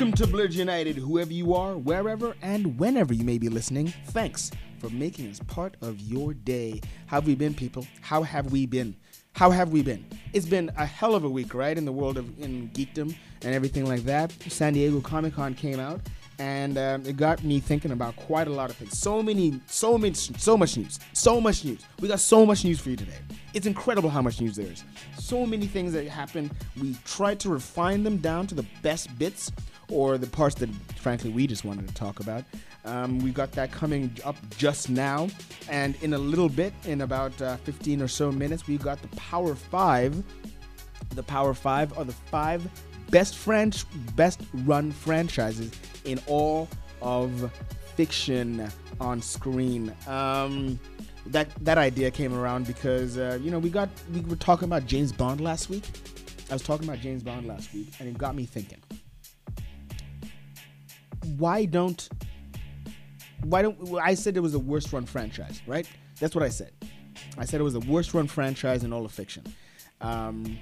Welcome 0.00 0.16
to 0.16 0.26
Blurred 0.26 0.54
United, 0.54 0.96
whoever 0.96 1.30
you 1.30 1.54
are, 1.54 1.76
wherever 1.76 2.34
and 2.40 2.78
whenever 2.78 3.12
you 3.12 3.22
may 3.22 3.36
be 3.36 3.50
listening. 3.50 3.92
Thanks 4.06 4.50
for 4.78 4.88
making 4.88 5.28
us 5.28 5.40
part 5.40 5.76
of 5.82 6.00
your 6.00 6.32
day. 6.32 6.80
How 7.04 7.18
have 7.18 7.26
we 7.26 7.34
been, 7.34 7.52
people? 7.52 7.86
How 8.00 8.22
have 8.22 8.50
we 8.50 8.64
been? 8.64 8.96
How 9.34 9.50
have 9.50 9.72
we 9.72 9.82
been? 9.82 10.06
It's 10.32 10.46
been 10.46 10.70
a 10.78 10.86
hell 10.86 11.14
of 11.14 11.24
a 11.24 11.28
week, 11.28 11.52
right? 11.52 11.76
In 11.76 11.84
the 11.84 11.92
world 11.92 12.16
of 12.16 12.26
in 12.40 12.70
geekdom 12.70 13.14
and 13.42 13.54
everything 13.54 13.84
like 13.84 14.04
that. 14.04 14.32
San 14.48 14.72
Diego 14.72 15.02
Comic 15.02 15.34
Con 15.34 15.52
came 15.52 15.78
out, 15.78 16.00
and 16.38 16.78
um, 16.78 17.04
it 17.04 17.18
got 17.18 17.44
me 17.44 17.60
thinking 17.60 17.90
about 17.90 18.16
quite 18.16 18.48
a 18.48 18.52
lot 18.52 18.70
of 18.70 18.76
things. 18.76 18.98
So 18.98 19.22
many, 19.22 19.60
so 19.66 19.98
many, 19.98 20.14
so 20.14 20.56
much 20.56 20.78
news, 20.78 20.98
so 21.12 21.42
much 21.42 21.62
news. 21.62 21.84
We 22.00 22.08
got 22.08 22.20
so 22.20 22.46
much 22.46 22.64
news 22.64 22.80
for 22.80 22.88
you 22.88 22.96
today. 22.96 23.18
It's 23.52 23.66
incredible 23.66 24.08
how 24.08 24.22
much 24.22 24.40
news 24.40 24.56
there 24.56 24.72
is. 24.72 24.82
So 25.18 25.44
many 25.44 25.66
things 25.66 25.92
that 25.92 26.08
happened. 26.08 26.52
We 26.80 26.96
tried 27.04 27.38
to 27.40 27.50
refine 27.50 28.02
them 28.02 28.16
down 28.16 28.46
to 28.46 28.54
the 28.54 28.64
best 28.80 29.18
bits 29.18 29.52
or 29.90 30.18
the 30.18 30.26
parts 30.26 30.54
that, 30.56 30.70
frankly, 30.96 31.30
we 31.30 31.46
just 31.46 31.64
wanted 31.64 31.88
to 31.88 31.94
talk 31.94 32.20
about. 32.20 32.44
Um, 32.84 33.18
we 33.18 33.30
got 33.30 33.52
that 33.52 33.72
coming 33.72 34.10
up 34.24 34.36
just 34.56 34.88
now, 34.88 35.28
and 35.68 35.96
in 36.02 36.14
a 36.14 36.18
little 36.18 36.48
bit, 36.48 36.72
in 36.84 37.02
about 37.02 37.40
uh, 37.42 37.56
15 37.58 38.00
or 38.00 38.08
so 38.08 38.32
minutes, 38.32 38.66
we've 38.66 38.82
got 38.82 39.00
the 39.02 39.08
Power 39.16 39.54
Five. 39.54 40.22
The 41.10 41.22
Power 41.22 41.54
Five 41.54 41.96
are 41.98 42.04
the 42.04 42.12
five 42.12 42.66
best 43.10 43.36
French, 43.36 43.84
best 44.14 44.40
run 44.64 44.92
franchises 44.92 45.72
in 46.04 46.20
all 46.26 46.68
of 47.02 47.52
fiction 47.96 48.70
on 49.00 49.20
screen. 49.20 49.94
Um, 50.06 50.78
that 51.26 51.48
that 51.64 51.78
idea 51.78 52.10
came 52.10 52.34
around 52.34 52.66
because 52.66 53.18
uh, 53.18 53.38
you 53.42 53.50
know 53.50 53.58
we 53.58 53.68
got 53.70 53.88
we 54.12 54.20
were 54.22 54.36
talking 54.36 54.64
about 54.64 54.86
James 54.86 55.12
Bond 55.12 55.40
last 55.40 55.68
week. 55.68 55.84
I 56.50 56.54
was 56.54 56.62
talking 56.62 56.88
about 56.88 57.00
James 57.00 57.22
Bond 57.22 57.46
last 57.46 57.72
week, 57.74 57.92
and 58.00 58.08
it 58.08 58.16
got 58.16 58.34
me 58.34 58.46
thinking. 58.46 58.78
Why 61.36 61.64
don't 61.64 62.08
why 63.44 63.62
don't 63.62 63.98
I 64.02 64.14
said 64.14 64.36
it 64.36 64.40
was 64.40 64.52
the 64.52 64.58
worst 64.58 64.92
run 64.92 65.06
franchise, 65.06 65.62
right? 65.66 65.88
That's 66.18 66.34
what 66.34 66.44
I 66.44 66.48
said. 66.48 66.72
I 67.38 67.44
said 67.44 67.60
it 67.60 67.64
was 67.64 67.72
the 67.72 67.80
worst 67.80 68.14
run 68.14 68.26
franchise 68.26 68.84
in 68.84 68.92
all 68.92 69.04
of 69.04 69.12
fiction. 69.12 69.44
Um, 70.00 70.58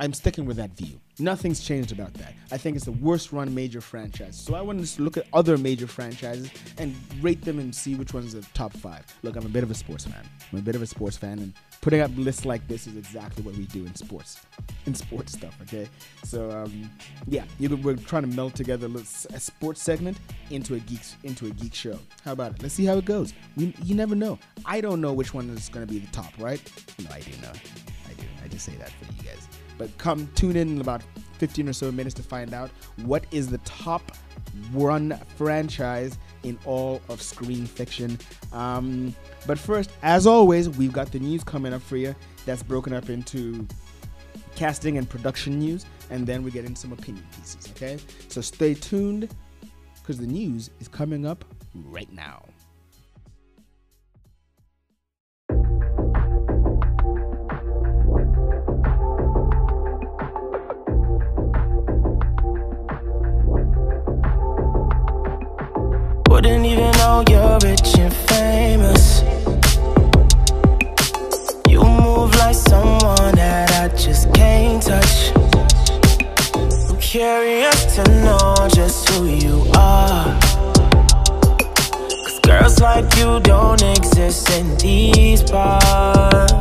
I'm 0.00 0.12
sticking 0.12 0.44
with 0.44 0.56
that 0.56 0.76
view. 0.76 1.00
Nothing's 1.20 1.60
changed 1.60 1.92
about 1.92 2.14
that. 2.14 2.34
I 2.50 2.58
think 2.58 2.74
it's 2.74 2.84
the 2.84 2.92
worst 2.92 3.32
run 3.32 3.54
major 3.54 3.80
franchise. 3.80 4.36
So 4.36 4.54
I 4.54 4.60
wanted 4.60 4.86
to 4.86 5.02
look 5.02 5.16
at 5.16 5.26
other 5.32 5.56
major 5.56 5.86
franchises 5.86 6.50
and 6.78 6.96
rate 7.22 7.42
them 7.42 7.60
and 7.60 7.72
see 7.72 7.94
which 7.94 8.12
one's 8.12 8.32
the 8.32 8.42
top 8.54 8.72
five. 8.72 9.04
Look, 9.22 9.36
I'm 9.36 9.46
a 9.46 9.48
bit 9.48 9.62
of 9.62 9.70
a 9.70 9.74
sports 9.74 10.04
fan. 10.04 10.28
I'm 10.52 10.58
a 10.58 10.62
bit 10.62 10.74
of 10.74 10.82
a 10.82 10.86
sports 10.86 11.16
fan, 11.16 11.38
and 11.38 11.52
putting 11.84 12.00
up 12.00 12.10
lists 12.16 12.46
like 12.46 12.66
this 12.66 12.86
is 12.86 12.96
exactly 12.96 13.42
what 13.44 13.54
we 13.56 13.66
do 13.66 13.84
in 13.84 13.94
sports, 13.94 14.40
in 14.86 14.94
sports 14.94 15.34
stuff. 15.34 15.54
Okay, 15.62 15.86
so 16.22 16.50
um, 16.50 16.90
yeah, 17.28 17.44
we're 17.60 17.94
trying 17.94 18.22
to 18.22 18.28
meld 18.34 18.54
together 18.54 18.88
a 18.96 19.38
sports 19.38 19.82
segment 19.82 20.16
into 20.48 20.76
a 20.76 20.78
geek 20.78 21.02
into 21.24 21.46
a 21.46 21.50
geek 21.50 21.74
show. 21.74 21.98
How 22.24 22.32
about 22.32 22.52
it? 22.52 22.62
Let's 22.62 22.72
see 22.72 22.86
how 22.86 22.94
it 22.94 23.04
goes. 23.04 23.34
We, 23.54 23.74
you 23.82 23.94
never 23.94 24.14
know. 24.14 24.38
I 24.64 24.80
don't 24.80 25.02
know 25.02 25.12
which 25.12 25.34
one 25.34 25.50
is 25.50 25.68
going 25.68 25.86
to 25.86 25.92
be 25.92 25.98
the 25.98 26.10
top, 26.10 26.32
right? 26.38 26.58
No, 26.98 27.14
I 27.14 27.20
do 27.20 27.32
know. 27.42 27.52
I 27.52 28.14
do. 28.14 28.26
I 28.42 28.48
just 28.48 28.64
say 28.64 28.76
that 28.76 28.88
for 28.88 29.12
you 29.12 29.22
guys. 29.22 29.46
But 29.76 29.96
come 29.98 30.26
tune 30.34 30.56
in 30.56 30.68
in 30.70 30.80
about 30.80 31.02
15 31.36 31.68
or 31.68 31.74
so 31.74 31.92
minutes 31.92 32.14
to 32.14 32.22
find 32.22 32.54
out 32.54 32.70
what 33.04 33.26
is 33.30 33.48
the 33.48 33.58
top 33.58 34.10
run 34.72 35.20
franchise 35.36 36.16
in 36.44 36.58
all 36.64 37.00
of 37.08 37.20
screen 37.20 37.66
fiction. 37.66 38.18
Um, 38.52 39.14
but 39.46 39.58
first, 39.58 39.90
as 40.02 40.26
always, 40.26 40.68
we've 40.68 40.92
got 40.92 41.10
the 41.10 41.18
news 41.18 41.42
coming 41.42 41.72
up 41.72 41.82
for 41.82 41.96
you 41.96 42.14
that's 42.46 42.62
broken 42.62 42.92
up 42.92 43.10
into 43.10 43.66
casting 44.54 44.98
and 44.98 45.08
production 45.08 45.58
news, 45.58 45.84
and 46.10 46.26
then 46.26 46.42
we 46.44 46.50
get 46.50 46.64
into 46.64 46.80
some 46.80 46.92
opinion 46.92 47.26
pieces, 47.36 47.68
okay? 47.72 47.98
So 48.28 48.40
stay 48.40 48.74
tuned 48.74 49.28
because 49.96 50.18
the 50.18 50.26
news 50.26 50.70
is 50.80 50.88
coming 50.88 51.26
up 51.26 51.44
right 51.74 52.12
now. 52.12 52.44
Wouldn't 66.34 66.66
even 66.66 66.90
know 66.98 67.22
you're 67.30 67.58
rich 67.62 67.96
and 67.96 68.12
famous. 68.12 69.22
You 71.68 71.78
move 71.78 72.34
like 72.34 72.56
someone 72.56 73.36
that 73.36 73.70
I 73.80 73.96
just 73.96 74.34
can't 74.34 74.82
touch. 74.82 75.30
I'm 76.90 76.98
curious 76.98 77.94
to 77.94 78.02
know 78.24 78.68
just 78.74 79.08
who 79.10 79.28
you 79.28 79.64
are. 79.76 80.36
Cause 82.08 82.40
girls 82.40 82.80
like 82.80 83.16
you 83.16 83.38
don't 83.38 83.80
exist 83.96 84.50
in 84.58 84.76
these 84.78 85.40
parts 85.44 86.52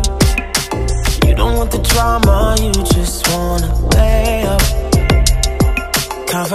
You 1.25 1.33
don't 1.33 1.57
want 1.57 1.71
the 1.71 1.81
drama, 1.81 2.55
you 2.61 2.71
just 2.93 3.27
wanna 3.29 3.73
lay 3.95 4.43
up 4.43 4.82
Up 6.35 6.51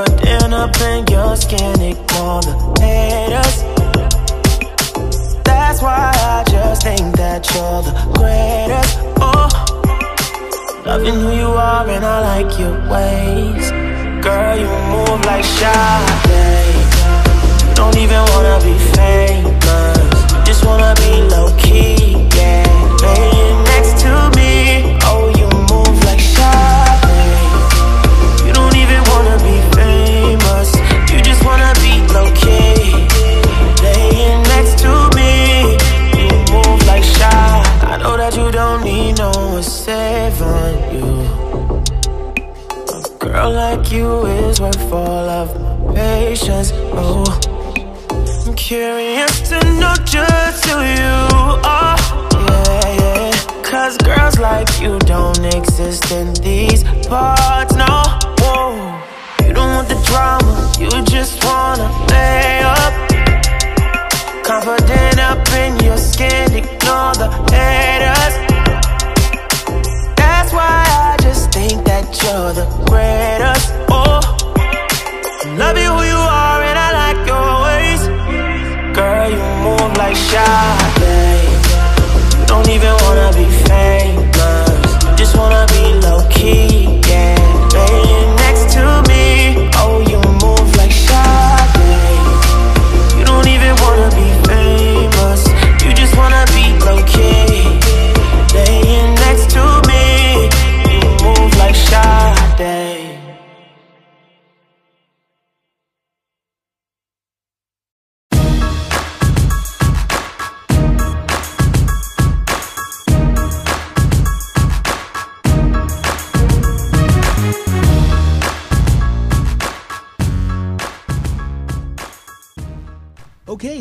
in 0.81 1.07
your 1.07 1.37
skin, 1.37 1.81
ignore 1.81 2.43
the 2.43 2.77
haters 2.81 3.28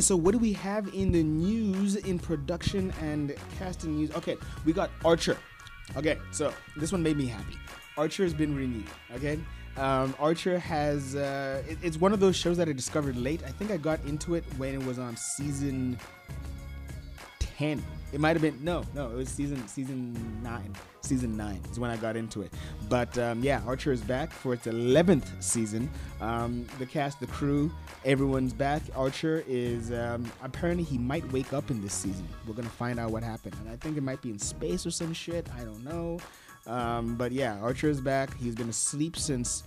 so 0.08 0.16
what 0.16 0.32
do 0.32 0.38
we 0.38 0.54
have 0.54 0.88
in 0.94 1.12
the 1.12 1.22
news 1.22 1.98
in 1.98 2.18
production 2.18 2.94
and 3.02 3.36
casting 3.60 3.98
news? 3.98 4.10
Okay, 4.16 4.38
we 4.64 4.72
got 4.72 4.90
Archer. 5.04 5.36
Okay, 5.98 6.18
so 6.32 6.54
this 6.78 6.94
one 6.94 7.04
made 7.04 7.18
me 7.18 7.26
happy. 7.26 7.58
Archer 7.98 8.24
has 8.24 8.34
been 8.34 8.56
renewed. 8.56 8.86
Okay, 9.16 9.38
Um, 9.76 10.16
Archer 10.18 10.58
has. 10.58 11.14
Uh, 11.16 11.62
it- 11.70 11.78
it's 11.84 11.98
one 11.98 12.12
of 12.12 12.20
those 12.20 12.36
shows 12.36 12.58
that 12.58 12.68
I 12.68 12.72
discovered 12.74 13.16
late. 13.16 13.42
I 13.46 13.52
think 13.52 13.70
I 13.70 13.78
got 13.78 14.00
into 14.06 14.34
it 14.34 14.44
when 14.58 14.74
it 14.74 14.84
was 14.84 14.98
on 14.98 15.16
season 15.18 16.00
ten. 17.40 17.84
It 18.14 18.20
might 18.20 18.34
have 18.34 18.42
been 18.42 18.64
no, 18.64 18.84
no. 18.94 19.10
It 19.10 19.16
was 19.16 19.30
season 19.30 19.68
season 19.68 20.42
nine. 20.42 20.74
Season 21.02 21.36
nine 21.38 21.62
is 21.72 21.80
when 21.80 21.90
I 21.92 21.98
got 21.98 22.16
into 22.16 22.42
it. 22.42 22.54
But 22.90 23.18
um, 23.18 23.42
yeah, 23.44 23.62
Archer 23.66 23.92
is 23.92 24.02
back 24.02 24.32
for 24.32 24.54
its 24.54 24.68
eleventh 24.68 25.32
season. 25.44 25.90
Um, 26.22 26.66
the 26.80 26.86
cast, 26.86 27.20
the 27.20 27.28
crew, 27.28 27.72
everyone's 28.06 28.54
back. 28.54 28.82
Archer 28.96 29.44
is 29.48 29.92
um, 29.92 30.30
apparently 30.44 30.84
he 30.84 30.98
might 30.98 31.30
wake 31.32 31.54
up 31.54 31.70
in 31.70 31.82
this 31.82 31.94
season. 31.94 32.28
We're 32.48 32.56
gonna 32.56 32.70
find 32.70 33.00
out 33.00 33.12
what 33.12 33.24
happened, 33.24 33.56
and 33.60 33.70
I 33.70 33.76
think 33.76 33.98
it 33.98 34.04
might 34.04 34.22
be 34.22 34.30
in 34.30 34.40
space 34.40 34.86
or 34.86 34.92
some 34.92 35.14
shit. 35.14 35.48
I 35.58 35.64
don't 35.64 35.84
know. 35.84 36.20
Um, 36.66 37.16
but 37.16 37.32
yeah, 37.32 37.60
Archer 37.60 37.90
is 37.90 38.02
back. 38.02 38.36
He's 38.38 38.56
been 38.56 38.70
asleep 38.70 39.18
since. 39.18 39.64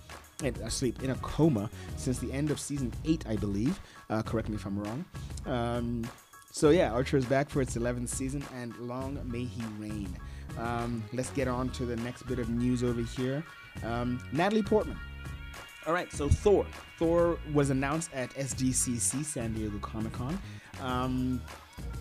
Asleep 0.63 1.03
in 1.03 1.11
a 1.11 1.15
coma 1.17 1.69
since 1.97 2.17
the 2.17 2.33
end 2.33 2.49
of 2.49 2.59
season 2.59 2.91
eight, 3.05 3.23
I 3.29 3.35
believe. 3.35 3.79
Uh, 4.09 4.23
correct 4.23 4.49
me 4.49 4.55
if 4.55 4.65
I'm 4.65 4.79
wrong. 4.79 5.05
Um, 5.45 6.03
so 6.51 6.69
yeah, 6.69 6.91
Archer 6.91 7.17
is 7.17 7.25
back 7.25 7.49
for 7.49 7.61
its 7.61 7.75
11th 7.75 8.09
season, 8.09 8.43
and 8.55 8.75
long 8.77 9.19
may 9.25 9.43
he 9.43 9.63
reign. 9.79 10.15
Um, 10.57 11.03
let's 11.13 11.29
get 11.31 11.47
on 11.47 11.69
to 11.71 11.85
the 11.85 11.95
next 11.97 12.23
bit 12.23 12.39
of 12.39 12.49
news 12.49 12.83
over 12.83 13.01
here. 13.01 13.43
Um, 13.83 14.21
Natalie 14.31 14.63
Portman. 14.63 14.97
All 15.87 15.93
right, 15.93 16.11
so 16.11 16.29
Thor. 16.29 16.65
Thor 16.97 17.39
was 17.53 17.69
announced 17.69 18.11
at 18.13 18.29
SDCC 18.31 19.23
San 19.23 19.53
Diego 19.53 19.79
Comic 19.79 20.13
Con. 20.13 20.37
Um, 20.81 21.41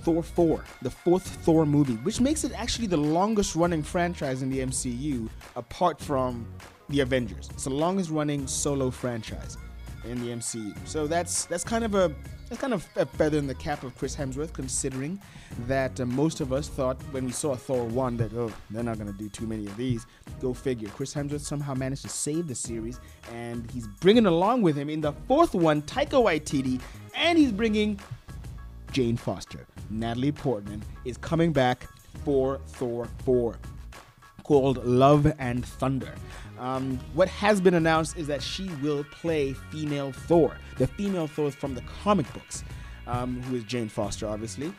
Thor 0.02 0.22
4, 0.22 0.64
the 0.82 0.90
fourth 0.90 1.26
Thor 1.26 1.64
movie, 1.64 1.94
which 1.96 2.20
makes 2.20 2.44
it 2.44 2.52
actually 2.54 2.86
the 2.86 2.96
longest 2.96 3.54
running 3.54 3.82
franchise 3.82 4.42
in 4.42 4.50
the 4.50 4.58
MCU 4.58 5.28
apart 5.56 6.00
from 6.00 6.46
the 6.88 7.00
Avengers. 7.00 7.48
It's 7.52 7.64
the 7.64 7.70
longest 7.70 8.10
running 8.10 8.46
solo 8.46 8.90
franchise 8.90 9.56
in 10.04 10.20
the 10.20 10.32
MCU. 10.32 10.76
So 10.86 11.06
that's 11.06 11.44
that's 11.46 11.64
kind 11.64 11.84
of 11.84 11.94
a 11.94 12.14
that's 12.48 12.60
kind 12.60 12.74
of 12.74 12.86
a 12.96 13.06
feather 13.06 13.38
in 13.38 13.46
the 13.46 13.54
cap 13.54 13.84
of 13.84 13.96
Chris 13.96 14.16
Hemsworth, 14.16 14.52
considering 14.52 15.20
that 15.68 16.00
uh, 16.00 16.06
most 16.06 16.40
of 16.40 16.52
us 16.52 16.66
thought 16.66 17.00
when 17.12 17.24
we 17.24 17.30
saw 17.30 17.54
Thor 17.54 17.84
1 17.84 18.16
that, 18.16 18.34
oh, 18.34 18.52
they're 18.70 18.82
not 18.82 18.98
going 18.98 19.10
to 19.10 19.16
do 19.16 19.28
too 19.28 19.46
many 19.46 19.66
of 19.66 19.76
these. 19.76 20.04
Go 20.40 20.52
figure. 20.52 20.88
Chris 20.88 21.14
Hemsworth 21.14 21.42
somehow 21.42 21.74
managed 21.74 22.02
to 22.02 22.08
save 22.08 22.48
the 22.48 22.54
series, 22.56 22.98
and 23.32 23.70
he's 23.70 23.86
bringing 24.00 24.26
along 24.26 24.62
with 24.62 24.76
him 24.76 24.90
in 24.90 25.00
the 25.00 25.12
fourth 25.28 25.54
one 25.54 25.82
Taika 25.82 26.20
Waititi, 26.20 26.80
and 27.14 27.38
he's 27.38 27.52
bringing 27.52 28.00
Jane 28.90 29.16
Foster. 29.16 29.64
Natalie 29.88 30.32
Portman 30.32 30.82
is 31.04 31.16
coming 31.18 31.52
back 31.52 31.86
for 32.24 32.58
Thor 32.66 33.06
4 33.24 33.56
called 34.42 34.84
Love 34.84 35.32
and 35.38 35.64
Thunder. 35.64 36.12
Um, 36.60 37.00
what 37.14 37.26
has 37.28 37.58
been 37.58 37.72
announced 37.72 38.18
is 38.18 38.26
that 38.26 38.42
she 38.42 38.68
will 38.82 39.02
play 39.04 39.54
female 39.70 40.12
Thor, 40.12 40.58
the 40.76 40.86
female 40.86 41.26
Thor 41.26 41.50
from 41.50 41.74
the 41.74 41.80
comic 42.02 42.30
books, 42.34 42.62
um, 43.06 43.42
who 43.44 43.56
is 43.56 43.64
Jane 43.64 43.88
Foster, 43.88 44.28
obviously. 44.28 44.70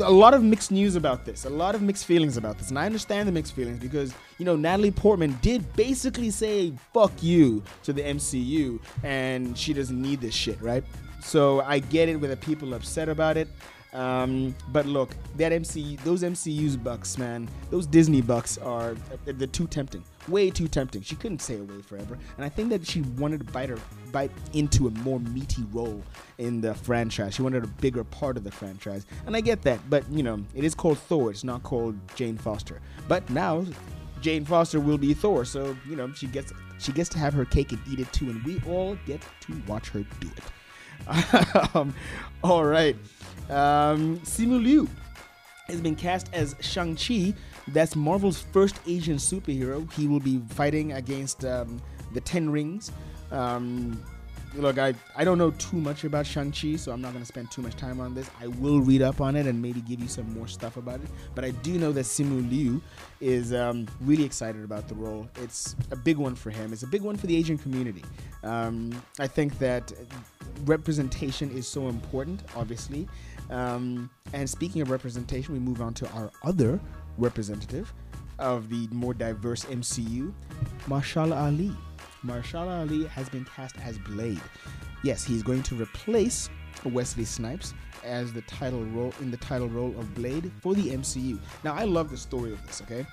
A 0.00 0.10
lot 0.10 0.32
of 0.32 0.42
mixed 0.42 0.70
news 0.70 0.94
about 0.94 1.24
this, 1.24 1.44
a 1.44 1.50
lot 1.50 1.74
of 1.74 1.82
mixed 1.82 2.06
feelings 2.06 2.36
about 2.36 2.58
this, 2.58 2.68
and 2.68 2.78
I 2.78 2.86
understand 2.86 3.28
the 3.28 3.32
mixed 3.32 3.54
feelings 3.54 3.78
because 3.80 4.14
you 4.38 4.44
know 4.44 4.56
Natalie 4.56 4.90
Portman 4.90 5.36
did 5.42 5.72
basically 5.74 6.30
say 6.30 6.72
"fuck 6.92 7.12
you" 7.20 7.62
to 7.82 7.92
the 7.92 8.02
MCU, 8.02 8.80
and 9.02 9.56
she 9.58 9.72
doesn't 9.72 10.00
need 10.00 10.20
this 10.20 10.34
shit, 10.34 10.60
right? 10.62 10.84
So 11.20 11.60
I 11.62 11.78
get 11.78 12.08
it 12.08 12.16
with 12.16 12.30
the 12.30 12.36
people 12.36 12.74
upset 12.74 13.08
about 13.08 13.36
it. 13.36 13.48
Um, 13.94 14.56
but 14.72 14.86
look, 14.86 15.16
that 15.36 15.52
MC, 15.52 15.96
those 16.04 16.24
MCU's 16.24 16.76
bucks, 16.76 17.16
man, 17.16 17.48
those 17.70 17.86
Disney 17.86 18.20
bucks 18.20 18.58
are 18.58 18.96
they're 19.24 19.46
too 19.46 19.68
tempting, 19.68 20.02
way 20.26 20.50
too 20.50 20.66
tempting. 20.66 21.02
She 21.02 21.14
couldn't 21.14 21.40
stay 21.40 21.58
away 21.58 21.80
forever, 21.80 22.18
and 22.36 22.44
I 22.44 22.48
think 22.48 22.70
that 22.70 22.84
she 22.84 23.02
wanted 23.02 23.46
to 23.46 23.52
bite 23.52 23.68
her 23.68 23.78
bite 24.10 24.32
into 24.52 24.88
a 24.88 24.90
more 24.90 25.20
meaty 25.20 25.62
role 25.72 26.02
in 26.38 26.60
the 26.60 26.74
franchise. 26.74 27.34
She 27.34 27.42
wanted 27.42 27.62
a 27.62 27.68
bigger 27.68 28.02
part 28.02 28.36
of 28.36 28.42
the 28.42 28.50
franchise, 28.50 29.06
and 29.26 29.36
I 29.36 29.40
get 29.40 29.62
that. 29.62 29.78
But 29.88 30.10
you 30.10 30.24
know, 30.24 30.42
it 30.56 30.64
is 30.64 30.74
called 30.74 30.98
Thor. 30.98 31.30
It's 31.30 31.44
not 31.44 31.62
called 31.62 31.96
Jane 32.16 32.36
Foster. 32.36 32.80
But 33.06 33.30
now, 33.30 33.64
Jane 34.20 34.44
Foster 34.44 34.80
will 34.80 34.98
be 34.98 35.14
Thor, 35.14 35.44
so 35.44 35.76
you 35.88 35.94
know 35.94 36.12
she 36.12 36.26
gets 36.26 36.52
she 36.78 36.90
gets 36.90 37.08
to 37.10 37.18
have 37.18 37.32
her 37.32 37.44
cake 37.44 37.70
and 37.70 37.80
eat 37.88 38.00
it 38.00 38.12
too, 38.12 38.28
and 38.28 38.42
we 38.42 38.60
all 38.68 38.98
get 39.06 39.22
to 39.42 39.62
watch 39.68 39.88
her 39.90 40.04
do 40.18 40.28
it. 40.36 40.44
um, 41.74 41.94
all 42.42 42.64
right. 42.64 42.96
Um, 43.50 44.18
Simu 44.20 44.62
Liu 44.62 44.88
has 45.66 45.80
been 45.80 45.96
cast 45.96 46.28
as 46.32 46.54
Shang-Chi. 46.60 47.34
That's 47.68 47.96
Marvel's 47.96 48.40
first 48.52 48.78
Asian 48.86 49.16
superhero. 49.16 49.90
He 49.92 50.06
will 50.08 50.20
be 50.20 50.40
fighting 50.50 50.92
against 50.92 51.44
um, 51.44 51.80
the 52.12 52.20
Ten 52.20 52.50
Rings. 52.50 52.92
Um, 53.30 54.02
look, 54.54 54.78
I, 54.78 54.94
I 55.16 55.24
don't 55.24 55.38
know 55.38 55.50
too 55.52 55.78
much 55.78 56.04
about 56.04 56.26
Shang-Chi, 56.26 56.76
so 56.76 56.92
I'm 56.92 57.00
not 57.00 57.12
going 57.12 57.22
to 57.22 57.26
spend 57.26 57.50
too 57.50 57.62
much 57.62 57.76
time 57.76 58.00
on 58.00 58.14
this. 58.14 58.30
I 58.40 58.46
will 58.46 58.80
read 58.80 59.02
up 59.02 59.20
on 59.20 59.36
it 59.36 59.46
and 59.46 59.60
maybe 59.60 59.80
give 59.80 60.00
you 60.00 60.08
some 60.08 60.32
more 60.34 60.46
stuff 60.46 60.76
about 60.76 61.00
it. 61.00 61.08
But 61.34 61.44
I 61.44 61.50
do 61.50 61.78
know 61.78 61.92
that 61.92 62.04
Simu 62.04 62.50
Liu 62.50 62.82
is 63.20 63.52
um, 63.52 63.86
really 64.02 64.24
excited 64.24 64.62
about 64.62 64.88
the 64.88 64.94
role. 64.94 65.28
It's 65.42 65.74
a 65.90 65.96
big 65.96 66.18
one 66.18 66.34
for 66.34 66.50
him. 66.50 66.72
It's 66.72 66.82
a 66.82 66.88
big 66.88 67.02
one 67.02 67.16
for 67.16 67.26
the 67.26 67.36
Asian 67.36 67.58
community. 67.58 68.04
Um, 68.42 68.90
I 69.18 69.26
think 69.26 69.58
that 69.58 69.92
representation 70.66 71.50
is 71.50 71.66
so 71.66 71.88
important, 71.88 72.42
obviously. 72.54 73.08
Um, 73.50 74.10
and 74.32 74.48
speaking 74.48 74.82
of 74.82 74.90
representation, 74.90 75.54
we 75.54 75.60
move 75.60 75.80
on 75.80 75.94
to 75.94 76.08
our 76.10 76.30
other 76.42 76.80
representative 77.18 77.92
of 78.38 78.68
the 78.68 78.88
more 78.90 79.14
diverse 79.14 79.64
MCU, 79.64 80.32
Mahershala 80.86 81.36
Ali. 81.36 81.72
Mahershala 82.24 82.80
Ali 82.80 83.06
has 83.06 83.28
been 83.28 83.44
cast 83.44 83.76
as 83.80 83.98
Blade. 83.98 84.40
Yes, 85.02 85.24
he's 85.24 85.42
going 85.42 85.62
to 85.64 85.74
replace 85.74 86.48
Wesley 86.84 87.24
Snipes 87.24 87.74
as 88.02 88.32
the 88.32 88.42
title 88.42 88.84
role 88.86 89.12
in 89.20 89.30
the 89.30 89.36
title 89.36 89.68
role 89.68 89.94
of 89.98 90.14
Blade 90.14 90.50
for 90.60 90.74
the 90.74 90.90
MCU. 90.90 91.38
Now, 91.62 91.74
I 91.74 91.84
love 91.84 92.10
the 92.10 92.16
story 92.16 92.52
of 92.52 92.66
this. 92.66 92.82
Okay, 92.82 93.06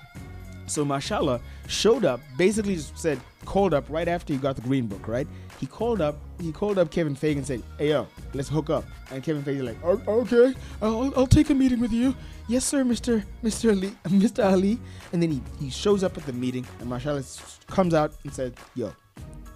so 0.66 0.84
Mahershala 0.84 1.40
showed 1.68 2.04
up, 2.04 2.20
basically 2.36 2.76
just 2.76 2.96
said, 2.98 3.20
called 3.44 3.74
up 3.74 3.84
right 3.88 4.08
after 4.08 4.32
he 4.32 4.38
got 4.38 4.56
the 4.56 4.62
Green 4.62 4.86
Book, 4.86 5.06
right? 5.08 5.26
He 5.62 5.68
called 5.68 6.00
up, 6.00 6.16
he 6.40 6.50
called 6.50 6.76
up 6.76 6.90
Kevin 6.90 7.14
Feige 7.14 7.36
and 7.36 7.46
said, 7.46 7.62
"Hey 7.78 7.90
yo, 7.90 8.08
let's 8.34 8.48
hook 8.48 8.68
up." 8.68 8.84
And 9.12 9.22
Kevin 9.22 9.44
Feige 9.44 9.62
like, 9.62 9.78
"O- 9.84 10.02
"Okay, 10.22 10.54
I'll, 10.82 11.12
I'll 11.16 11.28
take 11.28 11.50
a 11.50 11.54
meeting 11.54 11.78
with 11.78 11.92
you." 11.92 12.16
Yes, 12.48 12.64
sir, 12.64 12.82
Mister 12.82 13.22
Mister 13.42 13.70
Ali, 13.70 13.92
Mister 14.10 14.42
Ali. 14.42 14.80
And 15.12 15.22
then 15.22 15.30
he, 15.30 15.40
he 15.60 15.70
shows 15.70 16.02
up 16.02 16.18
at 16.18 16.26
the 16.26 16.32
meeting, 16.32 16.66
and 16.80 16.88
Marshall 16.88 17.22
comes 17.68 17.94
out 17.94 18.12
and 18.24 18.34
said, 18.34 18.54
"Yo, 18.74 18.92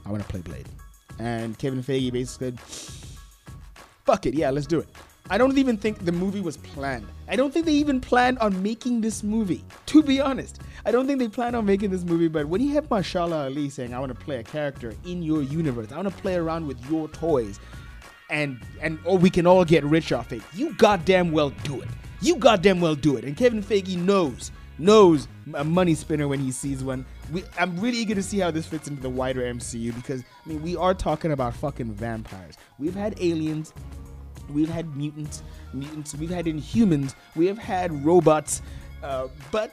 I 0.04 0.10
want 0.12 0.22
to 0.22 0.28
play 0.28 0.42
Blade." 0.42 0.68
And 1.18 1.58
Kevin 1.58 1.82
Feige 1.82 2.12
basically 2.12 2.50
said, 2.50 2.60
"Fuck 4.04 4.26
it, 4.26 4.34
yeah, 4.34 4.50
let's 4.50 4.68
do 4.68 4.78
it." 4.78 4.88
I 5.28 5.38
don't 5.38 5.58
even 5.58 5.76
think 5.76 6.04
the 6.04 6.12
movie 6.12 6.40
was 6.40 6.56
planned. 6.56 7.06
I 7.28 7.36
don't 7.36 7.52
think 7.52 7.66
they 7.66 7.72
even 7.72 8.00
planned 8.00 8.38
on 8.38 8.62
making 8.62 9.00
this 9.00 9.22
movie. 9.22 9.64
To 9.86 10.02
be 10.02 10.20
honest, 10.20 10.60
I 10.84 10.90
don't 10.90 11.06
think 11.06 11.20
they 11.20 11.28
planned 11.28 11.56
on 11.56 11.64
making 11.64 11.90
this 11.90 12.04
movie. 12.04 12.28
But 12.28 12.48
when 12.48 12.60
you 12.60 12.74
have 12.74 12.88
Mahershala 12.88 13.44
Ali 13.44 13.70
saying, 13.70 13.94
"I 13.94 13.98
want 13.98 14.12
to 14.12 14.24
play 14.24 14.38
a 14.38 14.42
character 14.42 14.94
in 15.06 15.22
your 15.22 15.42
universe. 15.42 15.90
I 15.90 15.96
want 15.96 16.08
to 16.08 16.22
play 16.22 16.34
around 16.34 16.66
with 16.66 16.78
your 16.90 17.08
toys," 17.08 17.58
and 18.28 18.60
and 18.82 18.98
oh, 19.06 19.16
we 19.16 19.30
can 19.30 19.46
all 19.46 19.64
get 19.64 19.84
rich 19.84 20.12
off 20.12 20.32
it. 20.32 20.42
You 20.52 20.74
goddamn 20.74 21.32
well 21.32 21.50
do 21.62 21.80
it. 21.80 21.88
You 22.20 22.36
goddamn 22.36 22.80
well 22.80 22.94
do 22.94 23.16
it. 23.16 23.24
And 23.24 23.36
Kevin 23.36 23.62
Feige 23.62 23.96
knows 23.96 24.50
knows 24.78 25.28
a 25.54 25.64
money 25.64 25.94
spinner 25.94 26.28
when 26.28 26.40
he 26.40 26.50
sees 26.50 26.84
one. 26.84 27.06
We, 27.32 27.44
I'm 27.58 27.78
really 27.78 27.98
eager 27.98 28.14
to 28.14 28.22
see 28.22 28.38
how 28.38 28.50
this 28.50 28.66
fits 28.66 28.88
into 28.88 29.00
the 29.00 29.10
wider 29.10 29.42
MCU 29.42 29.94
because 29.94 30.22
I 30.44 30.48
mean 30.48 30.62
we 30.62 30.76
are 30.76 30.94
talking 30.94 31.32
about 31.32 31.54
fucking 31.54 31.92
vampires. 31.92 32.56
We've 32.78 32.94
had 32.94 33.14
aliens, 33.20 33.72
we've 34.50 34.68
had 34.68 34.96
mutants, 34.96 35.42
mutants. 35.72 36.14
We've 36.14 36.30
had 36.30 36.46
inhumans. 36.46 37.14
We 37.34 37.46
have 37.46 37.58
had 37.58 38.04
robots, 38.04 38.62
uh, 39.02 39.28
but 39.50 39.72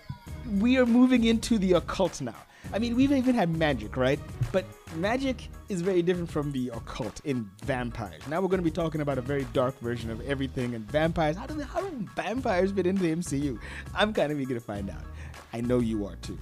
we 0.60 0.78
are 0.78 0.86
moving 0.86 1.26
into 1.26 1.58
the 1.58 1.74
occult 1.74 2.22
now. 2.22 2.36
I 2.72 2.80
mean, 2.80 2.96
we've 2.96 3.12
even 3.12 3.36
had 3.36 3.56
magic, 3.56 3.98
right? 3.98 4.20
But 4.52 4.66
magic 4.96 5.50
is 5.70 5.82
very 5.82 6.02
different 6.02 6.32
from 6.32 6.52
the 6.52 6.70
occult 6.70 7.20
in 7.26 7.50
vampires. 7.64 8.26
Now 8.28 8.42
we're 8.42 8.48
going 8.48 8.62
to 8.62 8.64
be 8.64 8.72
talking 8.72 9.02
about 9.02 9.18
a 9.18 9.22
very 9.22 9.46
dark 9.54 9.78
version 9.80 10.10
of 10.10 10.22
everything 10.22 10.74
and 10.76 10.90
vampires. 10.90 11.36
How 11.36 11.46
do 11.46 11.60
how 11.62 11.82
do 11.82 12.08
vampires 12.16 12.72
fit 12.72 12.88
into 12.88 13.02
the 13.04 13.16
MCU? 13.16 13.60
I'm 13.94 14.14
kind 14.14 14.32
of 14.32 14.40
eager 14.40 14.54
to 14.54 14.62
find 14.62 14.90
out. 14.90 15.04
I 15.52 15.62
know 15.62 15.80
you 15.80 16.06
are 16.06 16.16
too. 16.18 16.38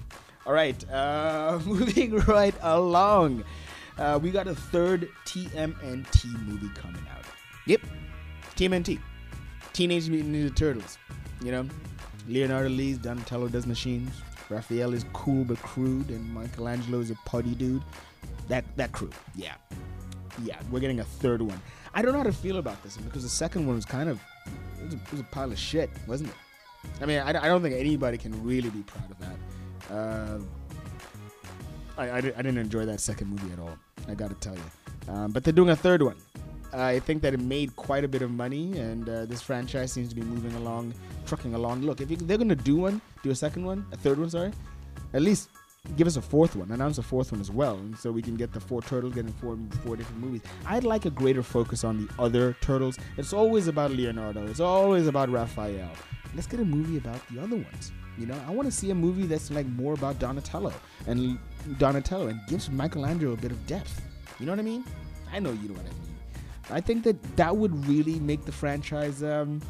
All 0.46 0.54
right, 0.54 0.90
uh, 0.92 1.60
moving 1.66 2.18
right 2.20 2.56
along. 2.62 3.44
Uh, 3.98 4.20
we 4.22 4.32
got 4.32 4.48
a 4.48 4.56
third 4.56 5.10
TMNT 5.26 6.48
movie 6.48 6.70
coming 6.76 7.06
out. 7.16 7.26
Yep, 7.68 7.82
TMNT, 8.62 9.00
Teenage 9.74 10.08
Mutant 10.08 10.36
Ninja 10.36 10.56
Turtles. 10.56 11.00
You 11.44 11.51
know, 11.51 11.68
Leonardo 12.27 12.70
Lee's 12.70 13.00
Donatello 13.00 13.48
does 13.48 13.65
machines. 13.65 14.12
Raphael 14.51 14.94
is 14.94 15.03
cool 15.13 15.44
but 15.44 15.58
crude, 15.63 16.10
and 16.10 16.32
Michelangelo 16.32 17.00
is 17.00 17.10
a 17.10 17.15
putty 17.25 17.56
dude. 17.56 17.82
That 18.50 18.63
that 18.77 18.91
crew, 18.91 19.10
yeah, 19.34 19.56
yeah. 20.44 20.60
We're 20.70 20.80
getting 20.80 21.00
a 21.00 21.03
third 21.03 21.41
one. 21.41 21.60
I 21.96 22.03
don't 22.03 22.12
know 22.12 22.20
how 22.20 22.24
to 22.25 22.32
feel 22.32 22.58
about 22.58 22.84
this 22.84 22.98
because 22.98 23.24
the 23.24 23.30
second 23.30 23.65
one 23.65 23.77
was 23.77 23.86
kind 23.86 24.08
of 24.08 24.22
it 24.80 24.86
was 24.86 24.94
a, 24.94 24.98
it 24.98 25.12
was 25.12 25.20
a 25.22 25.24
pile 25.24 25.51
of 25.51 25.58
shit, 25.58 25.89
wasn't 26.06 26.30
it? 26.30 26.36
I 27.01 27.08
mean, 27.08 27.18
I, 27.18 27.30
I 27.30 27.48
don't 27.48 27.63
think 27.63 27.74
anybody 27.74 28.20
can 28.20 28.44
really 28.44 28.70
be 28.70 28.84
proud 28.84 29.10
of 29.10 29.18
that. 29.22 29.96
Uh, 29.96 30.39
I, 31.98 32.10
I, 32.10 32.18
I 32.18 32.22
didn't 32.22 32.60
enjoy 32.60 32.86
that 32.86 33.00
second 33.00 33.27
movie 33.27 33.51
at 33.53 33.58
all. 33.58 33.75
I 34.08 34.13
got 34.13 34.30
to 34.30 34.36
tell 34.36 34.56
you. 34.56 35.12
Um, 35.12 35.32
but 35.32 35.44
they're 35.44 35.51
doing 35.51 35.72
a 35.72 35.75
third 35.75 36.03
one. 36.03 36.18
I 36.74 37.00
think 37.00 37.22
that 37.24 37.34
it 37.34 37.40
made 37.40 37.75
quite 37.75 38.04
a 38.04 38.08
bit 38.08 38.22
of 38.22 38.32
money, 38.32 38.78
and 38.78 39.08
uh, 39.10 39.25
this 39.25 39.42
franchise 39.42 39.92
seems 39.92 40.10
to 40.10 40.16
be 40.16 40.22
moving 40.22 40.54
along, 40.56 40.94
trucking 41.25 41.54
along. 41.54 41.82
Look, 41.82 42.01
if 42.01 42.10
you, 42.10 42.18
they're 42.18 42.38
gonna 42.38 42.56
do 42.56 42.78
one, 42.78 43.01
do 43.24 43.32
a 43.32 43.36
second 43.36 43.66
one, 43.66 43.86
a 43.92 43.98
third 43.98 44.20
one, 44.20 44.30
sorry, 44.30 44.51
at 45.13 45.22
least 45.22 45.50
give 45.98 46.08
us 46.08 46.16
a 46.16 46.22
fourth 46.22 46.56
one, 46.56 46.72
announce 46.72 46.98
a 46.98 47.04
fourth 47.04 47.32
one 47.32 47.42
as 47.42 47.51
well, 47.51 47.75
and 47.75 47.98
so 47.98 48.12
we 48.12 48.22
can 48.22 48.36
get 48.36 48.54
the 48.54 48.60
four 48.60 48.82
turtles 48.82 49.13
getting 49.13 49.34
four 49.34 49.58
four 49.84 49.96
different 49.96 50.22
movies. 50.22 50.42
I'd 50.66 50.84
like 50.84 51.06
a 51.06 51.10
greater 51.10 51.44
focus 51.44 51.84
on 51.84 52.08
the 52.08 52.22
other 52.22 52.56
turtles. 52.62 52.98
It's 53.18 53.34
always 53.34 53.68
about 53.68 53.92
Leonardo. 53.92 54.46
It's 54.48 54.60
always 54.60 55.08
about 55.08 55.30
Raphael. 55.30 55.92
Let's 56.36 56.48
get 56.48 56.60
a 56.60 56.66
movie 56.66 56.98
about 56.98 57.20
the 57.30 57.42
other 57.42 57.58
ones. 57.58 57.92
You 58.18 58.25
know, 58.28 58.40
I 58.48 58.51
want 58.51 58.68
to 58.68 58.72
see 58.72 58.92
a 58.92 58.96
movie 58.96 59.25
that's 59.25 59.51
like 59.51 59.66
more 59.66 59.94
about 59.94 60.20
Donatello 60.20 60.74
and 61.08 61.40
Donatello 61.78 62.28
and 62.28 62.40
gives 62.48 62.70
Michelangelo 62.70 63.34
a 63.34 63.38
bit 63.38 63.51
of 63.51 63.68
depth. 63.68 64.01
You 64.40 64.46
know 64.46 64.51
what 64.51 64.60
I 64.60 64.63
mean? 64.63 64.84
I 65.34 65.40
know 65.40 65.51
you 65.51 65.70
know 65.70 65.75
what 65.75 65.86
I 65.86 65.90
mean. 65.90 66.11
I 66.72 66.82
think 66.82 67.04
that 67.04 67.22
that 67.36 67.56
would 67.56 67.86
really 67.88 68.20
make 68.20 68.46
the 68.46 68.51
franchise. 68.51 69.24
Um, 69.24 69.62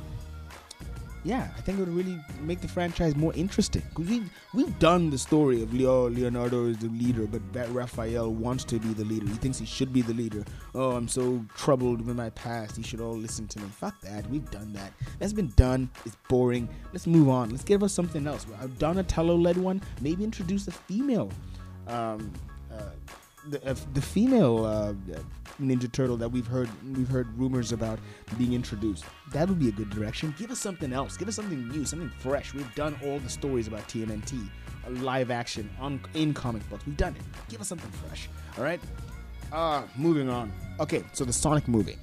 yeah, 1.23 1.49
I 1.55 1.61
think 1.61 1.77
it 1.77 1.81
would 1.81 1.95
really 1.95 2.19
make 2.39 2.61
the 2.61 2.67
franchise 2.67 3.15
more 3.15 3.31
interesting 3.35 3.83
because 3.89 4.09
we 4.09 4.23
we've 4.55 4.79
done 4.79 5.11
the 5.11 5.19
story 5.19 5.61
of 5.61 5.71
Leo 5.71 6.09
Leonardo 6.09 6.65
is 6.65 6.79
the 6.79 6.87
leader, 6.87 7.27
but 7.27 7.41
that 7.53 7.69
Raphael 7.69 8.33
wants 8.33 8.63
to 8.65 8.79
be 8.79 8.93
the 8.93 9.05
leader. 9.05 9.27
He 9.27 9.33
thinks 9.33 9.59
he 9.59 9.65
should 9.65 9.93
be 9.93 10.01
the 10.01 10.13
leader. 10.13 10.43
Oh, 10.73 10.91
I'm 10.91 11.07
so 11.07 11.45
troubled 11.55 12.03
with 12.05 12.15
my 12.15 12.31
past. 12.31 12.75
He 12.75 12.81
should 12.81 13.01
all 13.01 13.15
listen 13.15 13.47
to 13.49 13.59
me. 13.59 13.67
Fuck 13.67 14.01
that. 14.01 14.27
We've 14.31 14.49
done 14.49 14.73
that. 14.73 14.93
That's 15.19 15.33
been 15.33 15.53
done. 15.55 15.91
It's 16.05 16.17
boring. 16.27 16.67
Let's 16.91 17.05
move 17.05 17.29
on. 17.29 17.51
Let's 17.51 17.63
give 17.63 17.83
us 17.83 17.93
something 17.93 18.25
else. 18.25 18.47
A 18.59 18.67
Donatello 18.67 19.35
led 19.35 19.57
one. 19.57 19.81
Maybe 20.01 20.23
introduce 20.23 20.67
a 20.67 20.71
female. 20.71 21.31
Um, 21.87 22.31
uh, 22.73 22.81
the, 23.49 23.69
uh, 23.69 23.75
the 23.93 24.01
female 24.01 24.65
uh, 24.65 24.93
Ninja 25.59 25.91
Turtle 25.91 26.17
that 26.17 26.29
we've 26.29 26.47
heard 26.47 26.69
we've 26.95 27.07
heard 27.07 27.27
rumors 27.37 27.71
about 27.71 27.99
being 28.37 28.53
introduced. 28.53 29.05
That 29.31 29.47
would 29.49 29.59
be 29.59 29.69
a 29.69 29.71
good 29.71 29.89
direction. 29.89 30.33
Give 30.37 30.51
us 30.51 30.59
something 30.59 30.93
else. 30.93 31.17
Give 31.17 31.27
us 31.27 31.35
something 31.35 31.67
new, 31.69 31.85
something 31.85 32.11
fresh. 32.19 32.53
We've 32.53 32.73
done 32.75 32.99
all 33.03 33.19
the 33.19 33.29
stories 33.29 33.67
about 33.67 33.87
TMNT, 33.87 34.49
live 34.89 35.31
action 35.31 35.69
on 35.79 35.99
in 36.13 36.33
comic 36.33 36.67
books. 36.69 36.85
We've 36.85 36.97
done 36.97 37.15
it. 37.15 37.21
Give 37.49 37.61
us 37.61 37.67
something 37.67 37.91
fresh. 37.91 38.29
All 38.57 38.63
right. 38.63 38.79
Uh, 39.51 39.83
moving 39.97 40.29
on. 40.29 40.51
Okay, 40.79 41.03
so 41.13 41.25
the 41.25 41.33
Sonic 41.33 41.67
movie. 41.67 41.97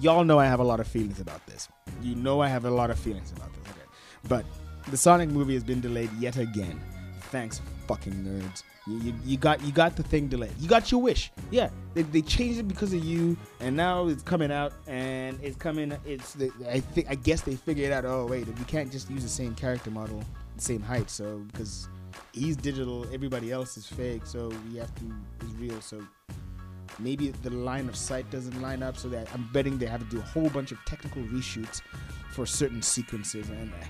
Y'all 0.00 0.24
know 0.24 0.38
I 0.38 0.46
have 0.46 0.60
a 0.60 0.64
lot 0.64 0.80
of 0.80 0.88
feelings 0.88 1.20
about 1.20 1.44
this. 1.46 1.68
You 2.00 2.14
know 2.14 2.40
I 2.40 2.48
have 2.48 2.64
a 2.64 2.70
lot 2.70 2.90
of 2.90 2.98
feelings 2.98 3.32
about 3.32 3.52
this. 3.54 3.72
Okay, 3.72 3.86
but 4.28 4.44
the 4.90 4.96
Sonic 4.96 5.28
movie 5.28 5.54
has 5.54 5.62
been 5.62 5.80
delayed 5.80 6.10
yet 6.18 6.38
again. 6.38 6.80
Thanks, 7.30 7.60
fucking 7.86 8.14
nerds. 8.14 8.62
You, 8.86 8.98
you, 8.98 9.14
you, 9.24 9.36
got 9.36 9.62
you 9.62 9.70
got 9.70 9.94
the 9.94 10.02
thing 10.02 10.26
delayed. 10.26 10.52
You 10.58 10.68
got 10.68 10.90
your 10.90 11.00
wish. 11.00 11.30
Yeah, 11.52 11.70
they, 11.94 12.02
they 12.02 12.20
changed 12.20 12.58
it 12.58 12.64
because 12.64 12.92
of 12.92 13.04
you, 13.04 13.36
and 13.60 13.76
now 13.76 14.08
it's 14.08 14.24
coming 14.24 14.50
out, 14.50 14.72
and 14.88 15.38
it's 15.40 15.56
coming. 15.56 15.96
It's 16.04 16.32
the, 16.34 16.50
I 16.68 16.80
think 16.80 17.06
I 17.08 17.14
guess 17.14 17.42
they 17.42 17.54
figured 17.54 17.92
out. 17.92 18.04
Oh 18.04 18.26
wait, 18.26 18.46
we 18.46 18.64
can't 18.64 18.90
just 18.90 19.08
use 19.08 19.22
the 19.22 19.28
same 19.28 19.54
character 19.54 19.90
model, 19.90 20.24
the 20.56 20.62
same 20.62 20.82
height. 20.82 21.10
So 21.10 21.38
because 21.52 21.88
he's 22.32 22.56
digital, 22.56 23.06
everybody 23.12 23.52
else 23.52 23.76
is 23.76 23.86
fake. 23.86 24.26
So 24.26 24.52
we 24.68 24.78
have 24.78 24.92
to 24.96 25.04
is 25.46 25.54
real. 25.54 25.80
So 25.80 26.04
maybe 26.98 27.28
the 27.28 27.50
line 27.50 27.88
of 27.88 27.94
sight 27.94 28.28
doesn't 28.32 28.60
line 28.60 28.82
up. 28.82 28.96
So 28.96 29.08
that 29.10 29.28
I'm 29.32 29.48
betting 29.52 29.78
they 29.78 29.86
have 29.86 30.00
to 30.00 30.16
do 30.16 30.18
a 30.18 30.24
whole 30.24 30.50
bunch 30.50 30.72
of 30.72 30.78
technical 30.86 31.22
reshoots 31.22 31.82
for 32.32 32.46
certain 32.46 32.82
sequences. 32.82 33.48
And 33.48 33.72
uh, 33.72 33.86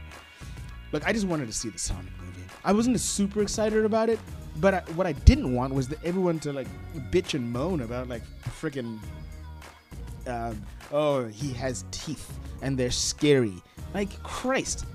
look, 0.92 1.06
I 1.06 1.14
just 1.14 1.26
wanted 1.26 1.46
to 1.46 1.54
see 1.54 1.70
the 1.70 1.78
Sonic 1.78 2.12
movie. 2.20 2.42
I 2.62 2.72
wasn't 2.72 3.00
super 3.00 3.40
excited 3.40 3.86
about 3.86 4.10
it 4.10 4.18
but 4.56 4.74
I, 4.74 4.80
what 4.94 5.06
I 5.06 5.12
didn't 5.12 5.54
want 5.54 5.74
was 5.74 5.88
the, 5.88 5.96
everyone 6.04 6.38
to 6.40 6.52
like 6.52 6.68
bitch 7.10 7.34
and 7.34 7.50
moan 7.52 7.80
about 7.80 8.08
like 8.08 8.22
freaking. 8.60 8.98
Uh, 10.26 10.54
oh, 10.92 11.26
he 11.26 11.52
has 11.54 11.84
teeth 11.90 12.38
and 12.62 12.78
they're 12.78 12.90
scary. 12.90 13.54
Like 13.94 14.22
Christ, 14.22 14.86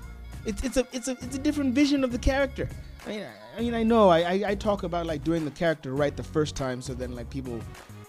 it's 0.46 0.62
it's 0.64 0.76
a 0.76 0.86
it's 0.92 1.08
a 1.08 1.12
it's 1.12 1.36
a 1.36 1.38
different 1.38 1.74
vision 1.74 2.02
of 2.04 2.12
the 2.12 2.18
character. 2.18 2.68
I 3.06 3.10
mean, 3.10 3.26
I, 3.56 3.60
mean, 3.60 3.74
I 3.74 3.82
know 3.82 4.08
I, 4.08 4.18
I, 4.18 4.42
I 4.48 4.54
talk 4.54 4.82
about 4.82 5.06
like 5.06 5.24
doing 5.24 5.44
the 5.44 5.50
character 5.52 5.94
right 5.94 6.14
the 6.14 6.22
first 6.22 6.56
time, 6.56 6.82
so 6.82 6.94
then 6.94 7.14
like 7.14 7.30
people 7.30 7.60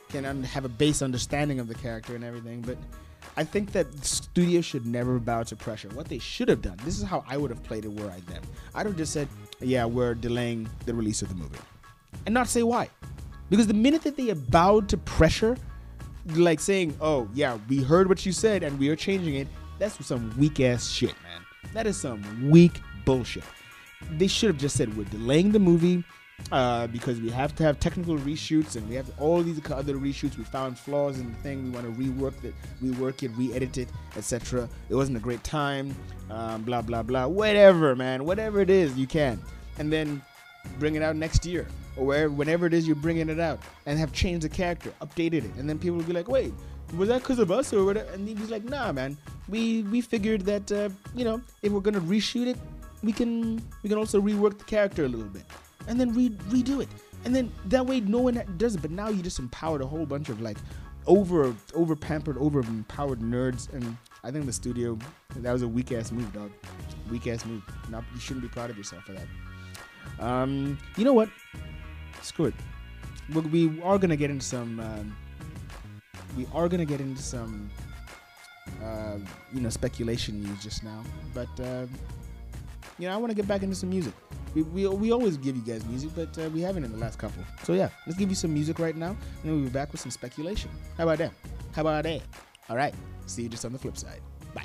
can 0.09 0.25
un- 0.25 0.43
have 0.43 0.65
a 0.65 0.69
base 0.69 1.01
understanding 1.01 1.59
of 1.59 1.67
the 1.67 1.75
character 1.75 2.15
and 2.15 2.23
everything. 2.23 2.61
But 2.61 2.77
I 3.37 3.43
think 3.43 3.71
that 3.73 3.91
the 3.91 4.05
studio 4.05 4.61
should 4.61 4.85
never 4.85 5.19
bow 5.19 5.43
to 5.43 5.55
pressure. 5.55 5.89
What 5.89 6.07
they 6.07 6.19
should 6.19 6.49
have 6.49 6.61
done, 6.61 6.77
this 6.83 6.97
is 6.97 7.03
how 7.03 7.23
I 7.27 7.37
would 7.37 7.51
have 7.51 7.63
played 7.63 7.85
it 7.85 7.93
were 7.93 8.09
I 8.09 8.19
them. 8.21 8.41
I'd 8.75 8.85
have 8.85 8.97
just 8.97 9.13
said, 9.13 9.27
yeah, 9.61 9.85
we're 9.85 10.13
delaying 10.13 10.69
the 10.85 10.93
release 10.93 11.21
of 11.21 11.29
the 11.29 11.35
movie. 11.35 11.59
And 12.25 12.33
not 12.33 12.47
say 12.47 12.63
why. 12.63 12.89
Because 13.49 13.67
the 13.67 13.73
minute 13.73 14.03
that 14.03 14.15
they 14.15 14.31
bowed 14.33 14.89
to 14.89 14.97
pressure, 14.97 15.57
like 16.35 16.59
saying, 16.59 16.95
oh, 17.01 17.27
yeah, 17.33 17.57
we 17.67 17.81
heard 17.81 18.07
what 18.07 18.25
you 18.25 18.31
said 18.31 18.63
and 18.63 18.77
we 18.79 18.89
are 18.89 18.95
changing 18.95 19.35
it, 19.35 19.47
that's 19.79 20.05
some 20.05 20.33
weak 20.37 20.59
ass 20.59 20.89
shit, 20.89 21.15
man. 21.23 21.41
That 21.73 21.87
is 21.87 21.99
some 21.99 22.49
weak 22.49 22.79
bullshit. 23.05 23.43
They 24.11 24.27
should 24.27 24.47
have 24.47 24.57
just 24.57 24.75
said, 24.75 24.95
we're 24.95 25.05
delaying 25.05 25.51
the 25.51 25.59
movie 25.59 26.03
uh, 26.51 26.87
because 26.87 27.19
we 27.21 27.29
have 27.29 27.55
to 27.55 27.63
have 27.63 27.79
technical 27.79 28.17
reshoots 28.17 28.75
and 28.75 28.87
we 28.89 28.95
have 28.95 29.09
all 29.19 29.43
these 29.43 29.59
other 29.71 29.95
reshoots. 29.95 30.37
We 30.37 30.43
found 30.43 30.77
flaws 30.77 31.19
in 31.19 31.29
the 31.31 31.37
thing. 31.39 31.63
We 31.63 31.69
want 31.69 31.85
to 31.85 32.01
rework 32.01 32.43
it, 32.43 32.53
rework 32.83 33.23
it, 33.23 33.31
re-edit 33.35 33.77
it, 33.77 33.89
etc. 34.15 34.67
It 34.89 34.95
wasn't 34.95 35.17
a 35.17 35.19
great 35.19 35.43
time. 35.43 35.95
Um, 36.29 36.63
blah 36.63 36.81
blah 36.81 37.03
blah. 37.03 37.27
Whatever, 37.27 37.95
man. 37.95 38.25
Whatever 38.25 38.61
it 38.61 38.69
is, 38.69 38.97
you 38.97 39.07
can, 39.07 39.39
and 39.77 39.91
then 39.91 40.21
bring 40.77 40.95
it 40.95 41.01
out 41.01 41.15
next 41.15 41.45
year 41.45 41.67
or 41.95 42.05
wherever, 42.05 42.33
whenever 42.33 42.65
it 42.65 42.73
is 42.73 42.87
you're 42.87 42.95
bringing 42.95 43.29
it 43.29 43.39
out, 43.39 43.59
and 43.85 43.97
have 43.99 44.11
changed 44.13 44.45
the 44.45 44.49
character, 44.49 44.91
updated 45.01 45.45
it, 45.45 45.51
and 45.57 45.69
then 45.69 45.77
people 45.77 45.97
will 45.97 46.05
be 46.05 46.13
like, 46.13 46.27
wait. 46.27 46.53
Was 46.97 47.07
that 47.09 47.21
because 47.21 47.37
of 47.37 47.51
us 47.51 47.71
or 47.71 47.85
whatever? 47.85 48.09
And 48.13 48.27
he's 48.27 48.49
like, 48.49 48.63
"Nah, 48.63 48.91
man. 48.91 49.15
We 49.47 49.83
we 49.83 50.01
figured 50.01 50.41
that 50.47 50.71
uh, 50.71 50.89
you 51.13 51.23
know 51.23 51.39
if 51.61 51.71
we're 51.71 51.81
gonna 51.81 52.01
reshoot 52.01 52.47
it, 52.47 52.57
we 53.03 53.13
can 53.13 53.61
we 53.83 53.89
can 53.89 53.99
also 53.99 54.19
rework 54.19 54.57
the 54.57 54.63
character 54.63 55.05
a 55.05 55.07
little 55.07 55.27
bit." 55.27 55.45
And 55.89 55.99
then 55.99 56.13
re- 56.13 56.29
redo 56.49 56.81
it. 56.81 56.87
And 57.25 57.35
then 57.35 57.51
that 57.65 57.85
way 57.85 57.99
no 57.99 58.19
one 58.19 58.41
does 58.57 58.75
it. 58.75 58.81
But 58.81 58.91
now 58.91 59.09
you 59.09 59.21
just 59.21 59.39
empowered 59.39 59.81
a 59.81 59.85
whole 59.85 60.05
bunch 60.05 60.29
of 60.29 60.39
like 60.39 60.57
over 61.05 61.53
over 61.73 61.95
pampered, 61.95 62.37
over 62.37 62.59
empowered 62.59 63.19
nerds. 63.19 63.73
And 63.73 63.97
I 64.23 64.31
think 64.31 64.45
the 64.45 64.53
studio 64.53 64.97
that 65.37 65.51
was 65.51 65.63
a 65.63 65.67
weak 65.67 65.91
ass 65.91 66.11
move, 66.13 66.31
dog. 66.31 66.51
Weak 67.11 67.27
ass 67.27 67.45
move. 67.45 67.63
Not, 67.89 68.05
you 68.13 68.21
shouldn't 68.21 68.43
be 68.43 68.49
proud 68.49 68.69
of 68.69 68.77
yourself 68.77 69.03
for 69.03 69.13
that. 69.13 69.27
Um, 70.23 70.77
you 70.95 71.03
know 71.03 71.13
what? 71.13 71.29
Screw 72.21 72.45
it. 72.45 72.53
We, 73.51 73.81
are 73.81 73.97
gonna 73.97 74.15
get 74.15 74.29
into 74.29 74.45
some. 74.45 74.79
Um, 74.79 75.17
we 76.37 76.47
are 76.53 76.69
gonna 76.69 76.85
get 76.85 77.01
into 77.01 77.21
some. 77.21 77.69
Uh, 78.83 79.17
you 79.51 79.61
know, 79.61 79.69
speculation 79.69 80.43
news 80.43 80.63
just 80.63 80.83
now, 80.83 81.03
but 81.33 81.49
uh, 81.59 81.87
you 82.99 83.07
know, 83.07 83.13
I 83.15 83.17
want 83.17 83.31
to 83.31 83.35
get 83.35 83.47
back 83.47 83.63
into 83.63 83.75
some 83.75 83.89
music. 83.89 84.13
We, 84.55 84.63
we, 84.63 84.87
we 84.87 85.11
always 85.11 85.37
give 85.37 85.55
you 85.55 85.61
guys 85.61 85.85
music, 85.85 86.11
but 86.15 86.37
uh, 86.37 86.49
we 86.49 86.61
haven't 86.61 86.83
in 86.83 86.91
the 86.91 86.97
last 86.97 87.19
couple. 87.19 87.43
So 87.63 87.73
yeah, 87.73 87.89
let's 88.07 88.17
give 88.17 88.29
you 88.29 88.35
some 88.35 88.53
music 88.53 88.79
right 88.79 88.95
now, 88.95 89.09
and 89.09 89.17
then 89.43 89.55
we'll 89.55 89.63
be 89.65 89.69
back 89.69 89.91
with 89.91 90.01
some 90.01 90.11
speculation. 90.11 90.71
How 90.97 91.03
about 91.03 91.19
that? 91.19 91.31
How 91.73 91.81
about 91.81 92.03
that? 92.03 92.21
All 92.69 92.75
right. 92.75 92.93
See 93.27 93.43
you 93.43 93.49
just 93.49 93.63
on 93.65 93.71
the 93.73 93.79
flip 93.79 93.95
side. 93.95 94.21
Bye. 94.55 94.63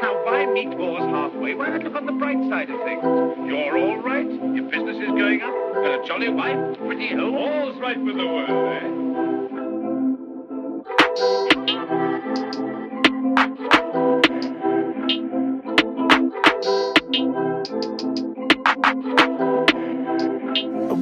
Now, 0.00 0.24
buy 0.24 0.46
meatballs 0.46 1.10
halfway. 1.10 1.54
Why 1.54 1.68
not 1.68 1.82
look 1.84 1.94
on 1.94 2.06
the 2.06 2.12
bright 2.12 2.48
side 2.48 2.70
of 2.70 2.80
things? 2.82 3.02
You're 3.02 3.78
all 3.78 3.98
right. 3.98 4.26
Your 4.26 4.64
business 4.70 4.96
is 4.96 5.08
going 5.08 5.42
up. 5.42 5.54
Got 5.74 6.02
a 6.02 6.06
jolly 6.06 6.30
wife, 6.30 6.78
pretty 6.78 7.08
home. 7.08 7.34
All's 7.34 7.76
right 7.78 8.00
with 8.02 8.16
the 8.16 8.26
world, 8.26 8.50
eh? 8.50 9.06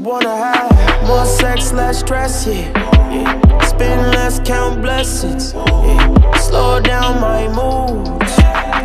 Wanna 0.04 0.36
have 0.36 1.08
more 1.08 1.24
sex, 1.24 1.72
less 1.72 2.00
stress, 2.00 2.46
yeah. 2.46 2.70
yeah. 3.10 3.66
Spend 3.66 4.10
less, 4.12 4.38
count 4.40 4.82
blessings. 4.82 5.54
Yeah. 5.54 6.36
Slow 6.36 6.78
down 6.80 7.20
my 7.22 7.48
moods. 7.48 8.36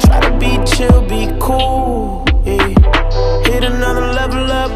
Try 0.06 0.20
to 0.22 0.32
be 0.40 0.64
chill, 0.66 1.02
be 1.02 1.28
cool. 1.40 2.26
Yeah. 2.46 2.68
Hit 3.44 3.66
another 3.66 4.08
level 4.14 4.50
up. 4.50 4.72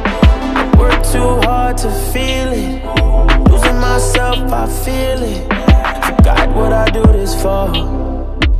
Work 0.78 1.02
too 1.14 1.40
hard 1.48 1.78
to 1.78 1.90
feel 2.12 2.52
it. 2.52 2.84
Losing 3.50 3.80
myself, 3.80 4.52
I 4.52 4.68
feel 4.84 5.24
it. 5.24 5.44
Forgot 6.06 6.56
what 6.56 6.74
I 6.74 6.86
do 6.92 7.04
this 7.14 7.42
for. 7.42 8.03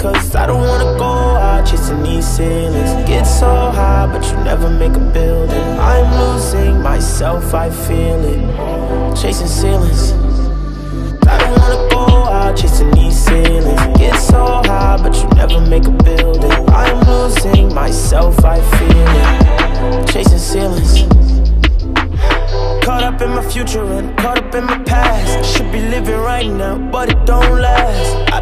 Cause 0.04 0.36
I 0.36 0.48
don't 0.48 0.60
wanna 0.60 0.98
go 1.00 1.06
out 1.06 1.66
chasing 1.66 2.04
these 2.04 2.28
ceilings. 2.28 2.92
Get 3.08 3.24
so 3.24 3.48
high, 3.48 4.06
but 4.12 4.22
you 4.30 4.36
never 4.44 4.70
make 4.70 4.92
a 4.98 5.00
building. 5.00 5.80
I'm 5.80 6.08
losing 6.20 6.82
myself, 6.82 7.54
I 7.54 7.70
feel 7.70 8.20
it. 8.26 9.16
Chasing 9.16 9.48
ceilings. 9.48 10.12
I 11.26 11.38
don't 11.38 11.58
wanna 11.58 11.90
go 11.90 12.04
out 12.26 12.58
chasing 12.58 12.92
these 12.92 13.18
ceilings. 13.18 13.98
Get 13.98 14.20
so 14.20 14.44
high, 14.66 14.98
but 15.02 15.16
you 15.16 15.30
never 15.38 15.62
make 15.62 15.86
a 15.86 15.92
building. 15.92 16.52
I'm 16.68 17.00
losing 17.08 17.74
myself, 17.74 18.44
I 18.44 18.60
feel 18.76 19.08
it. 19.24 20.08
Chasing 20.12 20.38
ceilings. 20.38 21.04
Caught 22.84 23.04
up 23.04 23.22
in 23.22 23.30
my 23.30 23.42
future 23.50 23.86
and 23.86 24.18
caught 24.18 24.38
up 24.38 24.54
in 24.54 24.66
my 24.66 24.80
past. 24.80 25.56
Should 25.56 25.72
be 25.72 25.80
living 25.80 26.20
right 26.20 26.52
now, 26.52 26.78
but 26.92 27.10
it 27.10 27.26
don't 27.26 27.62
last. 27.62 27.83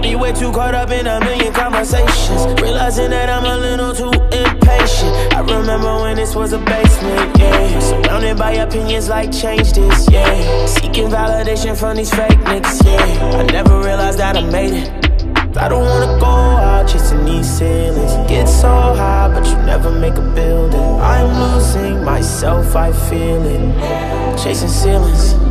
Be 0.01 0.15
way 0.15 0.33
too 0.33 0.51
caught 0.51 0.73
up 0.73 0.89
in 0.89 1.05
a 1.05 1.19
million 1.19 1.53
conversations. 1.53 2.59
Realizing 2.59 3.11
that 3.11 3.29
I'm 3.29 3.45
a 3.45 3.57
little 3.57 3.93
too 3.93 4.11
impatient. 4.35 5.13
I 5.33 5.41
remember 5.41 6.01
when 6.01 6.15
this 6.15 6.33
was 6.33 6.53
a 6.53 6.57
basement, 6.57 7.37
yeah. 7.37 7.79
Surrounded 7.79 8.37
by 8.37 8.53
opinions 8.53 9.09
like 9.09 9.31
change 9.31 9.73
this, 9.73 10.09
yeah. 10.09 10.65
Seeking 10.65 11.07
validation 11.07 11.77
from 11.77 11.97
these 11.97 12.09
fake 12.09 12.39
niggas, 12.49 12.83
yeah. 12.83 13.37
I 13.37 13.43
never 13.43 13.79
realized 13.79 14.17
that 14.17 14.37
I 14.37 14.41
made 14.41 14.73
it. 14.73 15.57
I 15.57 15.69
don't 15.69 15.85
wanna 15.85 16.19
go 16.19 16.25
out 16.25 16.87
chasing 16.87 17.23
these 17.25 17.47
ceilings. 17.57 18.13
Get 18.27 18.47
so 18.47 18.69
high, 18.69 19.29
but 19.31 19.45
you 19.45 19.55
never 19.65 19.91
make 19.91 20.15
a 20.15 20.33
building. 20.33 20.79
I'm 20.99 21.53
losing 21.53 22.03
myself, 22.03 22.75
I 22.75 22.91
feel 22.91 23.43
it. 23.45 24.37
Chasing 24.41 24.69
ceilings. 24.69 25.50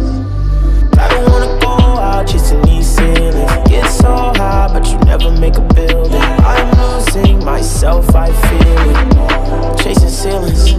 Chasing 2.26 2.62
these 2.62 2.86
ceilings. 2.86 3.68
Get 3.68 3.88
so 3.88 4.14
high, 4.36 4.68
but 4.72 4.86
you 4.86 4.98
never 4.98 5.30
make 5.40 5.56
a 5.56 5.62
building. 5.74 6.20
I'm 6.20 6.70
losing 6.78 7.44
myself, 7.44 8.14
I 8.14 8.30
feel 8.30 8.78
it. 8.90 9.78
Chasing 9.82 10.08
ceilings. 10.08 10.74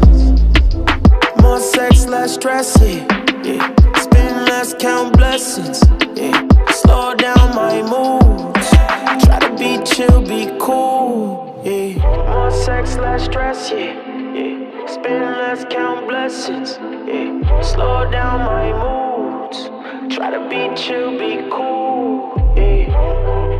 More 1.42 1.60
sex, 1.60 2.06
less 2.06 2.36
stress, 2.36 2.78
yeah. 2.80 3.06
yeah. 3.44 3.76
Spend 3.96 4.46
less, 4.46 4.74
count 4.76 5.18
blessings, 5.18 5.82
yeah. 6.16 6.48
Slow 6.70 7.16
down 7.16 7.56
my 7.56 7.82
moods. 7.82 8.70
Try 9.26 9.40
to 9.40 9.56
be 9.58 9.84
chill, 9.84 10.22
be 10.22 10.56
cool, 10.60 11.62
yeah. 11.66 11.98
More 12.30 12.52
sex, 12.52 12.98
less 12.98 13.26
stress, 13.26 13.72
yeah. 13.72 13.94
yeah. 14.34 14.86
Spend 14.86 15.38
less, 15.38 15.66
count 15.70 16.08
blessings, 16.08 16.78
yeah. 17.08 17.62
Slow 17.62 18.10
down 18.10 18.40
my 18.46 18.72
moods. 18.72 19.11
Try 20.13 20.30
to 20.30 20.50
be 20.50 20.75
chill, 20.75 21.18
be 21.18 21.48
cool, 21.50 22.36
yeah. 22.58 23.50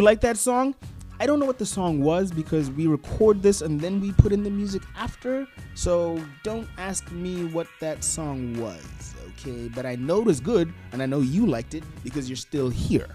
You 0.00 0.06
like 0.06 0.22
that 0.22 0.38
song? 0.38 0.74
I 1.20 1.26
don't 1.26 1.38
know 1.38 1.44
what 1.44 1.58
the 1.58 1.66
song 1.66 2.00
was 2.00 2.32
because 2.32 2.70
we 2.70 2.86
record 2.86 3.42
this 3.42 3.60
and 3.60 3.78
then 3.78 4.00
we 4.00 4.12
put 4.12 4.32
in 4.32 4.42
the 4.42 4.48
music 4.48 4.80
after. 4.96 5.46
So 5.74 6.18
don't 6.42 6.66
ask 6.78 7.12
me 7.12 7.44
what 7.44 7.66
that 7.80 8.02
song 8.02 8.58
was, 8.58 9.14
okay? 9.32 9.68
But 9.68 9.84
I 9.84 9.96
know 9.96 10.20
it 10.20 10.24
was 10.24 10.40
good 10.40 10.72
and 10.92 11.02
I 11.02 11.06
know 11.06 11.20
you 11.20 11.46
liked 11.46 11.74
it 11.74 11.84
because 12.02 12.30
you're 12.30 12.36
still 12.36 12.70
here. 12.70 13.08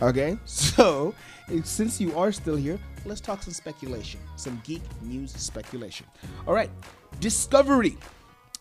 Okay? 0.00 0.38
So, 0.46 1.14
since 1.62 2.00
you 2.00 2.16
are 2.18 2.32
still 2.32 2.56
here, 2.56 2.78
let's 3.04 3.20
talk 3.20 3.42
some 3.42 3.52
speculation, 3.52 4.20
some 4.36 4.62
geek 4.64 4.82
news 5.02 5.32
speculation. 5.32 6.06
All 6.46 6.54
right, 6.54 6.70
Discovery. 7.20 7.98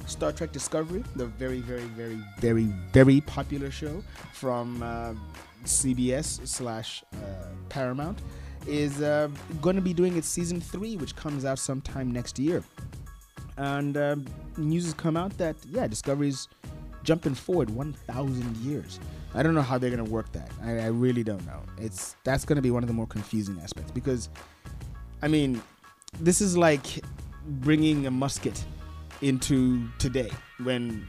Star 0.05 0.31
Trek 0.31 0.51
Discovery, 0.51 1.03
the 1.15 1.25
very, 1.25 1.59
very, 1.59 1.83
very, 1.83 2.19
very, 2.39 2.73
very 2.93 3.21
popular 3.21 3.69
show 3.69 4.01
from 4.33 4.81
uh, 4.81 5.13
CBS 5.65 6.47
slash 6.47 7.03
uh, 7.13 7.17
Paramount, 7.69 8.19
is 8.67 9.01
uh, 9.01 9.29
going 9.61 9.75
to 9.75 9.81
be 9.81 9.93
doing 9.93 10.17
its 10.17 10.27
season 10.27 10.61
three, 10.61 10.97
which 10.97 11.15
comes 11.15 11.45
out 11.45 11.59
sometime 11.59 12.11
next 12.11 12.39
year. 12.39 12.63
And 13.57 13.97
uh, 13.97 14.15
news 14.57 14.85
has 14.85 14.93
come 14.93 15.17
out 15.17 15.37
that 15.37 15.55
yeah, 15.69 15.87
Discovery's 15.87 16.47
jumping 17.03 17.35
forward 17.35 17.69
1,000 17.69 18.57
years. 18.57 18.99
I 19.33 19.43
don't 19.43 19.53
know 19.53 19.61
how 19.61 19.77
they're 19.77 19.89
going 19.89 20.03
to 20.03 20.11
work 20.11 20.31
that. 20.33 20.49
I, 20.63 20.79
I 20.79 20.85
really 20.87 21.23
don't 21.23 21.45
know. 21.45 21.61
It's 21.77 22.15
that's 22.23 22.45
going 22.45 22.55
to 22.55 22.61
be 22.61 22.71
one 22.71 22.83
of 22.83 22.87
the 22.87 22.93
more 22.93 23.07
confusing 23.07 23.59
aspects 23.61 23.91
because, 23.91 24.29
I 25.21 25.27
mean, 25.27 25.61
this 26.19 26.41
is 26.41 26.57
like 26.57 26.85
bringing 27.45 28.07
a 28.07 28.11
musket 28.11 28.63
into 29.21 29.87
today 29.99 30.31
when 30.63 31.05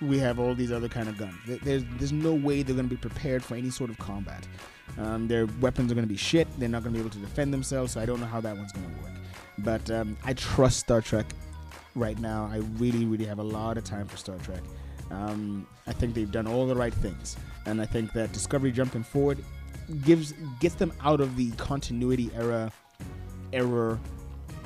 we 0.00 0.18
have 0.18 0.38
all 0.38 0.54
these 0.54 0.72
other 0.72 0.88
kind 0.88 1.08
of 1.08 1.16
guns. 1.16 1.34
There's 1.46 1.84
there's 1.98 2.12
no 2.12 2.34
way 2.34 2.62
they're 2.62 2.74
going 2.74 2.88
to 2.88 2.94
be 2.94 3.00
prepared 3.00 3.42
for 3.42 3.54
any 3.54 3.70
sort 3.70 3.90
of 3.90 3.98
combat. 3.98 4.46
Um, 4.98 5.28
their 5.28 5.46
weapons 5.60 5.90
are 5.90 5.94
going 5.94 6.06
to 6.06 6.12
be 6.12 6.16
shit. 6.16 6.48
They're 6.58 6.68
not 6.68 6.82
going 6.82 6.92
to 6.94 6.98
be 6.98 7.00
able 7.00 7.14
to 7.14 7.18
defend 7.18 7.52
themselves. 7.52 7.92
So 7.92 8.00
I 8.00 8.06
don't 8.06 8.20
know 8.20 8.26
how 8.26 8.40
that 8.40 8.56
one's 8.56 8.72
going 8.72 8.86
to 8.86 9.02
work. 9.02 9.12
But 9.58 9.90
um, 9.90 10.16
I 10.24 10.34
trust 10.34 10.80
Star 10.80 11.00
Trek 11.00 11.26
right 11.94 12.18
now. 12.18 12.48
I 12.52 12.58
really 12.78 13.04
really 13.04 13.24
have 13.26 13.38
a 13.38 13.44
lot 13.44 13.78
of 13.78 13.84
time 13.84 14.06
for 14.06 14.16
Star 14.16 14.36
Trek. 14.38 14.62
Um, 15.10 15.66
I 15.86 15.92
think 15.92 16.14
they've 16.14 16.30
done 16.30 16.46
all 16.46 16.66
the 16.66 16.74
right 16.74 16.94
things, 16.94 17.36
and 17.66 17.80
I 17.80 17.86
think 17.86 18.12
that 18.14 18.32
Discovery 18.32 18.72
jumping 18.72 19.02
forward 19.02 19.38
gives 20.04 20.32
gets 20.60 20.74
them 20.74 20.92
out 21.02 21.20
of 21.20 21.36
the 21.36 21.50
continuity 21.52 22.30
era 22.34 22.72
error 23.52 23.98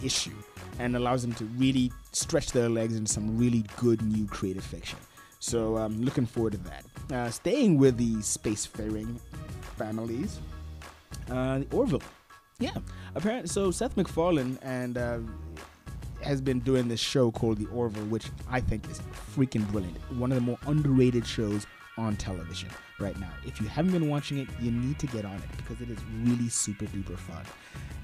issue 0.03 0.35
and 0.79 0.97
allows 0.97 1.23
them 1.23 1.33
to 1.35 1.45
really 1.57 1.93
stretch 2.13 2.53
their 2.53 2.69
legs 2.69 2.97
into 2.97 3.13
some 3.13 3.37
really 3.37 3.65
good 3.77 4.01
new 4.03 4.27
creative 4.27 4.65
fiction. 4.65 4.99
So 5.39 5.77
I'm 5.77 6.03
looking 6.03 6.27
forward 6.27 6.53
to 6.53 6.59
that. 6.59 6.85
Uh, 7.13 7.31
staying 7.31 7.79
with 7.79 7.97
the 7.97 8.17
spacefaring 8.17 9.19
families, 9.77 10.41
uh, 11.31 11.59
the 11.61 11.67
Orville. 11.73 12.03
Yeah, 12.59 12.75
apparently. 13.15 13.49
So 13.49 13.71
Seth 13.71 13.97
MacFarlane 13.97 14.59
and 14.63 14.99
uh, 14.99 15.19
has 16.23 16.41
been 16.41 16.61
doing 16.61 16.89
this 16.89 17.01
show 17.01 17.31
called 17.31 17.59
The 17.59 17.67
Orville, 17.67 18.07
which 18.07 18.27
I 18.51 18.61
think 18.61 18.91
is 18.91 19.01
freaking 19.35 19.67
brilliant. 19.71 19.97
One 20.19 20.33
of 20.33 20.37
the 20.37 20.43
more 20.43 20.59
underrated 20.67 21.27
shows 21.27 21.67
on 21.97 22.17
television 22.17 22.69
right 22.99 23.19
now. 23.21 23.31
If 23.47 23.61
you 23.61 23.69
haven't 23.69 23.93
been 23.93 24.09
watching 24.09 24.39
it, 24.39 24.49
you 24.61 24.71
need 24.71 24.99
to 24.99 25.07
get 25.07 25.25
on 25.25 25.37
it 25.37 25.57
because 25.57 25.81
it 25.81 25.91
is 25.91 25.99
really 26.23 26.49
super 26.49 26.87
duper 26.87 27.17
fun. 27.17 27.45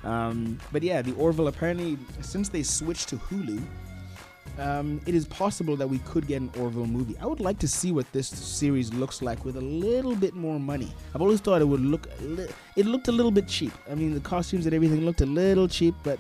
Um, 0.05 0.59
but 0.71 0.83
yeah, 0.83 1.03
The 1.03 1.15
Orville 1.15 1.49
apparently, 1.49 1.99
since 2.21 2.49
they 2.49 2.63
switched 2.63 3.09
to 3.09 3.17
Hulu, 3.17 3.63
um, 4.59 5.01
it 5.07 5.15
is 5.15 5.25
possible 5.27 5.77
that 5.77 5.89
we 5.89 5.99
could 6.01 6.27
get 6.27 6.41
an 6.41 6.51
Orville 6.59 6.87
movie. 6.87 7.17
I 7.21 7.27
would 7.27 7.41
like 7.41 7.59
to 7.61 7.69
see 7.69 7.93
what 7.93 8.11
this 8.13 8.29
series 8.29 8.93
looks 8.95 9.21
like 9.23 9.45
with 9.45 9.57
a 9.57 9.61
little 9.61 10.15
bit 10.15 10.35
more 10.35 10.61
money. 10.61 10.93
I've 11.15 11.23
always 11.23 11.41
thought 11.41 11.61
it 11.61 11.65
would 11.67 11.81
look, 11.81 12.09
li- 12.21 12.49
it 12.77 12.87
looked 12.87 13.09
a 13.09 13.13
little 13.13 13.33
bit 13.33 13.49
cheap. 13.49 13.73
I 13.91 13.95
mean, 13.95 14.15
the 14.15 14.21
costumes 14.21 14.67
and 14.67 14.75
everything 14.75 15.05
looked 15.05 15.21
a 15.23 15.27
little 15.27 15.67
cheap, 15.67 15.95
but 16.03 16.19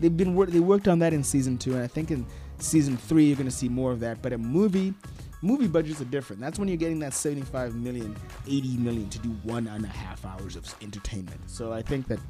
they've 0.00 0.16
been 0.16 0.34
wor- 0.34 0.46
they 0.46 0.60
worked 0.60 0.88
on 0.88 0.98
that 1.00 1.12
in 1.12 1.24
season 1.24 1.58
two, 1.58 1.74
and 1.74 1.82
I 1.82 1.86
think 1.88 2.10
in 2.10 2.24
season 2.58 2.96
three 2.96 3.24
you're 3.26 3.36
gonna 3.36 3.50
see 3.50 3.68
more 3.68 3.90
of 3.90 4.00
that. 4.00 4.22
But 4.22 4.32
a 4.32 4.38
movie, 4.38 4.94
movie 5.42 5.66
budgets 5.66 6.00
are 6.00 6.04
different. 6.06 6.40
That's 6.40 6.58
when 6.58 6.68
you're 6.68 6.76
getting 6.76 7.00
that 7.00 7.14
75 7.14 7.74
million, 7.74 8.16
80 8.46 8.76
million 8.76 9.08
to 9.10 9.18
do 9.18 9.30
one 9.42 9.66
and 9.66 9.84
a 9.84 9.88
half 9.88 10.24
hours 10.24 10.54
of 10.54 10.72
entertainment. 10.82 11.40
So 11.48 11.72
I 11.72 11.82
think 11.82 12.06
that 12.08 12.20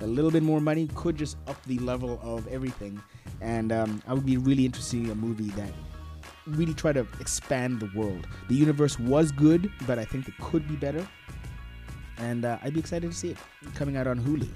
a 0.00 0.06
little 0.06 0.30
bit 0.30 0.42
more 0.42 0.60
money 0.60 0.88
could 0.94 1.16
just 1.16 1.36
up 1.46 1.62
the 1.64 1.78
level 1.78 2.20
of 2.22 2.46
everything, 2.48 3.00
and 3.40 3.72
um, 3.72 4.02
I 4.06 4.14
would 4.14 4.26
be 4.26 4.36
really 4.36 4.64
interested 4.64 5.04
in 5.04 5.10
a 5.10 5.14
movie 5.14 5.50
that 5.50 5.70
really 6.46 6.74
try 6.74 6.92
to 6.92 7.06
expand 7.20 7.80
the 7.80 7.90
world. 7.94 8.26
The 8.48 8.54
universe 8.54 8.98
was 8.98 9.32
good, 9.32 9.70
but 9.86 9.98
I 9.98 10.04
think 10.04 10.28
it 10.28 10.34
could 10.40 10.68
be 10.68 10.76
better, 10.76 11.06
and 12.18 12.44
uh, 12.44 12.58
I'd 12.62 12.74
be 12.74 12.80
excited 12.80 13.10
to 13.10 13.16
see 13.16 13.30
it 13.30 13.38
coming 13.74 13.96
out 13.96 14.06
on 14.06 14.20
Hulu. 14.20 14.48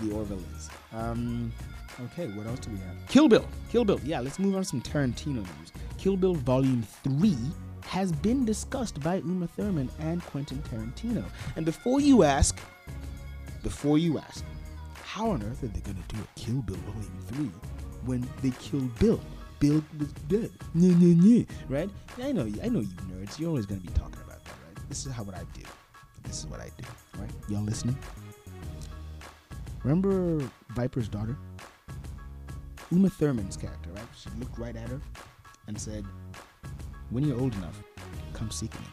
The 0.00 0.14
Orville 0.14 0.42
is. 0.56 0.70
Um, 0.92 1.52
okay, 2.00 2.26
what 2.28 2.46
else 2.46 2.60
do 2.60 2.70
we 2.70 2.78
have? 2.78 2.96
Kill 3.08 3.28
Bill. 3.28 3.46
Kill 3.70 3.84
Bill. 3.84 4.00
Yeah, 4.04 4.20
let's 4.20 4.38
move 4.38 4.54
on 4.56 4.62
to 4.62 4.68
some 4.68 4.82
Tarantino 4.82 5.36
news. 5.36 5.72
Kill 5.98 6.16
Bill 6.16 6.34
Volume 6.34 6.82
3 7.04 7.36
has 7.84 8.10
been 8.10 8.44
discussed 8.44 9.00
by 9.00 9.16
Uma 9.16 9.46
Thurman 9.46 9.90
and 10.00 10.22
Quentin 10.26 10.62
Tarantino. 10.62 11.24
And 11.56 11.64
before 11.64 12.00
you 12.00 12.22
ask, 12.22 12.58
before 13.62 13.98
you 13.98 14.18
ask, 14.18 14.44
how 15.12 15.28
on 15.28 15.42
earth 15.42 15.62
are 15.62 15.66
they 15.66 15.80
going 15.80 16.02
to 16.08 16.14
do 16.14 16.22
a 16.22 16.40
Kill 16.40 16.62
Bill 16.62 16.74
Volume 16.86 17.18
3 17.26 17.44
when 18.06 18.26
they 18.40 18.48
killed 18.52 18.98
Bill? 18.98 19.20
Bill 19.60 19.84
was 19.98 20.10
dead. 20.26 20.50
Right? 21.68 21.90
I 22.22 22.32
know 22.32 22.46
you. 22.46 22.58
I 22.62 22.70
know 22.70 22.80
you 22.80 22.88
nerds. 23.12 23.38
You're 23.38 23.50
always 23.50 23.66
going 23.66 23.82
to 23.82 23.86
be 23.86 23.92
talking 23.92 24.22
about 24.24 24.42
that, 24.42 24.54
right? 24.66 24.88
This 24.88 25.04
is 25.04 25.12
how 25.12 25.22
what 25.24 25.34
I 25.34 25.44
do. 25.52 25.60
This 26.22 26.38
is 26.38 26.46
what 26.46 26.60
I 26.60 26.70
do. 26.78 26.84
Right? 27.18 27.28
Y'all 27.50 27.60
listening? 27.60 27.94
Remember 29.82 30.42
Viper's 30.70 31.10
daughter? 31.10 31.36
Uma 32.90 33.10
Thurman's 33.10 33.58
character, 33.58 33.90
right? 33.94 34.08
She 34.16 34.30
looked 34.40 34.58
right 34.58 34.74
at 34.74 34.88
her 34.88 35.00
and 35.66 35.78
said, 35.78 36.06
When 37.10 37.22
you're 37.22 37.38
old 37.38 37.54
enough, 37.56 37.82
come 38.32 38.50
seek 38.50 38.72
me. 38.80 38.86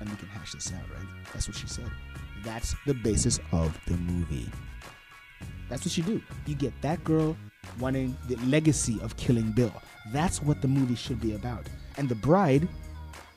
And 0.00 0.08
we 0.08 0.16
can 0.16 0.28
hash 0.28 0.54
this 0.54 0.72
out, 0.72 0.88
right? 0.96 1.06
That's 1.34 1.46
what 1.46 1.56
she 1.58 1.66
said. 1.66 1.90
That's 2.46 2.74
the 2.86 2.94
basis 2.94 3.38
of 3.52 3.78
the 3.84 3.98
movie. 3.98 4.50
That's 5.68 5.84
what 5.84 5.96
you 5.96 6.02
do. 6.02 6.22
You 6.46 6.54
get 6.54 6.72
that 6.82 7.02
girl 7.04 7.36
wanting 7.78 8.16
the 8.28 8.36
legacy 8.46 8.98
of 9.02 9.16
Killing 9.16 9.52
Bill. 9.52 9.72
That's 10.12 10.42
what 10.42 10.62
the 10.62 10.68
movie 10.68 10.94
should 10.94 11.20
be 11.20 11.34
about. 11.34 11.66
And 11.96 12.08
the 12.08 12.14
bride 12.14 12.68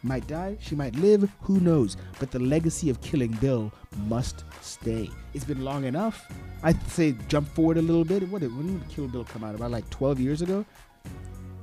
might 0.03 0.25
die, 0.27 0.57
she 0.59 0.75
might 0.75 0.95
live, 0.95 1.29
who 1.41 1.59
knows? 1.59 1.97
But 2.19 2.31
the 2.31 2.39
legacy 2.39 2.89
of 2.89 3.01
Killing 3.01 3.31
Bill 3.33 3.71
must 4.07 4.43
stay. 4.61 5.09
It's 5.33 5.45
been 5.45 5.63
long 5.63 5.83
enough. 5.83 6.31
I'd 6.63 6.81
say 6.87 7.15
jump 7.27 7.47
forward 7.49 7.77
a 7.77 7.81
little 7.81 8.03
bit. 8.03 8.27
What 8.29 8.41
when 8.41 8.79
did 8.79 8.89
Kill 8.89 9.07
Bill 9.07 9.23
come 9.23 9.43
out? 9.43 9.55
About 9.55 9.71
like 9.71 9.89
12 9.89 10.19
years 10.19 10.41
ago. 10.41 10.65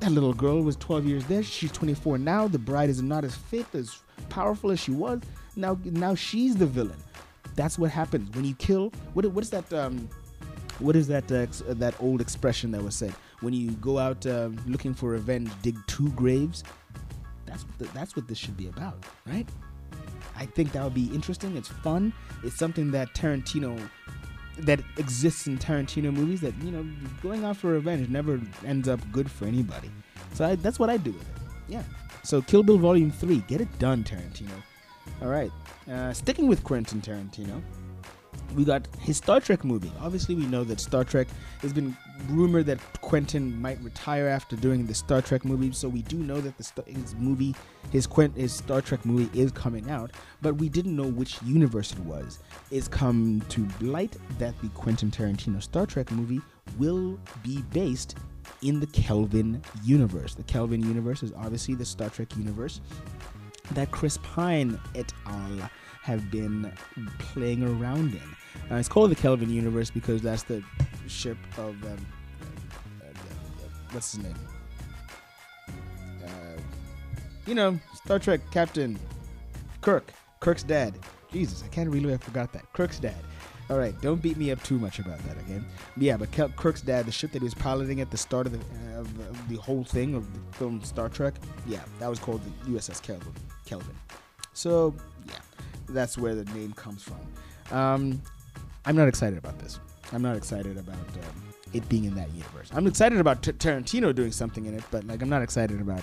That 0.01 0.13
little 0.13 0.35
girl 0.35 0.63
was 0.63 0.77
12 0.77 1.07
years 1.07 1.25
there. 1.27 1.43
She's 1.43 1.73
24 1.73 2.19
now. 2.19 2.47
The 2.47 2.59
bride 2.59 2.89
is 2.89 3.03
not 3.03 3.25
as 3.25 3.35
fit, 3.35 3.67
as 3.75 3.99
powerful 4.29 4.71
as 4.71 4.79
she 4.79 4.93
was. 4.93 5.21
Now, 5.57 5.77
now 5.85 6.15
she's 6.15 6.55
the 6.55 6.67
villain. 6.67 6.99
That's 7.57 7.79
what 7.79 7.91
happens 7.91 8.35
when 8.37 8.45
you 8.45 8.55
kill. 8.55 8.93
What, 9.15 9.27
what 9.27 9.43
is 9.43 9.51
that? 9.51 9.73
Um, 9.73 10.09
what 10.79 10.97
is 10.97 11.07
that? 11.09 11.31
Uh, 11.31 11.47
uh, 11.69 11.75
that 11.75 11.95
old 12.01 12.21
expression 12.21 12.71
that 12.73 12.83
was 12.83 12.95
said 12.95 13.15
when 13.41 13.53
you 13.53 13.73
go 13.73 13.99
out 13.99 14.25
uh, 14.27 14.51
looking 14.67 14.95
for 14.95 15.11
revenge, 15.11 15.51
dig 15.63 15.77
two 15.87 16.11
graves. 16.11 16.65
That's 17.47 17.65
that's 17.95 18.17
what 18.17 18.29
this 18.29 18.39
should 18.39 18.57
be 18.57 18.69
about, 18.69 19.05
right? 19.27 19.49
I 20.37 20.47
think 20.47 20.73
that 20.73 20.85
would 20.85 20.95
be 20.95 21.07
interesting. 21.15 21.57
It's 21.57 21.69
fun. 21.69 22.13
It's 22.45 22.57
something 22.57 22.91
that 22.93 23.15
Tarantino 23.15 23.89
that 24.61 24.81
exists 24.97 25.47
in 25.47 25.59
Tarantino 25.59 26.13
movies. 26.13 26.41
That 26.41 26.55
you 26.63 26.71
know, 26.71 26.87
going 27.23 27.45
out 27.45 27.57
for 27.57 27.69
revenge 27.69 28.09
never 28.09 28.41
ends 28.65 28.89
up 28.89 29.01
good 29.13 29.31
for 29.31 29.47
anybody. 29.47 29.91
So 30.35 30.45
I, 30.45 30.55
that's 30.57 30.79
what 30.79 30.91
I 30.91 30.97
do 30.97 31.13
with 31.13 31.23
it. 31.23 31.43
Yeah. 31.69 31.83
So 32.23 32.43
Kill 32.43 32.63
Bill 32.63 32.79
Volume 32.79 33.11
Three, 33.11 33.39
get 33.49 33.61
it 33.61 33.79
done, 33.79 34.05
Tarantino. 34.05 34.63
All 35.23 35.29
right. 35.29 35.51
Uh, 35.91 36.13
sticking 36.13 36.47
with 36.49 36.63
Quentin 36.63 37.01
Tarantino, 37.01 37.63
we 38.55 38.65
got 38.65 38.87
his 39.01 39.17
Star 39.17 39.41
Trek 39.41 39.65
movie. 39.65 39.93
Obviously, 40.01 40.35
we 40.35 40.47
know 40.47 40.65
that 40.65 40.81
Star 40.81 41.05
Trek 41.05 41.29
has 41.61 41.73
been 41.73 41.97
rumored 42.29 42.67
that 42.67 42.79
Quentin 43.01 43.61
might 43.61 43.83
retire 43.83 44.27
after 44.27 44.57
doing 44.57 44.87
the 44.87 44.95
Star 44.95 45.23
Trek 45.23 45.45
movie. 45.45 45.73
So 45.73 45.89
we 45.89 46.03
do 46.03 46.17
know 46.17 46.41
that 46.41 46.57
the 46.59 46.83
his 46.87 47.15
movie, 47.17 47.55
his 47.91 48.07
Quent, 48.07 48.37
his 48.37 48.53
Star 48.53 48.81
Trek 48.81 49.05
movie 49.05 49.29
is 49.39 49.53
coming 49.53 49.91
out, 49.91 50.13
but 50.43 50.55
we 50.57 50.69
didn't 50.69 50.97
know 50.97 51.07
which 51.07 51.41
universe 51.43 51.93
it 51.93 52.01
was. 52.01 52.39
It's 52.71 52.89
come 52.89 53.43
to 53.51 53.67
light 53.81 54.17
that 54.39 54.59
the 54.61 54.69
Quentin 54.71 55.11
Tarantino 55.11 55.63
Star 55.63 55.87
Trek 55.87 56.11
movie 56.11 56.41
will 56.79 57.19
be 57.43 57.63
based 57.73 58.17
in 58.63 58.81
the 58.81 58.87
Kelvin 58.89 59.63
universe. 59.85 60.35
The 60.35 60.43
Kelvin 60.45 60.83
universe 60.83 61.23
is 61.23 61.33
obviously 61.37 61.75
the 61.75 61.85
Star 61.85 62.09
Trek 62.09 62.37
universe 62.37 62.81
that 63.73 63.91
Chris 63.91 64.19
Pine 64.23 64.79
et 64.95 65.13
al. 65.27 65.71
Have 66.09 66.31
been 66.31 66.73
playing 67.19 67.63
around 67.63 68.15
in. 68.15 68.37
Uh, 68.71 68.77
it's 68.77 68.89
called 68.89 69.11
the 69.11 69.15
Kelvin 69.15 69.51
universe 69.51 69.91
because 69.91 70.23
that's 70.23 70.43
the 70.43 70.65
ship 71.07 71.37
of 71.59 71.75
um, 71.85 72.07
uh, 73.03 73.05
uh, 73.05 73.69
what's 73.91 74.13
his 74.13 74.25
name? 74.25 74.35
Uh, 76.25 76.29
you 77.47 77.55
know, 77.55 77.79
Star 77.93 78.19
Trek 78.19 78.41
Captain 78.51 78.99
Kirk, 79.83 80.15
Kirk's 80.41 80.63
dad. 80.63 80.99
Jesus, 81.31 81.63
I 81.63 81.69
can't 81.69 81.91
believe 81.91 82.11
I 82.11 82.17
forgot 82.17 82.55
that. 82.55 82.73
Kirk's 82.73 82.99
dad. 82.99 83.23
All 83.69 83.77
right, 83.77 83.95
don't 84.01 84.23
beat 84.23 84.39
me 84.39 84.51
up 84.51 84.63
too 84.63 84.79
much 84.79 84.99
about 85.01 85.19
that 85.27 85.39
again. 85.41 85.63
Yeah, 85.99 86.17
but 86.17 86.33
Kirk's 86.57 86.81
dad, 86.81 87.05
the 87.05 87.13
ship 87.13 87.33
that 87.33 87.41
he 87.41 87.45
was 87.45 87.53
piloting 87.53 88.01
at 88.01 88.11
the 88.11 88.17
start 88.17 88.47
of 88.47 88.53
the, 88.53 88.61
uh, 88.95 89.01
of 89.01 89.49
the 89.51 89.57
whole 89.57 89.85
thing 89.85 90.15
of 90.15 90.33
the 90.33 90.57
film 90.57 90.83
Star 90.83 91.11
Trek, 91.11 91.35
yeah, 91.67 91.83
that 91.99 92.09
was 92.09 92.19
called 92.19 92.41
the 92.65 92.71
USS 92.71 93.03
Kelvin. 93.03 93.35
Kelvin. 93.67 93.95
So 94.55 94.95
yeah, 95.27 95.35
that's 95.89 96.19
where 96.19 96.35
the 96.35 96.45
name 96.53 96.73
comes 96.73 97.03
from. 97.03 97.77
Um, 97.77 98.23
I'm 98.85 98.97
not 98.97 99.09
excited 99.09 99.39
about 99.39 99.59
this. 99.59 99.79
I'm 100.13 100.23
not 100.23 100.37
excited 100.37 100.77
about 100.79 100.97
um, 100.97 101.43
it 101.73 101.87
being 101.89 102.05
in 102.05 102.15
that 102.15 102.31
universe. 102.33 102.71
I'm 102.73 102.87
excited 102.87 103.19
about 103.19 103.43
T- 103.43 103.53
Tarantino 103.53 104.15
doing 104.15 104.33
something 104.33 104.67
in 104.67 104.75
it, 104.75 104.85
but 104.91 105.05
like 105.05 105.23
I'm 105.23 105.29
not 105.29 105.43
excited 105.43 105.81
about 105.81 106.03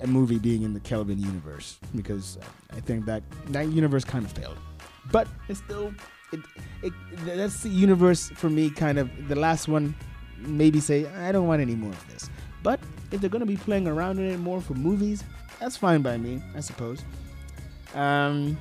a 0.00 0.06
movie 0.06 0.38
being 0.38 0.62
in 0.62 0.74
the 0.74 0.80
Kelvin 0.80 1.18
universe 1.18 1.78
because 1.94 2.38
uh, 2.38 2.76
I 2.76 2.80
think 2.80 3.04
that 3.06 3.22
that 3.48 3.68
universe 3.68 4.04
kind 4.04 4.24
of 4.24 4.32
failed. 4.32 4.56
But 5.12 5.28
it's 5.48 5.60
still 5.60 5.92
it, 6.32 6.40
it 6.82 6.92
that's 7.24 7.62
the 7.62 7.68
universe 7.68 8.30
for 8.30 8.50
me 8.50 8.70
kind 8.70 8.98
of 8.98 9.10
the 9.28 9.36
last 9.36 9.68
one 9.68 9.94
maybe 10.38 10.80
say 10.80 11.06
I 11.06 11.32
don't 11.32 11.46
want 11.46 11.62
any 11.62 11.74
more 11.74 11.92
of 11.92 12.12
this. 12.12 12.30
But 12.62 12.80
if 13.12 13.20
they're 13.20 13.30
going 13.30 13.40
to 13.40 13.46
be 13.46 13.56
playing 13.56 13.86
around 13.86 14.18
in 14.18 14.26
it 14.26 14.38
more 14.38 14.60
for 14.60 14.74
movies, 14.74 15.22
that's 15.60 15.76
fine 15.76 16.02
by 16.02 16.16
me, 16.16 16.42
I 16.54 16.60
suppose. 16.60 17.04
Um 17.96 18.56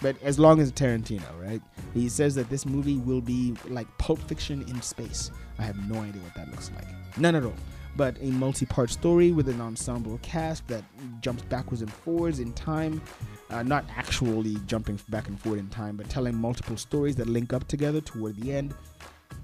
but 0.00 0.16
as 0.22 0.38
long 0.38 0.60
as 0.60 0.72
Tarantino, 0.72 1.22
right? 1.42 1.60
He 1.92 2.08
says 2.08 2.34
that 2.36 2.48
this 2.48 2.64
movie 2.64 2.96
will 2.96 3.20
be 3.20 3.54
like 3.68 3.86
Pulp 3.98 4.18
Fiction 4.20 4.62
in 4.62 4.80
space. 4.80 5.30
I 5.58 5.62
have 5.62 5.76
no 5.90 6.00
idea 6.00 6.22
what 6.22 6.34
that 6.34 6.50
looks 6.50 6.70
like. 6.74 6.86
None 7.18 7.34
at 7.34 7.44
all. 7.44 7.54
But 7.96 8.16
a 8.20 8.26
multi 8.26 8.66
part 8.66 8.90
story 8.90 9.32
with 9.32 9.48
an 9.48 9.60
ensemble 9.60 10.18
cast 10.22 10.66
that 10.68 10.84
jumps 11.20 11.42
backwards 11.42 11.82
and 11.82 11.92
forwards 11.92 12.38
in 12.38 12.52
time. 12.52 13.02
Uh, 13.50 13.62
not 13.62 13.84
actually 13.94 14.56
jumping 14.66 14.98
back 15.08 15.28
and 15.28 15.38
forward 15.38 15.58
in 15.58 15.68
time, 15.68 15.96
but 15.96 16.08
telling 16.08 16.34
multiple 16.36 16.76
stories 16.76 17.16
that 17.16 17.26
link 17.28 17.52
up 17.52 17.66
together 17.66 18.00
toward 18.00 18.36
the 18.36 18.52
end. 18.52 18.74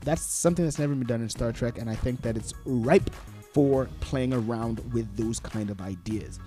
That's 0.03 0.23
something 0.23 0.65
that's 0.65 0.79
never 0.79 0.95
been 0.95 1.07
done 1.07 1.21
in 1.21 1.29
Star 1.29 1.51
Trek, 1.53 1.79
and 1.79 1.91
I 1.91 1.97
think 1.97 2.23
that 2.23 2.37
it's 2.37 2.55
ripe 2.65 3.11
for 3.53 3.89
playing 4.01 4.33
around 4.33 4.81
with 4.93 5.17
those 5.17 5.41
kind 5.41 5.69
of 5.69 5.81
ideas. 5.81 6.39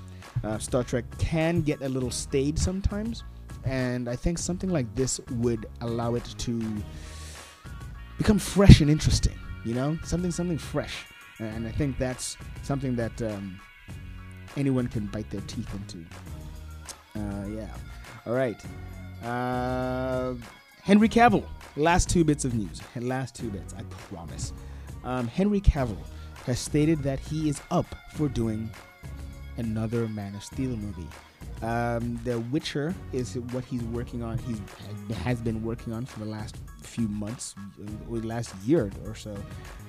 Uh, 0.43 0.57
Star 0.57 0.83
Trek 0.83 1.05
can 1.17 1.61
get 1.61 1.81
a 1.81 1.89
little 1.89 2.11
staid 2.11 2.57
sometimes, 2.57 3.23
and 3.65 4.09
I 4.09 4.15
think 4.15 4.37
something 4.37 4.69
like 4.69 4.93
this 4.95 5.19
would 5.31 5.65
allow 5.81 6.15
it 6.15 6.25
to 6.39 6.83
become 8.17 8.39
fresh 8.39 8.81
and 8.81 8.89
interesting. 8.89 9.37
You 9.65 9.73
know, 9.73 9.97
something 10.03 10.31
something 10.31 10.57
fresh, 10.57 11.05
and 11.39 11.67
I 11.67 11.71
think 11.71 11.97
that's 11.97 12.37
something 12.63 12.95
that 12.95 13.21
um, 13.21 13.59
anyone 14.55 14.87
can 14.87 15.07
bite 15.07 15.29
their 15.29 15.41
teeth 15.41 15.73
into. 15.73 16.05
Uh, 17.15 17.47
yeah. 17.47 17.69
All 18.25 18.33
right. 18.33 18.61
Uh, 19.23 20.35
Henry 20.81 21.09
Cavill. 21.09 21.45
Last 21.75 22.09
two 22.09 22.23
bits 22.23 22.45
of 22.45 22.53
news. 22.53 22.81
Last 22.95 23.35
two 23.35 23.49
bits. 23.49 23.73
I 23.77 23.83
promise. 23.83 24.53
Um, 25.03 25.27
Henry 25.27 25.61
Cavill 25.61 25.97
has 26.45 26.59
stated 26.59 27.03
that 27.03 27.19
he 27.19 27.49
is 27.49 27.61
up 27.71 27.85
for 28.15 28.27
doing 28.27 28.69
another 29.59 30.07
Man 30.07 30.33
of 30.35 30.43
Steel 30.43 30.75
movie. 30.75 31.07
Um, 31.61 32.19
the 32.23 32.39
Witcher 32.39 32.95
is 33.11 33.37
what 33.51 33.65
he's 33.65 33.83
working 33.83 34.23
on. 34.23 34.37
He 34.39 34.55
has 35.13 35.39
been 35.41 35.63
working 35.63 35.93
on 35.93 36.05
for 36.05 36.19
the 36.19 36.25
last 36.25 36.57
few 36.81 37.07
months, 37.07 37.53
or 38.09 38.17
last 38.17 38.55
year 38.65 38.89
or 39.05 39.13
so, 39.13 39.35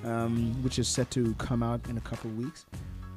um, 0.04 0.60
which 0.62 0.78
is 0.78 0.88
set 0.88 1.10
to 1.12 1.34
come 1.34 1.62
out 1.62 1.80
in 1.88 1.96
a 1.96 2.00
couple 2.00 2.30
weeks. 2.30 2.66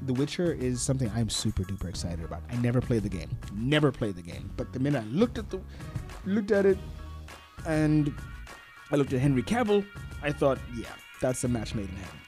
The 0.03 0.13
Witcher 0.13 0.53
is 0.53 0.81
something 0.81 1.09
I'm 1.15 1.29
super 1.29 1.63
duper 1.63 1.89
excited 1.89 2.23
about. 2.23 2.43
I 2.51 2.55
never 2.57 2.81
played 2.81 3.03
the 3.03 3.09
game, 3.09 3.29
never 3.53 3.91
played 3.91 4.15
the 4.15 4.21
game, 4.21 4.51
but 4.55 4.71
the 4.73 4.79
minute 4.79 5.03
I 5.03 5.07
looked 5.07 5.37
at 5.37 5.49
the, 5.49 5.59
looked 6.25 6.51
at 6.51 6.65
it, 6.65 6.77
and 7.65 8.13
I 8.91 8.95
looked 8.97 9.13
at 9.13 9.19
Henry 9.19 9.43
Cavill, 9.43 9.85
I 10.21 10.31
thought, 10.31 10.59
yeah, 10.75 10.85
that's 11.21 11.43
a 11.43 11.47
match 11.47 11.73
made 11.73 11.89
in 11.89 11.95
heaven. 11.95 12.19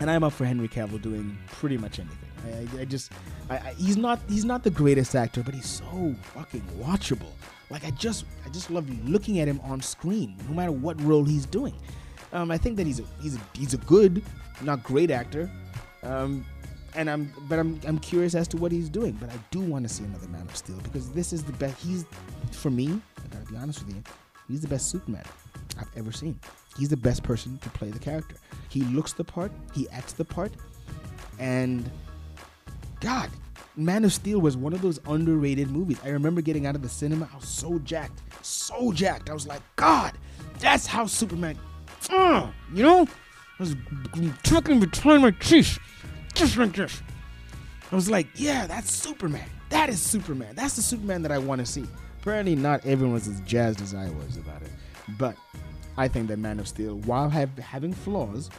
And 0.00 0.10
I'm 0.10 0.24
up 0.24 0.32
for 0.32 0.46
Henry 0.46 0.68
Cavill 0.68 1.02
doing 1.02 1.36
pretty 1.48 1.76
much 1.76 1.98
anything. 1.98 2.29
I, 2.46 2.80
I, 2.80 2.84
just, 2.84 3.12
I, 3.48 3.56
I, 3.56 3.74
he's 3.76 3.96
not 3.96 4.20
he's 4.28 4.44
not 4.44 4.62
the 4.62 4.70
greatest 4.70 5.14
actor, 5.14 5.42
but 5.42 5.54
he's 5.54 5.66
so 5.68 6.14
fucking 6.34 6.62
watchable. 6.78 7.30
Like 7.70 7.84
I 7.84 7.90
just 7.92 8.24
I 8.44 8.48
just 8.48 8.70
love 8.70 8.88
looking 9.08 9.40
at 9.40 9.48
him 9.48 9.60
on 9.64 9.80
screen, 9.80 10.36
no 10.48 10.54
matter 10.54 10.72
what 10.72 11.00
role 11.02 11.24
he's 11.24 11.46
doing. 11.46 11.74
Um, 12.32 12.50
I 12.50 12.58
think 12.58 12.76
that 12.76 12.86
he's 12.86 13.00
a 13.00 13.04
he's 13.20 13.36
a 13.36 13.40
he's 13.54 13.74
a 13.74 13.78
good, 13.78 14.22
not 14.62 14.82
great 14.82 15.10
actor. 15.10 15.50
Um, 16.02 16.44
and 16.94 17.08
I'm 17.08 17.32
but 17.48 17.58
I'm 17.58 17.80
I'm 17.86 17.98
curious 17.98 18.34
as 18.34 18.48
to 18.48 18.56
what 18.56 18.72
he's 18.72 18.88
doing. 18.88 19.12
But 19.12 19.30
I 19.30 19.38
do 19.50 19.60
want 19.60 19.86
to 19.86 19.92
see 19.92 20.04
another 20.04 20.28
Man 20.28 20.42
of 20.42 20.56
Steel 20.56 20.78
because 20.82 21.10
this 21.10 21.32
is 21.32 21.44
the 21.44 21.52
best. 21.52 21.80
He's 21.80 22.04
for 22.52 22.70
me. 22.70 23.00
I 23.18 23.28
gotta 23.34 23.50
be 23.50 23.56
honest 23.56 23.84
with 23.84 23.94
you. 23.94 24.02
He's 24.48 24.60
the 24.60 24.68
best 24.68 24.90
Superman 24.90 25.24
I've 25.78 25.90
ever 25.96 26.10
seen. 26.10 26.38
He's 26.76 26.88
the 26.88 26.96
best 26.96 27.22
person 27.22 27.58
to 27.58 27.70
play 27.70 27.90
the 27.90 27.98
character. 27.98 28.36
He 28.68 28.82
looks 28.82 29.12
the 29.12 29.24
part. 29.24 29.52
He 29.72 29.88
acts 29.90 30.12
the 30.12 30.24
part. 30.24 30.52
And 31.38 31.88
God, 33.00 33.30
Man 33.76 34.04
of 34.04 34.12
Steel 34.12 34.40
was 34.40 34.56
one 34.56 34.72
of 34.72 34.82
those 34.82 35.00
underrated 35.06 35.70
movies. 35.70 35.98
I 36.04 36.10
remember 36.10 36.40
getting 36.40 36.66
out 36.66 36.74
of 36.74 36.82
the 36.82 36.88
cinema. 36.88 37.28
I 37.32 37.36
was 37.36 37.48
so 37.48 37.78
jacked, 37.80 38.20
so 38.42 38.92
jacked. 38.92 39.30
I 39.30 39.32
was 39.32 39.46
like, 39.46 39.62
God, 39.76 40.12
that's 40.58 40.86
how 40.86 41.06
Superman. 41.06 41.58
Uh, 42.10 42.50
you 42.74 42.82
know, 42.82 43.06
I 43.58 43.62
was 43.62 43.76
tucking 44.42 44.80
between 44.80 45.22
my 45.22 45.30
teeth, 45.32 45.78
just 46.34 46.56
like 46.56 46.74
this. 46.74 47.02
I 47.90 47.94
was 47.94 48.10
like, 48.10 48.26
yeah, 48.34 48.66
that's 48.66 48.92
Superman. 48.92 49.48
That 49.70 49.88
is 49.88 50.00
Superman. 50.00 50.54
That's 50.54 50.76
the 50.76 50.82
Superman 50.82 51.22
that 51.22 51.32
I 51.32 51.38
want 51.38 51.60
to 51.60 51.66
see. 51.66 51.86
Apparently, 52.20 52.54
not 52.54 52.84
everyone 52.84 53.14
was 53.14 53.28
as 53.28 53.40
jazzed 53.42 53.80
as 53.80 53.94
I 53.94 54.10
was 54.10 54.36
about 54.36 54.62
it, 54.62 54.70
but 55.18 55.36
I 55.96 56.06
think 56.06 56.28
that 56.28 56.38
Man 56.38 56.58
of 56.60 56.68
Steel, 56.68 56.96
while 57.00 57.28
have, 57.30 57.56
having 57.58 57.92
flaws, 57.92 58.50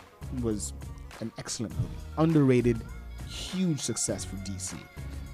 was 0.42 0.74
an 1.20 1.32
excellent 1.38 1.76
movie. 1.76 1.90
Underrated, 2.18 2.82
huge 3.32 3.80
success 3.80 4.24
for 4.26 4.36
DC. 4.38 4.78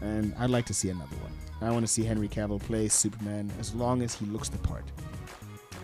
And 0.01 0.33
I'd 0.39 0.49
like 0.49 0.65
to 0.67 0.73
see 0.73 0.89
another 0.89 1.15
one. 1.17 1.31
I 1.61 1.71
want 1.71 1.85
to 1.85 1.91
see 1.91 2.03
Henry 2.03 2.27
Cavill 2.27 2.61
play 2.61 2.87
Superman 2.87 3.51
as 3.59 3.73
long 3.73 4.01
as 4.01 4.13
he 4.13 4.25
looks 4.27 4.49
the 4.49 4.59
part. 4.59 4.83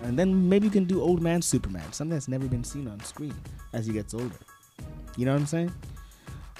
And 0.03 0.19
then 0.19 0.47
maybe 0.49 0.65
you 0.65 0.71
can 0.71 0.83
do 0.83 1.01
old 1.01 1.21
man 1.21 1.41
Superman, 1.41 1.91
something 1.93 2.13
that's 2.13 2.27
never 2.27 2.45
been 2.45 2.63
seen 2.63 2.87
on 2.87 2.99
screen 3.01 3.33
as 3.73 3.87
he 3.87 3.93
gets 3.93 4.13
older. 4.13 4.35
You 5.17 5.25
know 5.25 5.33
what 5.33 5.41
I'm 5.41 5.47
saying? 5.47 5.73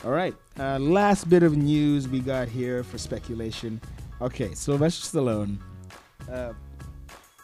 All 0.04 0.12
right. 0.12 0.34
Uh, 0.58 0.80
last 0.80 1.30
bit 1.30 1.44
of 1.44 1.56
news 1.56 2.08
we 2.08 2.20
got 2.20 2.48
here 2.48 2.84
for 2.84 2.98
speculation. 2.98 3.80
Okay, 4.22 4.54
Sylvester 4.54 5.18
Stallone 5.18 5.58
uh, 6.32 6.54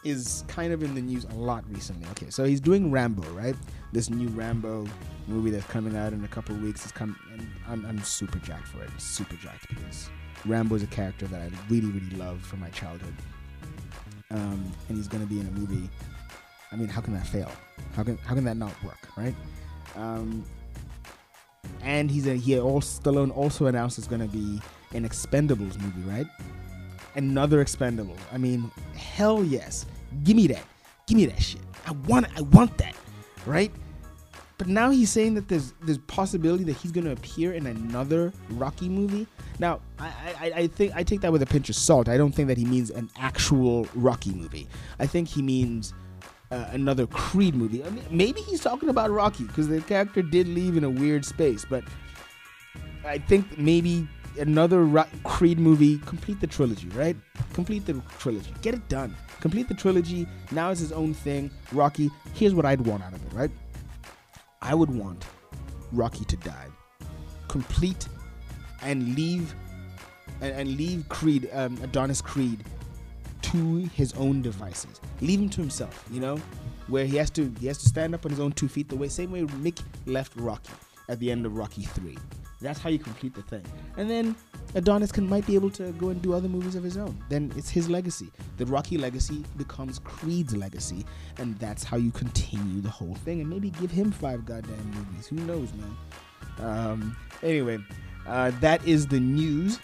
is 0.04 0.44
kind 0.48 0.72
of 0.72 0.82
in 0.82 0.94
the 0.94 1.00
news 1.00 1.24
a 1.24 1.34
lot 1.34 1.64
recently. 1.70 2.08
Okay, 2.12 2.30
so 2.30 2.44
he's 2.44 2.60
doing 2.60 2.90
Rambo, 2.90 3.22
right? 3.30 3.56
This 3.92 4.10
new 4.10 4.28
Rambo 4.28 4.86
movie 5.26 5.50
that's 5.50 5.66
coming 5.66 5.96
out 5.96 6.12
in 6.12 6.24
a 6.24 6.28
couple 6.28 6.54
weeks 6.56 6.84
is 6.84 6.92
coming, 6.92 7.16
and 7.32 7.46
I'm, 7.68 7.84
I'm 7.86 8.02
super 8.02 8.38
jacked 8.38 8.68
for 8.68 8.82
it. 8.82 8.90
Super 8.98 9.36
jacked 9.36 9.68
because 9.68 10.10
Rambo 10.46 10.74
is 10.74 10.82
a 10.82 10.86
character 10.88 11.26
that 11.26 11.40
I 11.40 11.50
really, 11.68 11.88
really 11.88 12.16
love 12.16 12.40
from 12.40 12.60
my 12.60 12.70
childhood, 12.70 13.14
um, 14.30 14.72
and 14.88 14.96
he's 14.96 15.08
going 15.08 15.22
to 15.22 15.28
be 15.28 15.40
in 15.40 15.46
a 15.46 15.50
movie. 15.50 15.88
I 16.72 16.76
mean, 16.76 16.88
how 16.88 17.00
can 17.00 17.14
that 17.14 17.26
fail? 17.26 17.50
How 17.94 18.02
can 18.02 18.16
how 18.18 18.34
can 18.34 18.44
that 18.44 18.56
not 18.56 18.72
work, 18.84 19.08
right? 19.16 19.34
Um, 19.96 20.44
and 21.82 22.10
he's 22.10 22.26
a, 22.26 22.34
he 22.34 22.58
also 22.58 23.02
Stallone 23.02 23.36
also 23.36 23.66
announced 23.66 23.98
it's 23.98 24.06
going 24.06 24.20
to 24.22 24.28
be 24.28 24.60
an 24.94 25.08
Expendables 25.08 25.80
movie, 25.80 26.08
right? 26.08 26.26
Another 27.16 27.60
Expendable. 27.60 28.16
I 28.32 28.38
mean, 28.38 28.70
hell 28.94 29.42
yes, 29.44 29.86
give 30.24 30.36
me 30.36 30.46
that, 30.48 30.62
give 31.06 31.16
me 31.16 31.26
that 31.26 31.42
shit. 31.42 31.62
I 31.86 31.92
want 31.92 32.26
it. 32.26 32.32
I 32.36 32.42
want 32.42 32.76
that, 32.78 32.94
right? 33.46 33.72
But 34.60 34.68
now 34.68 34.90
he's 34.90 35.08
saying 35.08 35.36
that 35.36 35.48
there's 35.48 35.72
there's 35.80 35.96
possibility 35.96 36.64
that 36.64 36.76
he's 36.76 36.92
going 36.92 37.06
to 37.06 37.12
appear 37.12 37.54
in 37.54 37.66
another 37.66 38.30
Rocky 38.50 38.90
movie. 38.90 39.26
Now, 39.58 39.80
I, 39.98 40.12
I 40.38 40.52
I 40.54 40.66
think 40.66 40.92
I 40.94 41.02
take 41.02 41.22
that 41.22 41.32
with 41.32 41.40
a 41.40 41.46
pinch 41.46 41.70
of 41.70 41.76
salt. 41.76 42.10
I 42.10 42.18
don't 42.18 42.32
think 42.32 42.46
that 42.48 42.58
he 42.58 42.66
means 42.66 42.90
an 42.90 43.08
actual 43.18 43.88
Rocky 43.94 44.32
movie. 44.32 44.68
I 44.98 45.06
think 45.06 45.28
he 45.28 45.40
means 45.40 45.94
uh, 46.50 46.66
another 46.72 47.06
Creed 47.06 47.54
movie. 47.54 47.82
I 47.82 47.88
mean, 47.88 48.04
maybe 48.10 48.42
he's 48.42 48.60
talking 48.60 48.90
about 48.90 49.10
Rocky 49.10 49.44
because 49.44 49.66
the 49.66 49.80
character 49.80 50.20
did 50.20 50.46
leave 50.46 50.76
in 50.76 50.84
a 50.84 50.90
weird 50.90 51.24
space, 51.24 51.64
but 51.64 51.82
I 53.06 53.16
think 53.16 53.56
maybe 53.56 54.06
another 54.38 54.84
Ro- 54.84 55.08
Creed 55.24 55.58
movie. 55.58 55.96
Complete 56.04 56.38
the 56.38 56.46
trilogy, 56.46 56.90
right? 56.90 57.16
Complete 57.54 57.86
the 57.86 58.02
trilogy. 58.18 58.52
Get 58.60 58.74
it 58.74 58.86
done. 58.90 59.16
Complete 59.40 59.68
the 59.68 59.74
trilogy. 59.74 60.26
Now 60.50 60.70
it's 60.70 60.80
his 60.80 60.92
own 60.92 61.14
thing. 61.14 61.50
Rocky. 61.72 62.10
Here's 62.34 62.52
what 62.52 62.66
I'd 62.66 62.82
want 62.82 63.02
out 63.02 63.14
of 63.14 63.24
it, 63.24 63.32
right? 63.32 63.50
I 64.62 64.74
would 64.74 64.90
want 64.90 65.24
Rocky 65.92 66.24
to 66.26 66.36
die, 66.36 66.68
complete, 67.48 68.06
and 68.82 69.14
leave, 69.14 69.54
and, 70.40 70.52
and 70.52 70.76
leave 70.76 71.08
Creed, 71.08 71.48
um, 71.52 71.78
Adonis 71.82 72.20
Creed, 72.20 72.64
to 73.42 73.76
his 73.94 74.12
own 74.14 74.42
devices. 74.42 75.00
Leave 75.20 75.40
him 75.40 75.48
to 75.50 75.60
himself, 75.60 76.04
you 76.10 76.20
know, 76.20 76.36
where 76.88 77.06
he 77.06 77.16
has 77.16 77.30
to 77.30 77.52
he 77.60 77.66
has 77.66 77.78
to 77.78 77.88
stand 77.88 78.14
up 78.14 78.24
on 78.24 78.30
his 78.30 78.40
own 78.40 78.52
two 78.52 78.68
feet. 78.68 78.88
The 78.88 78.96
way 78.96 79.08
same 79.08 79.32
way 79.32 79.42
Mick 79.42 79.82
left 80.06 80.36
Rocky 80.36 80.72
at 81.10 81.18
the 81.18 81.30
end 81.30 81.44
of 81.44 81.56
Rocky 81.56 81.82
Three. 81.82 82.16
That's 82.60 82.78
how 82.78 82.90
you 82.90 82.98
complete 82.98 83.34
the 83.34 83.42
thing. 83.42 83.64
And 83.96 84.08
then 84.08 84.36
Adonis 84.74 85.10
can 85.10 85.28
might 85.28 85.46
be 85.46 85.54
able 85.54 85.70
to 85.70 85.92
go 85.92 86.10
and 86.10 86.20
do 86.20 86.34
other 86.34 86.48
movies 86.48 86.74
of 86.74 86.84
his 86.84 86.96
own. 86.96 87.18
Then 87.28 87.52
it's 87.56 87.70
his 87.70 87.88
legacy. 87.88 88.30
The 88.58 88.66
Rocky 88.66 88.98
legacy 88.98 89.44
becomes 89.56 89.98
Creed's 89.98 90.54
legacy, 90.54 91.04
and 91.38 91.58
that's 91.58 91.82
how 91.82 91.96
you 91.96 92.10
continue 92.10 92.80
the 92.80 92.90
whole 92.90 93.14
thing. 93.14 93.40
And 93.40 93.48
maybe 93.48 93.70
give 93.70 93.90
him 93.90 94.12
five 94.12 94.44
goddamn 94.44 94.90
movies. 94.90 95.26
Who 95.26 95.36
knows, 95.36 95.70
man? 95.72 95.96
Um, 96.58 97.16
anyway, 97.42 97.78
uh, 98.26 98.52
that 98.60 98.86
is 98.86 99.06
the 99.06 99.20
news. 99.20 99.80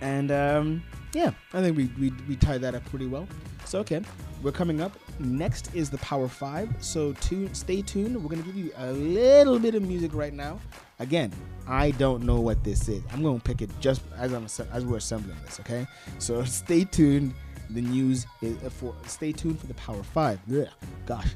And 0.00 0.30
um, 0.30 0.82
yeah, 1.12 1.32
I 1.52 1.60
think 1.60 1.76
we, 1.76 1.90
we, 1.98 2.12
we 2.28 2.36
tied 2.36 2.62
that 2.62 2.74
up 2.74 2.84
pretty 2.86 3.06
well. 3.06 3.28
So, 3.64 3.78
okay, 3.80 4.02
we're 4.42 4.52
coming 4.52 4.80
up. 4.80 4.92
Next 5.18 5.74
is 5.74 5.88
the 5.88 5.98
Power 5.98 6.28
5. 6.28 6.76
So, 6.80 7.12
tune, 7.14 7.52
stay 7.54 7.80
tuned. 7.82 8.22
We're 8.22 8.28
going 8.28 8.42
to 8.42 8.46
give 8.46 8.56
you 8.56 8.70
a 8.76 8.92
little 8.92 9.58
bit 9.58 9.74
of 9.74 9.82
music 9.82 10.14
right 10.14 10.32
now. 10.32 10.60
Again, 10.98 11.32
I 11.66 11.92
don't 11.92 12.24
know 12.24 12.40
what 12.40 12.62
this 12.64 12.88
is. 12.88 13.02
I'm 13.12 13.22
going 13.22 13.38
to 13.38 13.42
pick 13.44 13.62
it 13.62 13.70
just 13.80 14.02
as, 14.18 14.32
I'm, 14.32 14.44
as 14.72 14.84
we're 14.84 14.98
assembling 14.98 15.36
this, 15.44 15.58
okay? 15.60 15.86
So, 16.18 16.44
stay 16.44 16.84
tuned. 16.84 17.34
The 17.70 17.82
news 17.82 18.26
is 18.42 18.56
uh, 18.62 18.70
for 18.70 18.94
stay 19.06 19.32
tuned 19.32 19.58
for 19.58 19.66
the 19.66 19.74
Power 19.74 20.02
5. 20.02 20.38
Ugh, 20.52 20.68
gosh, 21.04 21.34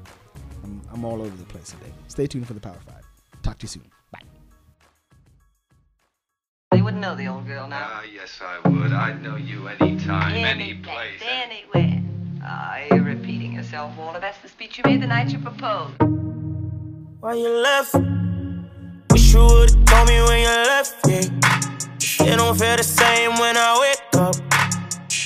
I'm, 0.63 0.81
I'm 0.93 1.05
all 1.05 1.21
over 1.21 1.37
the 1.37 1.45
place 1.45 1.71
today. 1.71 1.93
Stay 2.07 2.29
tuned 2.29 2.47
for 2.47 2.55
the 2.55 2.61
Power 2.61 2.79
5. 2.87 2.95
Talk 3.43 3.59
to 3.59 3.65
you 3.65 3.69
soon. 3.69 3.83
Bye. 4.13 4.21
You 6.77 6.85
wouldn't 6.85 7.03
know 7.03 7.17
the 7.17 7.27
old 7.27 7.49
girl 7.49 7.67
now. 7.67 7.85
Ah, 7.91 8.03
yes, 8.15 8.41
I 8.41 8.69
would. 8.69 8.93
I'd 8.93 9.21
know 9.25 9.35
you 9.35 9.67
anytime, 9.67 10.37
any 10.37 10.75
place. 10.75 11.21
Anywhere. 11.21 12.01
Ah, 12.43 12.79
you're 12.91 13.03
repeating 13.03 13.53
yourself, 13.53 13.95
Walter. 13.99 14.19
That's 14.19 14.39
the 14.39 14.49
speech 14.49 14.79
you 14.79 14.85
made 14.87 15.03
the 15.03 15.07
night 15.07 15.31
you 15.31 15.39
proposed. 15.39 15.95
Why 17.21 17.35
you 17.35 17.49
left? 17.49 17.95
Wish 19.11 19.35
you 19.35 19.41
would've 19.41 19.85
told 19.85 20.09
me 20.09 20.23
when 20.23 20.41
you 20.41 20.49
left, 20.49 20.97
yeah. 21.07 21.21
It 22.27 22.37
don't 22.37 22.59
feel 22.59 22.77
the 22.77 22.83
same 22.83 23.33
when 23.39 23.57
I 23.59 23.79
wake 23.81 24.23
up. 24.23 24.37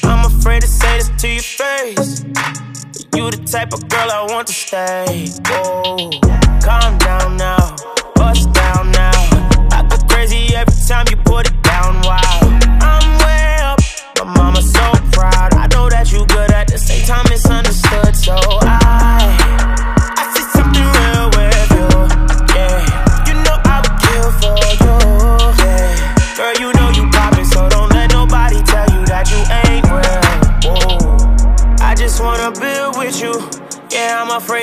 I'm 0.05 0.24
afraid 0.27 0.62
to 0.62 0.68
say 0.68 0.98
this 0.98 1.11
to 1.22 1.29
your 1.29 1.42
face. 1.42 2.24
But 2.24 3.16
you 3.16 3.31
the 3.31 3.44
type 3.46 3.72
of 3.72 3.88
girl 3.88 4.11
I 4.11 4.27
want 4.31 4.48
to 4.48 4.53
stay. 4.53 5.29
Whoa, 5.46 6.11
calm 6.62 6.98
down 6.98 7.37
now, 7.37 7.77
bust 8.16 8.53
down 8.53 8.90
now. 8.90 9.12
I 9.70 9.87
go 9.88 9.96
crazy 10.09 10.55
every 10.57 10.74
time 10.88 11.07
you 11.11 11.16
put 11.18 11.48
it 11.48 11.63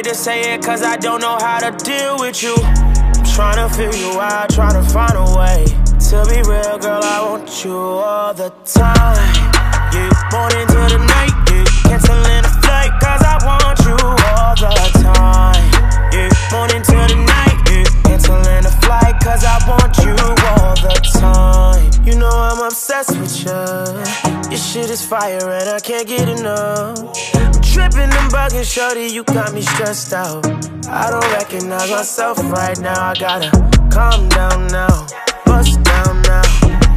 afraid 0.01 0.13
to 0.13 0.17
say 0.17 0.53
it 0.53 0.63
cause 0.63 0.81
I 0.83 0.97
don't 0.97 1.21
know 1.21 1.37
how 1.39 1.59
to 1.59 1.71
deal 1.83 2.17
with 2.19 2.41
you. 2.41 2.55
I'm 2.55 3.25
trying 3.35 3.57
to 3.57 3.73
figure 3.75 3.97
you 3.97 4.19
out, 4.19 4.49
trying 4.49 4.73
to 4.73 4.89
find 4.89 5.13
a 5.15 5.25
way. 5.37 5.65
To 6.09 6.25
be 6.29 6.41
real, 6.49 6.77
girl, 6.79 7.01
I 7.03 7.29
want 7.29 7.63
you 7.63 7.73
all 7.73 8.33
the 8.33 8.49
time. 8.65 9.51
Yeah, 9.93 10.11
morning 10.31 10.67
to 10.67 10.81
the 10.93 10.99
night, 10.99 11.35
yeah. 11.49 11.65
Canceling 11.89 12.45
a 12.45 12.53
flight 12.63 12.91
cause 13.01 13.23
I 13.23 13.37
want 13.45 13.79
you 13.85 13.97
all 14.33 14.55
the 14.55 14.73
time. 15.03 15.65
Yeah, 16.11 16.29
morning 16.51 16.81
to 16.83 16.97
the 17.11 17.19
night, 17.35 17.57
yeah. 17.69 18.09
Canceling 18.09 18.65
a 18.65 18.73
flight 18.81 19.15
cause 19.23 19.43
I 19.43 19.57
want 19.69 19.97
you 19.99 20.15
all 20.57 20.75
the 20.75 20.95
time. 21.19 22.05
You 22.05 22.17
know 22.17 22.29
I'm 22.29 22.59
obsessed 22.65 23.17
with 23.17 23.45
you. 23.45 24.30
Your 24.51 24.59
shit 24.59 24.89
is 24.89 25.05
fire 25.05 25.39
and 25.49 25.69
I 25.69 25.79
can't 25.79 26.05
get 26.05 26.27
enough. 26.27 26.99
I'm 27.35 27.53
tripping 27.61 28.11
and 28.11 28.29
bugging, 28.33 28.65
shorty, 28.65 29.07
you 29.07 29.23
got 29.23 29.53
me 29.53 29.61
stressed 29.61 30.11
out. 30.11 30.45
I 30.89 31.09
don't 31.09 31.23
recognize 31.31 31.89
myself 31.89 32.37
right 32.51 32.77
now. 32.77 33.01
I 33.01 33.13
gotta 33.13 33.49
calm 33.89 34.27
down 34.27 34.67
now, 34.67 35.07
bust 35.45 35.81
down 35.83 36.21
now. 36.23 36.43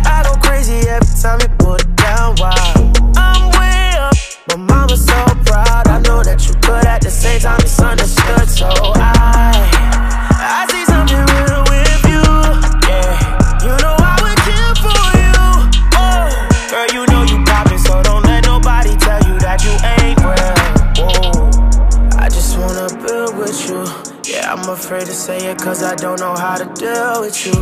I 0.04 0.24
go 0.24 0.34
crazy 0.42 0.88
every 0.88 1.06
time 1.22 1.38
you 1.42 1.48
put 1.58 1.82
it 1.82 1.94
down. 1.94 2.34
Wow, 2.40 2.92
I'm 3.14 3.50
way 3.60 3.98
up. 4.02 4.14
My 4.48 4.56
mama's 4.56 5.06
so 5.06 5.24
proud. 5.46 5.86
I 5.86 6.00
know 6.00 6.24
that 6.24 6.44
you 6.48 6.54
good 6.54 6.84
at 6.86 7.02
the 7.02 7.10
same 7.10 7.38
time 7.38 7.60
misunderstood. 7.62 8.48
So 8.48 8.66
I, 8.96 9.54
I 10.34 10.66
see 10.72 10.84
something 10.86 11.33
afraid 25.04 25.12
to 25.12 25.14
say 25.14 25.50
it 25.50 25.58
cause 25.58 25.82
I 25.82 25.94
don't 25.94 26.20
know 26.20 26.34
how 26.34 26.56
to 26.56 26.64
deal 26.74 27.20
with 27.20 27.46
you. 27.46 27.52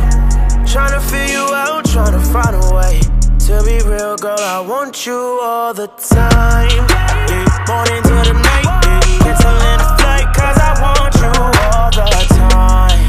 Tryna 0.63 1.01
figure 1.09 1.35
you 1.35 1.53
out, 1.53 1.85
tryna 1.85 2.21
find 2.31 2.55
a 2.55 2.75
way. 2.75 2.99
To 3.47 3.63
be 3.65 3.77
real, 3.87 4.15
girl, 4.17 4.39
I 4.39 4.59
want 4.61 5.05
you 5.05 5.39
all 5.41 5.73
the 5.73 5.87
time. 5.87 6.69
Yeah, 7.29 7.65
morning 7.67 8.01
to 8.03 8.15
the 8.27 8.33
night, 8.33 8.65
yeah. 8.85 8.99
Canceling 9.23 9.77
the 9.81 9.89
flight, 9.99 10.27
cause 10.33 10.57
I 10.57 10.71
want 10.81 11.15
you 11.19 11.31
all 11.67 11.91
the 11.91 12.07
time. 12.31 12.99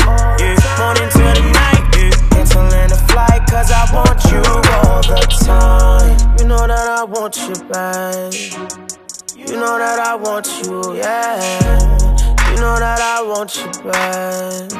Yeah, 0.40 0.58
morning 0.78 1.10
to 1.16 1.24
the 1.38 1.44
night, 1.52 1.84
yeah. 1.96 2.34
Canceling 2.34 2.88
the 2.90 3.00
flight, 3.08 3.42
cause 3.48 3.70
I 3.70 3.84
want 3.94 4.18
you 4.30 4.42
all 4.74 5.02
the 5.02 5.20
time. 5.44 6.38
You 6.38 6.46
know 6.48 6.66
that 6.66 6.86
I 6.88 7.04
want 7.04 7.36
you 7.36 7.54
back. 7.68 8.32
You 9.36 9.56
know 9.56 9.78
that 9.78 9.98
I 10.00 10.14
want 10.16 10.46
you, 10.64 10.96
yeah. 10.96 12.13
You 12.54 12.60
know 12.60 12.78
that 12.78 13.00
I 13.00 13.20
want 13.20 13.56
you 13.56 13.66
back. 13.82 14.70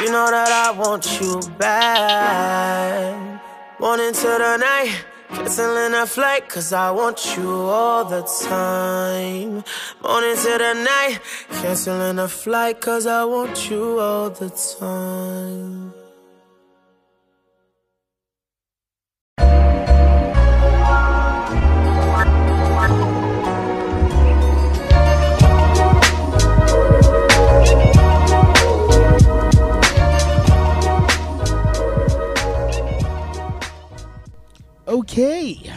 You 0.00 0.12
know 0.12 0.30
that 0.30 0.48
I 0.48 0.70
want 0.70 1.20
you 1.20 1.40
back. 1.58 3.42
Morning 3.80 4.12
to 4.12 4.20
the 4.22 4.56
night, 4.58 5.04
Canceling 5.30 5.94
a 5.94 6.06
flight 6.06 6.48
cause 6.48 6.72
I 6.72 6.92
want 6.92 7.36
you 7.36 7.50
all 7.50 8.04
the 8.04 8.22
time. 8.48 9.64
Morning 10.04 10.36
to 10.36 10.58
the 10.64 10.74
night. 10.84 11.18
Canceling 11.60 12.20
a 12.20 12.28
flight 12.28 12.80
cause 12.80 13.08
I 13.08 13.24
want 13.24 13.68
you 13.68 13.98
all 13.98 14.30
the 14.30 14.50
time. 14.78 16.03
Okay, 34.94 35.72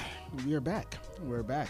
we 0.46 0.54
are 0.54 0.62
back. 0.62 0.96
We're 1.24 1.42
back. 1.42 1.70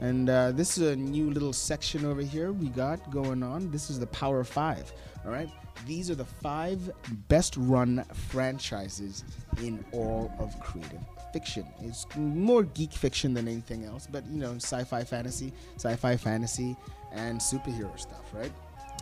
And 0.00 0.30
uh, 0.30 0.52
this 0.52 0.78
is 0.78 0.88
a 0.88 0.96
new 0.96 1.28
little 1.30 1.52
section 1.52 2.06
over 2.06 2.22
here 2.22 2.52
we 2.52 2.68
got 2.68 3.10
going 3.10 3.42
on. 3.42 3.70
This 3.70 3.90
is 3.90 4.00
the 4.00 4.06
Power 4.06 4.42
Five. 4.44 4.94
All 5.22 5.30
right. 5.30 5.50
These 5.86 6.10
are 6.10 6.14
the 6.14 6.24
five 6.24 6.90
best 7.28 7.54
run 7.58 8.02
franchises 8.30 9.24
in 9.58 9.84
all 9.92 10.32
of 10.38 10.58
creative 10.60 11.02
fiction. 11.34 11.66
It's 11.82 12.06
more 12.16 12.62
geek 12.62 12.92
fiction 12.92 13.34
than 13.34 13.46
anything 13.46 13.84
else, 13.84 14.08
but 14.10 14.24
you 14.28 14.38
know, 14.38 14.54
sci 14.54 14.82
fi 14.84 15.04
fantasy, 15.04 15.52
sci 15.74 15.96
fi 15.96 16.16
fantasy, 16.16 16.78
and 17.12 17.38
superhero 17.38 18.00
stuff, 18.00 18.24
right? 18.32 18.52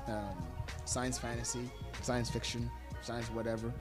Um, 0.08 0.34
science 0.84 1.16
fantasy, 1.16 1.70
science 2.02 2.28
fiction, 2.28 2.68
science 3.02 3.28
whatever. 3.28 3.72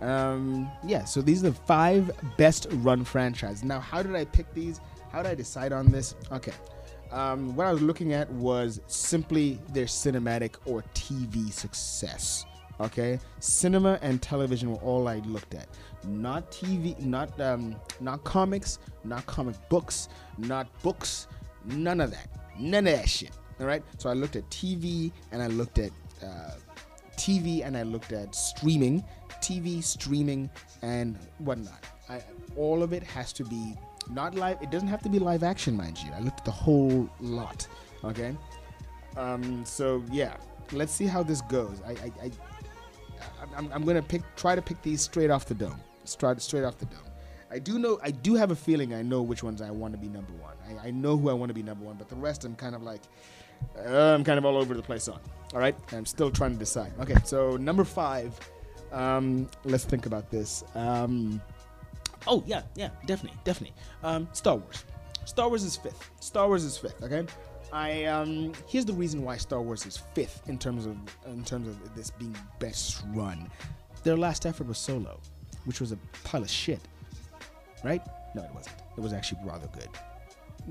Um, 0.00 0.70
yeah, 0.84 1.04
so 1.04 1.22
these 1.22 1.44
are 1.44 1.50
the 1.50 1.56
five 1.56 2.10
best 2.36 2.66
run 2.70 3.04
franchises. 3.04 3.64
Now, 3.64 3.80
how 3.80 4.02
did 4.02 4.14
I 4.14 4.24
pick 4.24 4.52
these? 4.54 4.80
How 5.10 5.22
did 5.22 5.30
I 5.30 5.34
decide 5.34 5.72
on 5.72 5.90
this? 5.90 6.14
Okay. 6.32 6.52
Um, 7.10 7.54
what 7.54 7.66
I 7.66 7.72
was 7.72 7.80
looking 7.80 8.12
at 8.12 8.30
was 8.32 8.80
simply 8.88 9.60
their 9.72 9.84
cinematic 9.84 10.56
or 10.66 10.82
TV 10.94 11.52
success. 11.52 12.44
Okay, 12.80 13.20
cinema 13.38 14.00
and 14.02 14.20
television 14.20 14.72
were 14.72 14.80
all 14.80 15.06
I 15.06 15.18
looked 15.18 15.54
at. 15.54 15.68
Not 16.04 16.50
TV, 16.50 16.98
not 16.98 17.40
um, 17.40 17.76
not 18.00 18.24
comics, 18.24 18.80
not 19.04 19.24
comic 19.26 19.54
books, 19.68 20.08
not 20.38 20.66
books, 20.82 21.28
none 21.64 22.00
of 22.00 22.10
that, 22.10 22.28
none 22.58 22.88
of 22.88 22.96
that 22.96 23.08
shit. 23.08 23.30
All 23.60 23.66
right, 23.66 23.84
so 23.98 24.10
I 24.10 24.14
looked 24.14 24.34
at 24.34 24.48
TV 24.50 25.12
and 25.30 25.40
I 25.40 25.46
looked 25.46 25.78
at 25.78 25.92
uh, 26.20 26.50
TV 27.16 27.64
and 27.64 27.76
I 27.76 27.84
looked 27.84 28.10
at 28.12 28.34
streaming, 28.34 29.04
TV, 29.44 29.82
streaming, 29.84 30.48
and 30.82 31.18
whatnot. 31.38 31.84
I, 32.08 32.22
all 32.56 32.82
of 32.82 32.92
it 32.92 33.02
has 33.02 33.32
to 33.34 33.44
be 33.44 33.74
not 34.10 34.34
live. 34.34 34.58
It 34.62 34.70
doesn't 34.70 34.88
have 34.88 35.02
to 35.02 35.08
be 35.08 35.18
live 35.18 35.42
action, 35.42 35.76
mind 35.76 35.98
you. 36.02 36.10
I 36.12 36.20
looked 36.20 36.40
at 36.40 36.44
the 36.44 36.50
whole 36.50 37.08
lot. 37.20 37.66
Okay. 38.02 38.34
Um, 39.16 39.64
so 39.64 40.02
yeah, 40.10 40.36
let's 40.72 40.92
see 40.92 41.06
how 41.06 41.22
this 41.22 41.40
goes. 41.42 41.80
I, 41.86 41.90
I, 41.90 42.12
I 42.24 42.30
I'm, 43.56 43.70
I'm 43.72 43.84
gonna 43.84 44.02
pick, 44.02 44.22
try 44.36 44.54
to 44.54 44.62
pick 44.62 44.80
these 44.82 45.02
straight 45.02 45.30
off 45.30 45.46
the 45.46 45.54
dome. 45.54 45.80
Straight, 46.04 46.40
straight 46.40 46.64
off 46.64 46.78
the 46.78 46.86
dome. 46.86 47.00
I 47.50 47.58
do 47.58 47.78
know, 47.78 48.00
I 48.02 48.10
do 48.10 48.34
have 48.34 48.50
a 48.50 48.56
feeling 48.56 48.94
I 48.94 49.02
know 49.02 49.22
which 49.22 49.42
ones 49.42 49.62
I 49.62 49.70
want 49.70 49.94
to 49.94 49.98
be 49.98 50.08
number 50.08 50.32
one. 50.34 50.54
I, 50.68 50.88
I 50.88 50.90
know 50.90 51.16
who 51.16 51.30
I 51.30 51.32
want 51.32 51.50
to 51.50 51.54
be 51.54 51.62
number 51.62 51.84
one, 51.84 51.96
but 51.96 52.08
the 52.08 52.16
rest 52.16 52.44
I'm 52.44 52.56
kind 52.56 52.74
of 52.74 52.82
like, 52.82 53.02
uh, 53.78 54.14
I'm 54.14 54.24
kind 54.24 54.38
of 54.38 54.44
all 54.44 54.56
over 54.56 54.74
the 54.74 54.82
place 54.82 55.06
on. 55.06 55.20
All 55.52 55.60
right, 55.60 55.76
I'm 55.92 56.04
still 56.06 56.30
trying 56.30 56.52
to 56.52 56.58
decide. 56.58 56.92
Okay, 57.00 57.14
so 57.24 57.56
number 57.56 57.84
five. 57.84 58.38
Um, 58.92 59.48
let's 59.64 59.84
think 59.84 60.06
about 60.06 60.30
this. 60.30 60.64
Um, 60.74 61.40
oh 62.26 62.42
yeah, 62.46 62.62
yeah, 62.74 62.90
definitely, 63.06 63.38
definitely. 63.44 63.76
Um, 64.02 64.28
Star 64.32 64.56
Wars. 64.56 64.84
Star 65.24 65.48
Wars 65.48 65.62
is 65.62 65.76
fifth. 65.76 66.10
Star 66.20 66.48
Wars 66.48 66.64
is 66.64 66.76
fifth. 66.76 67.02
Okay. 67.02 67.24
I 67.72 68.04
um 68.04 68.52
here's 68.68 68.84
the 68.84 68.92
reason 68.92 69.22
why 69.22 69.36
Star 69.36 69.60
Wars 69.60 69.84
is 69.84 69.96
fifth 70.14 70.48
in 70.48 70.58
terms 70.58 70.86
of 70.86 70.96
in 71.26 71.44
terms 71.44 71.66
of 71.66 71.94
this 71.96 72.10
being 72.10 72.36
best 72.60 73.02
run. 73.08 73.50
Their 74.04 74.16
last 74.16 74.46
effort 74.46 74.68
was 74.68 74.78
Solo, 74.78 75.18
which 75.64 75.80
was 75.80 75.90
a 75.92 75.98
pile 76.22 76.42
of 76.42 76.50
shit. 76.50 76.80
Right? 77.82 78.02
No, 78.34 78.42
it 78.42 78.54
wasn't. 78.54 78.76
It 78.96 79.00
was 79.00 79.12
actually 79.12 79.40
rather 79.44 79.66
good. 79.68 79.88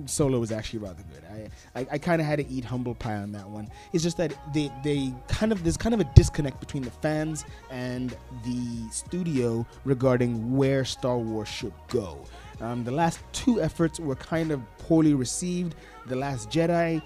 Solo 0.06 0.39
was 0.39 0.51
actually 0.51 0.79
rather 0.79 1.03
good. 1.13 1.23
I 1.32 1.79
I, 1.79 1.88
I 1.93 1.97
kind 1.97 2.21
of 2.21 2.27
had 2.27 2.39
to 2.39 2.47
eat 2.47 2.65
humble 2.65 2.95
pie 2.95 3.15
on 3.15 3.32
that 3.34 3.47
one. 3.47 3.69
It's 3.93 4.03
just 4.03 4.17
that 4.17 4.34
they 4.53 4.71
they 4.84 5.13
kind 5.27 5.51
of 5.51 5.63
there's 5.63 5.77
kind 5.77 5.93
of 5.93 6.01
a 6.01 6.06
disconnect 6.15 6.60
between 6.60 6.84
the 6.84 6.91
fans 6.91 7.45
and 7.69 8.15
the 8.43 8.89
studio 8.91 9.65
regarding 9.86 10.56
where 10.56 10.86
Star 10.86 11.17
Wars 11.17 11.47
should 11.47 11.73
go. 11.89 12.25
Um, 12.62 12.84
the 12.84 12.91
last 12.91 13.19
two 13.34 13.62
efforts 13.62 13.99
were 13.99 14.15
kind 14.15 14.51
of 14.51 14.62
poorly 14.77 15.13
received. 15.13 15.75
The 16.06 16.15
Last 16.15 16.49
Jedi, 16.49 17.01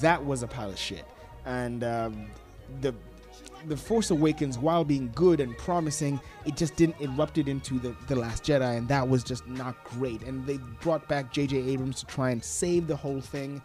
that 0.00 0.24
was 0.24 0.42
a 0.42 0.46
pile 0.46 0.70
of 0.70 0.78
shit, 0.78 1.04
and 1.44 1.82
um, 1.84 2.26
the 2.80 2.94
the 3.66 3.76
Force 3.76 4.10
Awakens, 4.10 4.58
while 4.58 4.84
being 4.84 5.10
good 5.14 5.40
and 5.40 5.56
promising, 5.58 6.20
it 6.46 6.56
just 6.56 6.76
didn't 6.76 7.00
erupted 7.00 7.48
into 7.48 7.78
the, 7.78 7.94
the 8.08 8.16
Last 8.16 8.44
Jedi, 8.44 8.76
and 8.76 8.88
that 8.88 9.08
was 9.08 9.22
just 9.22 9.46
not 9.46 9.82
great. 9.84 10.22
And 10.22 10.46
they 10.46 10.58
brought 10.80 11.06
back 11.08 11.32
J.J. 11.32 11.56
Abrams 11.56 12.00
to 12.00 12.06
try 12.06 12.30
and 12.30 12.42
save 12.42 12.86
the 12.86 12.96
whole 12.96 13.20
thing. 13.20 13.62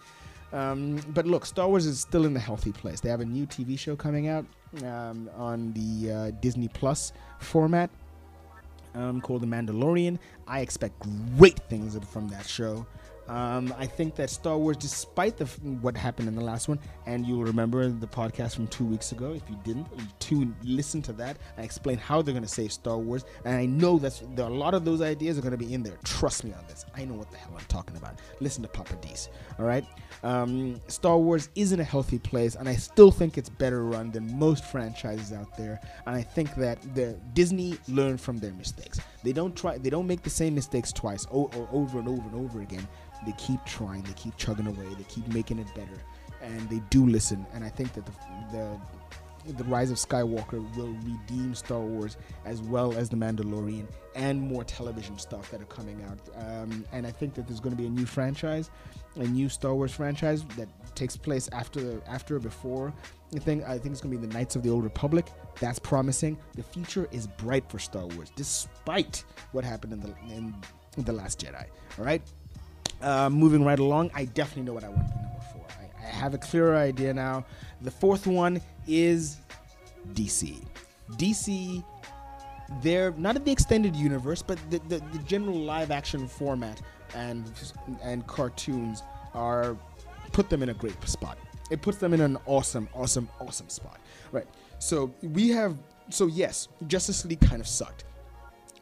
Um, 0.53 1.01
but 1.10 1.25
look, 1.25 1.45
Star 1.45 1.67
Wars 1.67 1.86
is 1.86 1.99
still 1.99 2.25
in 2.25 2.34
the 2.34 2.39
healthy 2.39 2.71
place. 2.71 2.99
They 2.99 3.10
have 3.10 3.21
a 3.21 3.25
new 3.25 3.45
TV 3.45 3.77
show 3.77 3.95
coming 3.95 4.27
out 4.27 4.45
um, 4.84 5.29
on 5.36 5.73
the 5.73 6.12
uh, 6.12 6.31
Disney 6.41 6.67
Plus 6.69 7.12
format 7.39 7.89
um, 8.95 9.21
called 9.21 9.41
The 9.41 9.47
Mandalorian. 9.47 10.17
I 10.47 10.62
expect 10.62 10.99
great 11.38 11.60
things 11.69 11.97
from 12.10 12.29
that 12.29 12.47
show. 12.47 12.86
Um, 13.27 13.73
I 13.77 13.85
think 13.85 14.15
that 14.15 14.29
Star 14.29 14.57
Wars, 14.57 14.77
despite 14.77 15.38
the 15.38 15.45
what 15.81 15.97
happened 15.97 16.27
in 16.27 16.35
the 16.35 16.43
last 16.43 16.67
one, 16.67 16.79
and 17.05 17.25
you'll 17.25 17.43
remember 17.43 17.89
the 17.89 18.07
podcast 18.07 18.55
from 18.55 18.67
two 18.67 18.85
weeks 18.85 19.11
ago. 19.11 19.33
If 19.33 19.49
you 19.49 19.57
didn't, 19.63 19.88
you 19.97 20.05
tune 20.19 20.55
listen 20.63 21.01
to 21.03 21.13
that. 21.13 21.38
I 21.57 21.63
explain 21.63 21.97
how 21.97 22.21
they're 22.21 22.33
going 22.33 22.43
to 22.43 22.49
save 22.49 22.71
Star 22.71 22.97
Wars, 22.97 23.25
and 23.43 23.55
I 23.55 23.65
know 23.65 23.97
that 23.99 24.21
a 24.38 24.43
lot 24.49 24.73
of 24.73 24.85
those 24.85 25.01
ideas 25.01 25.38
are 25.38 25.41
going 25.41 25.57
to 25.57 25.57
be 25.57 25.73
in 25.73 25.83
there. 25.83 25.97
Trust 26.03 26.43
me 26.43 26.53
on 26.53 26.63
this. 26.67 26.85
I 26.95 27.05
know 27.05 27.15
what 27.15 27.31
the 27.31 27.38
hell 27.38 27.53
I'm 27.57 27.65
talking 27.65 27.97
about. 27.97 28.19
Listen 28.39 28.61
to 28.63 28.69
Papa 28.69 28.95
D's. 29.01 29.29
All 29.59 29.65
right. 29.65 29.85
Um, 30.23 30.81
Star 30.88 31.17
Wars 31.17 31.49
is 31.55 31.71
in 31.71 31.79
a 31.79 31.83
healthy 31.83 32.19
place, 32.19 32.55
and 32.55 32.69
I 32.69 32.75
still 32.75 33.11
think 33.11 33.38
it's 33.38 33.49
better 33.49 33.83
run 33.85 34.11
than 34.11 34.38
most 34.38 34.65
franchises 34.65 35.33
out 35.33 35.55
there. 35.57 35.79
And 36.05 36.15
I 36.15 36.21
think 36.21 36.53
that 36.55 36.81
the 36.95 37.19
Disney 37.33 37.77
learned 37.88 38.21
from 38.21 38.38
their 38.38 38.53
mistakes. 38.53 38.99
They 39.25 39.33
don't 39.33 39.55
try. 39.55 39.77
They 39.77 39.89
don't 39.89 40.07
make 40.07 40.21
the 40.23 40.29
same 40.29 40.55
mistakes 40.55 40.93
twice 40.93 41.25
or, 41.29 41.49
or 41.57 41.67
over 41.73 41.99
and 41.99 42.07
over 42.07 42.21
and 42.21 42.35
over 42.35 42.61
again 42.61 42.88
they 43.25 43.33
keep 43.33 43.63
trying, 43.65 44.03
they 44.03 44.13
keep 44.13 44.35
chugging 44.38 44.67
away, 44.67 44.88
they 44.97 45.03
keep 45.03 45.27
making 45.33 45.59
it 45.59 45.67
better, 45.75 45.97
and 46.41 46.69
they 46.69 46.79
do 46.89 47.05
listen. 47.05 47.45
And 47.53 47.63
I 47.63 47.69
think 47.69 47.93
that 47.93 48.05
the 48.05 48.11
the 48.51 48.79
the 49.53 49.63
Rise 49.65 49.91
of 49.91 49.97
Skywalker 49.97 50.75
will 50.75 50.93
redeem 51.03 51.53
Star 51.53 51.79
Wars 51.79 52.17
as 52.45 52.61
well 52.63 52.97
as 52.97 53.09
The 53.09 53.15
Mandalorian 53.15 53.85
and 54.15 54.41
more 54.41 54.63
television 54.63 55.19
stuff 55.19 55.51
that 55.51 55.61
are 55.61 55.65
coming 55.65 56.03
out. 56.03 56.17
Um, 56.35 56.83
and 56.91 57.05
I 57.05 57.11
think 57.11 57.35
that 57.35 57.47
there's 57.47 57.59
going 57.59 57.75
to 57.75 57.79
be 57.79 57.85
a 57.85 57.91
new 57.91 58.07
franchise, 58.07 58.71
a 59.17 59.23
new 59.23 59.47
Star 59.47 59.75
Wars 59.75 59.91
franchise 59.91 60.43
that 60.57 60.67
takes 60.95 61.15
place 61.15 61.47
after 61.51 62.01
after 62.07 62.38
or 62.38 62.39
before. 62.39 62.93
I 63.33 63.39
think 63.39 63.63
I 63.63 63.77
think 63.77 63.93
it's 63.93 64.01
going 64.01 64.13
to 64.13 64.21
be 64.21 64.27
the 64.27 64.33
Knights 64.33 64.55
of 64.55 64.63
the 64.63 64.69
Old 64.69 64.83
Republic. 64.83 65.27
That's 65.59 65.79
promising. 65.79 66.38
The 66.55 66.63
future 66.63 67.07
is 67.11 67.27
bright 67.27 67.69
for 67.69 67.79
Star 67.79 68.05
Wars, 68.05 68.31
despite 68.35 69.23
what 69.51 69.63
happened 69.63 69.93
in 69.93 69.99
the 70.01 70.13
in 70.35 70.55
the 70.97 71.13
Last 71.13 71.39
Jedi. 71.39 71.65
All 71.97 72.05
right. 72.05 72.21
Uh, 73.01 73.29
moving 73.29 73.63
right 73.65 73.79
along, 73.79 74.09
I 74.15 74.25
definitely 74.25 74.63
know 74.63 74.73
what 74.73 74.83
I 74.83 74.89
want 74.89 75.07
to 75.07 75.13
be 75.13 75.19
number 75.19 75.43
four. 75.51 75.65
I, 75.79 76.05
I 76.05 76.09
have 76.09 76.33
a 76.33 76.38
clearer 76.38 76.75
idea 76.75 77.13
now. 77.13 77.45
The 77.81 77.91
fourth 77.91 78.25
one 78.25 78.61
is 78.88 79.38
DC. 80.13 80.65
DC, 81.13 81.83
they're 82.81 83.12
not 83.12 83.35
in 83.35 83.43
the 83.43 83.52
extended 83.52 83.95
universe, 83.95 84.41
but 84.41 84.58
the, 84.69 84.79
the, 84.87 85.00
the 85.12 85.19
general 85.19 85.60
live 85.60 85.91
action 85.91 86.27
format 86.27 86.81
and 87.13 87.52
and 88.02 88.25
cartoons 88.27 89.04
are 89.33 89.77
put 90.31 90.50
them 90.50 90.63
in 90.63 90.69
a 90.69 90.73
great 90.73 91.02
spot. 91.08 91.37
It 91.71 91.81
puts 91.81 91.97
them 91.97 92.13
in 92.13 92.21
an 92.21 92.37
awesome, 92.45 92.87
awesome, 92.93 93.29
awesome 93.39 93.69
spot. 93.69 93.99
Right. 94.31 94.47
So 94.79 95.13
we 95.21 95.49
have 95.49 95.77
so 96.09 96.27
yes, 96.27 96.67
Justice 96.87 97.25
League 97.25 97.41
kind 97.41 97.61
of 97.61 97.67
sucked. 97.67 98.05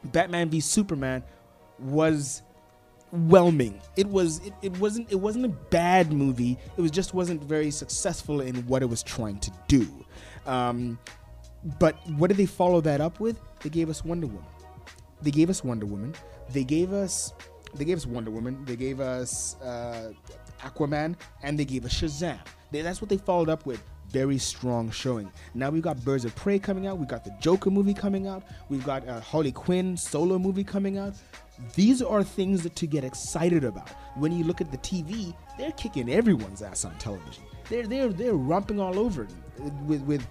Batman 0.04 0.50
v 0.50 0.60
Superman 0.60 1.22
was 1.78 2.42
whelming. 3.12 3.80
It 3.96 4.06
was 4.06 4.38
it, 4.44 4.52
it 4.62 4.76
wasn't 4.78 5.10
it 5.10 5.16
wasn't 5.16 5.46
a 5.46 5.48
bad 5.48 6.12
movie. 6.12 6.58
It 6.76 6.80
was 6.80 6.90
just 6.90 7.14
wasn't 7.14 7.42
very 7.42 7.70
successful 7.70 8.40
in 8.40 8.56
what 8.66 8.82
it 8.82 8.86
was 8.86 9.02
trying 9.02 9.38
to 9.40 9.52
do. 9.68 9.88
Um, 10.46 10.98
but 11.78 11.96
what 12.10 12.28
did 12.28 12.36
they 12.36 12.46
follow 12.46 12.80
that 12.82 13.00
up 13.00 13.20
with? 13.20 13.40
They 13.62 13.70
gave 13.70 13.88
us 13.88 14.04
Wonder 14.04 14.26
Woman. 14.26 14.44
They 15.22 15.30
gave 15.30 15.48
us 15.48 15.64
Wonder 15.64 15.86
Woman. 15.86 16.14
They 16.50 16.64
gave 16.64 16.92
us 16.92 17.32
they 17.74 17.84
gave 17.84 17.96
us 17.96 18.06
Wonder 18.06 18.30
Woman. 18.30 18.64
They 18.64 18.76
gave 18.76 19.00
us 19.00 19.56
uh, 19.62 20.12
Aquaman, 20.62 21.16
and 21.42 21.58
they 21.58 21.64
gave 21.64 21.84
us 21.84 21.92
Shazam. 22.00 22.38
They, 22.70 22.82
that's 22.82 23.00
what 23.00 23.08
they 23.08 23.18
followed 23.18 23.48
up 23.48 23.66
with. 23.66 23.82
very 24.10 24.38
strong 24.38 24.90
showing. 24.90 25.30
Now 25.54 25.70
we've 25.70 25.82
got 25.82 26.02
Birds 26.04 26.24
of 26.24 26.34
Prey 26.36 26.58
coming 26.58 26.86
out. 26.86 26.98
We've 26.98 27.08
got 27.08 27.24
the 27.24 27.34
Joker 27.40 27.70
movie 27.70 27.94
coming 27.94 28.26
out. 28.28 28.44
We've 28.68 28.84
got 28.84 29.06
uh, 29.08 29.20
Harley 29.20 29.50
Quinn 29.52 29.96
solo 29.96 30.38
movie 30.38 30.62
coming 30.64 30.98
out. 30.98 31.14
These 31.74 32.00
are 32.02 32.22
things 32.22 32.62
that 32.62 32.76
to 32.76 32.86
get 32.86 33.02
excited 33.04 33.64
about. 33.64 33.88
When 34.16 34.30
you 34.32 34.44
look 34.44 34.60
at 34.60 34.70
the 34.70 34.78
TV, 34.78 35.34
they're 35.58 35.72
kicking 35.72 36.08
everyone's 36.12 36.62
ass 36.62 36.84
on 36.84 36.94
television. 36.98 37.44
They're 37.68 37.86
they're 37.86 38.12
they're 38.12 38.34
romping 38.34 38.78
all 38.80 38.98
over 38.98 39.26
with 39.86 40.02
with 40.02 40.26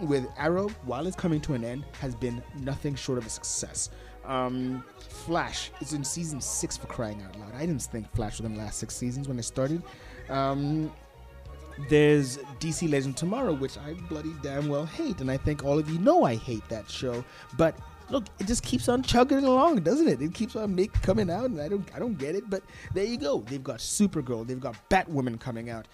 with 0.00 0.26
Arrow. 0.38 0.68
While 0.84 1.06
it's 1.06 1.16
coming 1.16 1.40
to 1.42 1.54
an 1.54 1.64
end, 1.64 1.84
has 2.00 2.14
been 2.14 2.42
nothing 2.60 2.94
short 2.94 3.18
of 3.18 3.26
a 3.26 3.30
success. 3.30 3.90
Um, 4.26 4.84
Flash 4.98 5.70
is 5.80 5.92
in 5.92 6.04
season 6.04 6.40
six 6.40 6.76
for 6.76 6.86
crying 6.86 7.22
out 7.22 7.38
loud. 7.38 7.54
I 7.54 7.60
didn't 7.60 7.82
think 7.82 8.12
Flash 8.14 8.38
was 8.38 8.48
gonna 8.48 8.58
last 8.58 8.78
six 8.78 8.94
seasons 8.94 9.28
when 9.28 9.38
it 9.38 9.44
started. 9.44 9.82
Um, 10.28 10.92
there's 11.88 12.38
DC 12.58 12.90
Legend 12.90 13.16
Tomorrow, 13.16 13.54
which 13.54 13.76
I 13.78 13.94
bloody 14.08 14.32
damn 14.42 14.68
well 14.68 14.86
hate, 14.86 15.20
and 15.20 15.30
I 15.30 15.36
think 15.36 15.64
all 15.64 15.78
of 15.78 15.88
you 15.88 15.98
know 15.98 16.24
I 16.24 16.36
hate 16.36 16.66
that 16.68 16.90
show. 16.90 17.24
But 17.56 17.76
look, 18.10 18.24
it 18.38 18.46
just 18.46 18.62
keeps 18.62 18.88
on 18.88 19.02
chugging 19.02 19.44
along, 19.44 19.80
doesn't 19.80 20.08
it? 20.08 20.22
It 20.22 20.32
keeps 20.34 20.56
on 20.56 20.74
make 20.74 20.92
coming 21.02 21.30
out, 21.30 21.46
and 21.46 21.60
I 21.60 21.68
don't, 21.68 21.88
I 21.94 21.98
don't 21.98 22.18
get 22.18 22.34
it. 22.34 22.48
But 22.48 22.62
there 22.94 23.04
you 23.04 23.18
go. 23.18 23.40
They've 23.46 23.62
got 23.62 23.78
Supergirl, 23.78 24.46
they've 24.46 24.60
got 24.60 24.76
Batwoman 24.88 25.38
coming 25.38 25.70
out. 25.70 25.86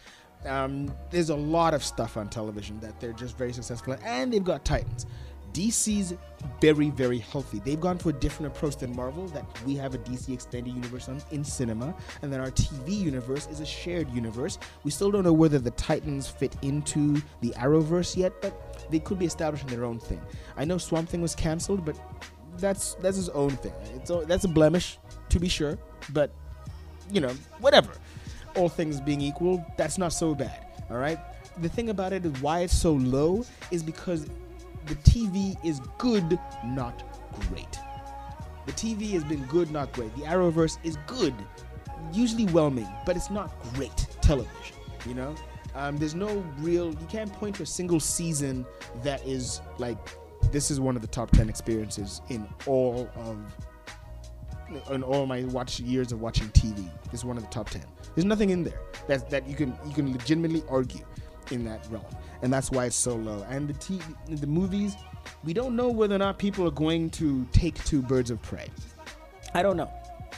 Um, 0.45 0.93
there's 1.11 1.31
a 1.31 1.37
lot 1.37 1.73
of 1.73 1.85
stuff 1.85 2.17
on 2.17 2.29
television 2.29 2.81
that 2.81 2.99
they're 3.01 3.13
just 3.13 3.37
very 3.39 3.53
successful, 3.53 3.93
at, 3.93 4.03
and 4.03 4.33
they've 4.33 4.43
got 4.43 4.65
Titans. 4.65 5.07
DC's 5.53 6.15
very, 6.61 6.91
very 6.91 7.19
healthy. 7.19 7.61
They've 7.65 7.81
gone 7.81 7.99
for 7.99 8.11
a 8.11 8.13
different 8.13 8.55
approach 8.55 8.77
than 8.77 8.95
Marvel, 8.95 9.27
that 9.29 9.45
we 9.65 9.75
have 9.77 9.95
a 9.95 9.99
DC 9.99 10.33
extended 10.33 10.73
universe 10.73 11.09
on, 11.09 11.23
in 11.31 11.45
cinema, 11.45 11.95
and 12.23 12.33
then 12.33 12.41
our 12.41 12.51
TV 12.51 12.99
universe 12.99 13.47
is 13.49 13.61
a 13.61 13.67
shared 13.67 14.11
universe. 14.11 14.59
We 14.85 14.91
still 14.91 15.11
don't 15.11 15.25
know 15.25 15.33
whether 15.33 15.59
the 15.59 15.71
Titans 15.73 16.29
fit 16.29 16.57
into 16.63 17.21
the 17.41 17.51
Arrowverse 17.51 18.17
yet, 18.17 18.33
but 18.41 18.87
they 18.91 18.99
could 18.99 19.19
be 19.19 19.27
establishing 19.27 19.69
their 19.69 19.85
own 19.85 19.99
thing. 19.99 20.21
I 20.57 20.65
know 20.65 20.79
Swamp 20.79 21.09
Thing 21.09 21.23
was 21.23 21.35
canceled, 21.35 21.85
but 21.85 21.97
that's 22.59 22.95
that's 22.95 23.17
his 23.17 23.29
own 23.31 23.51
thing. 23.51 23.73
It's 23.95 24.11
that's 24.27 24.45
a 24.45 24.49
blemish, 24.49 24.99
to 25.31 25.39
be 25.39 25.49
sure, 25.49 25.79
but 26.11 26.31
you 27.11 27.21
know, 27.21 27.35
whatever. 27.61 27.93
All 28.57 28.69
things 28.69 29.01
being 29.01 29.21
equal, 29.21 29.65
that's 29.79 29.97
not 29.97 30.13
so 30.13 30.35
bad. 30.35 30.67
All 30.91 30.99
right. 30.99 31.19
The 31.59 31.69
thing 31.69 31.91
about 31.91 32.13
it 32.13 32.25
is 32.25 32.33
why 32.43 32.61
it's 32.61 32.77
so 32.77 32.93
low 32.93 33.45
is 33.71 33.83
because 33.83 34.27
the 34.87 34.95
TV 34.97 35.57
is 35.65 35.81
good, 35.99 36.39
not 36.65 37.03
great. 37.49 37.79
The 38.67 38.73
TV 38.73 39.11
has 39.13 39.25
been 39.25 39.45
good, 39.47 39.71
not 39.71 39.93
great. 39.93 40.15
The 40.17 40.23
Arrowverse 40.23 40.79
is 40.85 40.97
good, 41.07 41.35
usually 42.13 42.47
well 42.47 42.71
made, 42.71 42.89
but 43.05 43.17
it's 43.17 43.31
not 43.31 43.53
great 43.75 44.07
television. 44.21 44.77
You 45.07 45.15
know, 45.15 45.35
um, 45.75 45.97
there's 45.97 46.15
no 46.15 46.45
real. 46.59 46.91
You 46.91 47.07
can't 47.09 47.33
point 47.33 47.57
to 47.57 47.65
a 47.65 47.67
single 47.67 47.99
season 47.99 48.65
that 49.03 49.27
is 49.27 49.61
like 49.79 49.99
this 50.53 50.71
is 50.71 50.81
one 50.81 50.97
of 50.97 51.03
the 51.03 51.09
top 51.09 51.31
ten 51.31 51.49
experiences 51.49 52.21
in 52.29 52.47
all 52.67 53.09
of 53.17 53.39
in 54.91 55.03
all 55.03 55.27
my 55.27 55.45
watch 55.45 55.81
years 55.81 56.13
of 56.13 56.21
watching 56.21 56.49
TV. 56.51 56.89
This 57.11 57.21
is 57.21 57.25
one 57.25 57.37
of 57.37 57.43
the 57.43 57.49
top 57.51 57.71
ten. 57.71 57.85
There's 58.15 58.25
nothing 58.25 58.51
in 58.51 58.63
there 58.63 58.81
that 59.09 59.29
that 59.31 59.49
you 59.49 59.57
can 59.57 59.77
you 59.87 59.95
can 59.95 60.13
legitimately 60.13 60.63
argue 60.69 61.05
in 61.53 61.65
that 61.65 61.87
realm, 61.91 62.05
and 62.43 62.53
that's 62.53 62.71
why 62.71 62.87
it's 62.87 62.97
so 62.97 63.15
low. 63.15 63.45
And 63.49 63.69
the 63.69 64.03
the 64.29 64.47
movies, 64.47 64.97
we 65.45 65.53
don't 65.53 65.77
know 65.77 65.89
whether 65.89 66.15
or 66.15 66.19
not 66.19 66.39
people 66.39 66.67
are 66.67 66.73
going 66.73 67.11
to 67.11 67.47
take 67.53 67.83
to 67.85 68.03
Birds 68.03 68.31
of 68.31 68.41
Prey. 68.43 68.69
I 69.55 69.63
don't 69.63 69.77
know. 69.77 69.91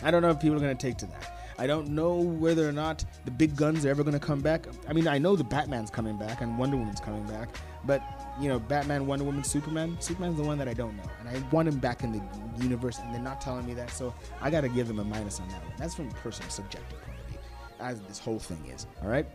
I 0.02 0.10
don't 0.10 0.22
know 0.22 0.30
if 0.30 0.40
people 0.40 0.56
are 0.56 0.60
going 0.60 0.76
to 0.76 0.86
take 0.86 0.98
to 0.98 1.06
that. 1.06 1.34
I 1.58 1.66
don't 1.66 1.88
know 1.90 2.16
whether 2.16 2.68
or 2.68 2.72
not 2.72 3.04
the 3.24 3.30
big 3.30 3.56
guns 3.56 3.86
are 3.86 3.90
ever 3.90 4.02
going 4.02 4.18
to 4.18 4.24
come 4.24 4.40
back. 4.40 4.66
I 4.88 4.92
mean, 4.92 5.06
I 5.06 5.18
know 5.18 5.36
the 5.36 5.44
Batman's 5.44 5.90
coming 5.90 6.16
back 6.16 6.40
and 6.40 6.58
Wonder 6.58 6.76
Woman's 6.76 7.00
coming 7.00 7.24
back, 7.26 7.48
but 7.84 8.02
you 8.40 8.48
know, 8.48 8.58
Batman, 8.58 9.06
Wonder 9.06 9.24
Woman, 9.24 9.44
Superman. 9.44 9.96
Superman's 10.00 10.36
the 10.36 10.42
one 10.42 10.58
that 10.58 10.68
I 10.68 10.74
don't 10.74 10.96
know, 10.96 11.04
and 11.20 11.28
I 11.28 11.40
want 11.50 11.68
him 11.68 11.78
back 11.78 12.02
in 12.02 12.12
the 12.12 12.22
universe, 12.60 12.98
and 12.98 13.14
they're 13.14 13.22
not 13.22 13.40
telling 13.40 13.64
me 13.66 13.74
that, 13.74 13.90
so 13.90 14.12
I 14.40 14.50
got 14.50 14.62
to 14.62 14.68
give 14.68 14.88
them 14.88 14.98
a 14.98 15.04
minus 15.04 15.38
on 15.38 15.48
that 15.50 15.62
one. 15.64 15.74
That's 15.78 15.94
from 15.94 16.08
a 16.08 16.14
personal, 16.14 16.50
subjective 16.50 17.00
point 17.00 17.18
of 17.20 17.26
view, 17.28 17.38
as 17.78 18.00
this 18.02 18.18
whole 18.18 18.40
thing 18.40 18.64
is. 18.66 18.86
All 19.02 19.08
right. 19.08 19.26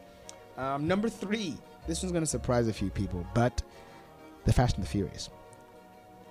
Um, 0.58 0.88
number 0.88 1.10
three. 1.10 1.58
This 1.88 2.04
one's 2.04 2.14
to 2.14 2.26
surprise 2.26 2.68
a 2.68 2.74
few 2.74 2.90
people, 2.90 3.26
but 3.34 3.64
the 4.46 4.54
Fast 4.54 4.76
and 4.76 4.86
the 4.86 4.90
Furious. 4.90 5.30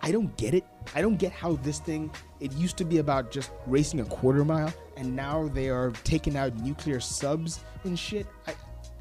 I 0.02 0.12
don't 0.12 0.36
get 0.36 0.54
it. 0.54 0.64
I 0.94 1.02
don't 1.02 1.16
get 1.16 1.32
how 1.32 1.54
this 1.56 1.80
thing. 1.80 2.10
It 2.40 2.52
used 2.52 2.76
to 2.76 2.84
be 2.84 2.98
about 2.98 3.30
just 3.30 3.50
racing 3.66 4.00
a 4.00 4.04
quarter 4.04 4.44
mile, 4.44 4.72
and 4.96 5.16
now 5.16 5.48
they 5.48 5.68
are 5.68 5.90
taking 6.04 6.36
out 6.36 6.56
nuclear 6.60 7.00
subs 7.00 7.60
and 7.84 7.98
shit. 7.98 8.26
I, 8.46 8.54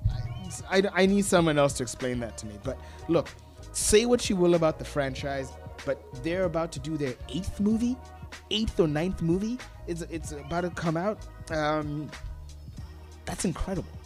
I, 0.09 0.77
I, 0.77 0.83
I 1.03 1.05
need 1.05 1.25
someone 1.25 1.59
else 1.59 1.73
to 1.73 1.83
explain 1.83 2.19
that 2.21 2.37
to 2.39 2.47
me. 2.47 2.55
But 2.63 2.79
look, 3.07 3.29
say 3.73 4.05
what 4.05 4.29
you 4.29 4.35
will 4.35 4.55
about 4.55 4.79
the 4.79 4.85
franchise, 4.85 5.51
but 5.85 6.01
they're 6.23 6.45
about 6.45 6.71
to 6.71 6.79
do 6.79 6.97
their 6.97 7.13
eighth 7.29 7.59
movie, 7.59 7.95
eighth 8.49 8.79
or 8.79 8.87
ninth 8.87 9.21
movie. 9.21 9.59
It's 9.85 10.01
it's 10.03 10.31
about 10.31 10.61
to 10.61 10.71
come 10.71 10.97
out. 10.97 11.19
Um, 11.51 12.09
that's 13.25 13.45
incredible. 13.45 13.96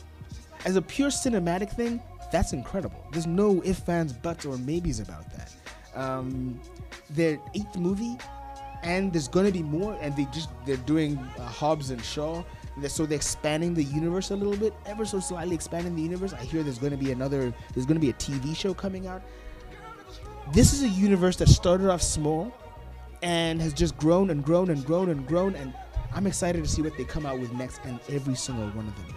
As 0.64 0.76
a 0.76 0.82
pure 0.82 1.10
cinematic 1.10 1.72
thing, 1.72 2.02
that's 2.32 2.54
incredible. 2.54 3.06
There's 3.12 3.28
no 3.28 3.62
if, 3.62 3.78
fans, 3.78 4.14
buts, 4.14 4.46
or 4.46 4.58
maybes 4.58 5.00
about 5.00 5.26
that. 5.32 5.52
Um, 5.96 6.60
their 7.10 7.40
eighth 7.56 7.76
movie, 7.78 8.18
and 8.84 9.12
there's 9.12 9.28
gonna 9.28 9.52
be 9.52 9.64
more. 9.64 9.98
And 10.02 10.16
they 10.16 10.26
just 10.26 10.50
they're 10.66 10.78
doing 10.78 11.18
uh, 11.38 11.44
Hobbs 11.44 11.90
and 11.90 12.04
Shaw. 12.04 12.44
So 12.88 13.06
they're 13.06 13.18
expanding 13.18 13.74
the 13.74 13.84
universe 13.84 14.32
a 14.32 14.36
little 14.36 14.56
bit, 14.56 14.74
ever 14.86 15.04
so 15.04 15.20
slightly 15.20 15.54
expanding 15.54 15.94
the 15.94 16.02
universe. 16.02 16.32
I 16.32 16.44
hear 16.44 16.64
there's 16.64 16.78
gonna 16.78 16.96
be 16.96 17.12
another. 17.12 17.54
There's 17.74 17.86
gonna 17.86 18.00
be 18.00 18.12
a 18.12 18.14
TV 18.14 18.56
show 18.56 18.74
coming 18.74 19.08
out. 19.08 19.24
This 20.54 20.74
is 20.74 20.84
a 20.84 20.90
universe 20.90 21.36
that 21.38 21.50
started 21.50 21.90
off 21.90 22.02
small 22.02 22.54
and 23.22 23.62
has 23.62 23.74
just 23.74 23.98
grown 23.98 24.30
and 24.30 24.44
grown 24.44 24.70
and 24.70 24.86
grown 24.86 25.10
and 25.10 25.28
grown. 25.28 25.56
And 25.56 25.74
I'm 26.14 26.28
excited 26.28 26.64
to 26.64 26.70
see 26.70 26.82
what 26.82 26.98
they 26.98 27.04
come 27.04 27.26
out 27.26 27.40
with 27.40 27.52
next. 27.54 27.82
And 27.84 28.00
every 28.10 28.36
single 28.36 28.70
one 28.70 28.88
of 28.88 28.96
them 28.96 29.16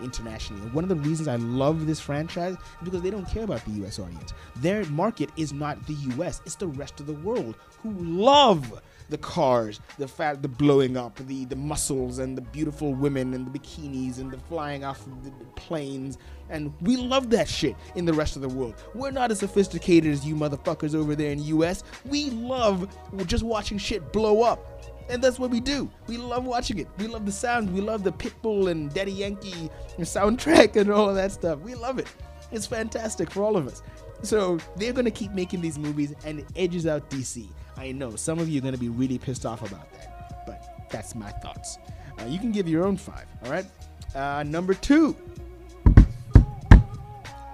internationally. 0.00 0.62
And 0.62 0.72
one 0.72 0.84
of 0.84 0.88
the 0.88 0.96
reasons 0.96 1.28
I 1.28 1.36
love 1.36 1.86
this 1.86 2.00
franchise 2.00 2.54
is 2.54 2.84
because 2.84 3.02
they 3.02 3.10
don't 3.10 3.28
care 3.28 3.44
about 3.44 3.64
the 3.64 3.84
US 3.84 3.98
audience. 3.98 4.32
Their 4.56 4.84
market 4.86 5.30
is 5.36 5.52
not 5.52 5.84
the 5.86 5.94
US, 6.16 6.40
it's 6.44 6.56
the 6.56 6.68
rest 6.68 7.00
of 7.00 7.06
the 7.06 7.14
world 7.14 7.56
who 7.82 7.92
love 7.92 8.80
the 9.08 9.18
cars, 9.18 9.80
the 9.98 10.08
fat, 10.08 10.42
the 10.42 10.48
blowing 10.48 10.96
up, 10.96 11.14
the, 11.26 11.44
the 11.44 11.54
muscles, 11.54 12.18
and 12.18 12.36
the 12.36 12.42
beautiful 12.42 12.92
women, 12.92 13.34
and 13.34 13.46
the 13.46 13.56
bikinis, 13.56 14.18
and 14.18 14.32
the 14.32 14.38
flying 14.38 14.84
off 14.84 15.04
the 15.22 15.30
the 15.30 15.44
planes. 15.54 16.18
And 16.48 16.72
we 16.80 16.96
love 16.96 17.30
that 17.30 17.48
shit 17.48 17.76
in 17.96 18.04
the 18.04 18.12
rest 18.12 18.36
of 18.36 18.42
the 18.42 18.48
world. 18.48 18.74
We're 18.94 19.10
not 19.10 19.30
as 19.30 19.40
sophisticated 19.40 20.12
as 20.12 20.24
you 20.24 20.34
motherfuckers 20.34 20.94
over 20.94 21.14
there 21.16 21.32
in 21.32 21.42
US. 21.44 21.82
We 22.04 22.30
love 22.30 22.88
just 23.26 23.42
watching 23.42 23.78
shit 23.78 24.12
blow 24.12 24.42
up. 24.42 24.75
And 25.08 25.22
that's 25.22 25.38
what 25.38 25.50
we 25.50 25.60
do. 25.60 25.90
We 26.08 26.16
love 26.16 26.44
watching 26.44 26.78
it. 26.78 26.88
We 26.98 27.06
love 27.06 27.26
the 27.26 27.32
sound. 27.32 27.72
We 27.72 27.80
love 27.80 28.02
the 28.02 28.12
Pitbull 28.12 28.70
and 28.70 28.92
Daddy 28.92 29.12
Yankee 29.12 29.70
soundtrack 29.98 30.76
and 30.76 30.90
all 30.90 31.14
that 31.14 31.32
stuff. 31.32 31.60
We 31.60 31.74
love 31.74 31.98
it. 31.98 32.08
It's 32.50 32.66
fantastic 32.66 33.30
for 33.30 33.42
all 33.42 33.56
of 33.56 33.66
us. 33.66 33.82
So 34.22 34.58
they're 34.76 34.92
going 34.92 35.04
to 35.04 35.10
keep 35.10 35.32
making 35.32 35.60
these 35.60 35.78
movies 35.78 36.14
and 36.24 36.40
it 36.40 36.46
edges 36.56 36.86
out 36.86 37.08
DC. 37.10 37.46
I 37.76 37.92
know 37.92 38.16
some 38.16 38.38
of 38.38 38.48
you 38.48 38.58
are 38.58 38.62
going 38.62 38.74
to 38.74 38.80
be 38.80 38.88
really 38.88 39.18
pissed 39.18 39.44
off 39.44 39.60
about 39.60 39.92
that, 39.92 40.44
but 40.46 40.88
that's 40.90 41.14
my 41.14 41.30
thoughts. 41.30 41.78
Uh, 42.18 42.24
you 42.24 42.38
can 42.38 42.50
give 42.52 42.66
your 42.66 42.86
own 42.86 42.96
five, 42.96 43.26
all 43.44 43.50
right? 43.50 43.66
Uh, 44.14 44.42
number 44.46 44.72
two 44.72 45.14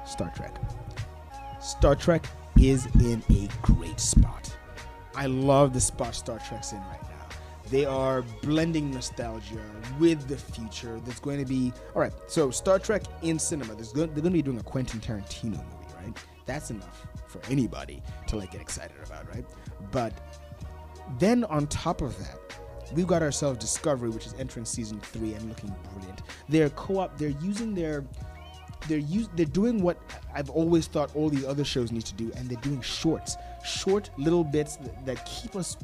Star 0.06 0.32
Trek. 0.36 0.54
Star 1.60 1.96
Trek 1.96 2.26
is 2.60 2.86
in 2.96 3.22
a 3.30 3.48
great 3.62 3.98
spot. 3.98 4.54
I 5.16 5.26
love 5.26 5.72
the 5.72 5.80
spot 5.80 6.14
Star 6.14 6.38
Trek's 6.38 6.72
in 6.72 6.78
right 6.78 7.02
now. 7.02 7.11
They 7.72 7.86
are 7.86 8.20
blending 8.42 8.90
nostalgia 8.90 9.64
with 9.98 10.28
the 10.28 10.36
future. 10.36 11.00
There's 11.06 11.18
going 11.20 11.38
to 11.38 11.46
be 11.46 11.72
all 11.94 12.02
right. 12.02 12.12
So 12.26 12.50
Star 12.50 12.78
Trek 12.78 13.02
in 13.22 13.38
cinema. 13.38 13.74
There's 13.74 13.94
go- 13.94 14.00
they're 14.04 14.22
going 14.22 14.24
to 14.24 14.30
be 14.30 14.42
doing 14.42 14.58
a 14.58 14.62
Quentin 14.62 15.00
Tarantino 15.00 15.52
movie, 15.52 15.94
right? 15.96 16.14
That's 16.44 16.70
enough 16.70 17.06
for 17.26 17.40
anybody 17.50 18.02
to 18.26 18.36
like 18.36 18.50
get 18.50 18.60
excited 18.60 18.96
about, 19.02 19.26
right? 19.34 19.46
But 19.90 20.12
then 21.18 21.44
on 21.44 21.66
top 21.68 22.02
of 22.02 22.18
that, 22.18 22.38
we've 22.92 23.06
got 23.06 23.22
ourselves 23.22 23.58
Discovery, 23.58 24.10
which 24.10 24.26
is 24.26 24.34
entering 24.38 24.66
season 24.66 25.00
three 25.00 25.32
and 25.32 25.48
looking 25.48 25.74
brilliant. 25.94 26.20
They're 26.50 26.68
co-op. 26.68 27.16
They're 27.16 27.30
using 27.30 27.74
their 27.74 28.04
they're 28.86 28.98
use, 28.98 29.30
they're 29.34 29.46
doing 29.46 29.80
what 29.82 29.96
I've 30.34 30.50
always 30.50 30.88
thought 30.88 31.14
all 31.16 31.30
these 31.30 31.46
other 31.46 31.64
shows 31.64 31.90
need 31.90 32.04
to 32.04 32.14
do, 32.14 32.32
and 32.36 32.50
they're 32.50 32.60
doing 32.60 32.82
shorts, 32.82 33.36
short 33.64 34.10
little 34.18 34.44
bits 34.44 34.76
that, 34.76 35.06
that 35.06 35.24
keep 35.24 35.56
us 35.56 35.78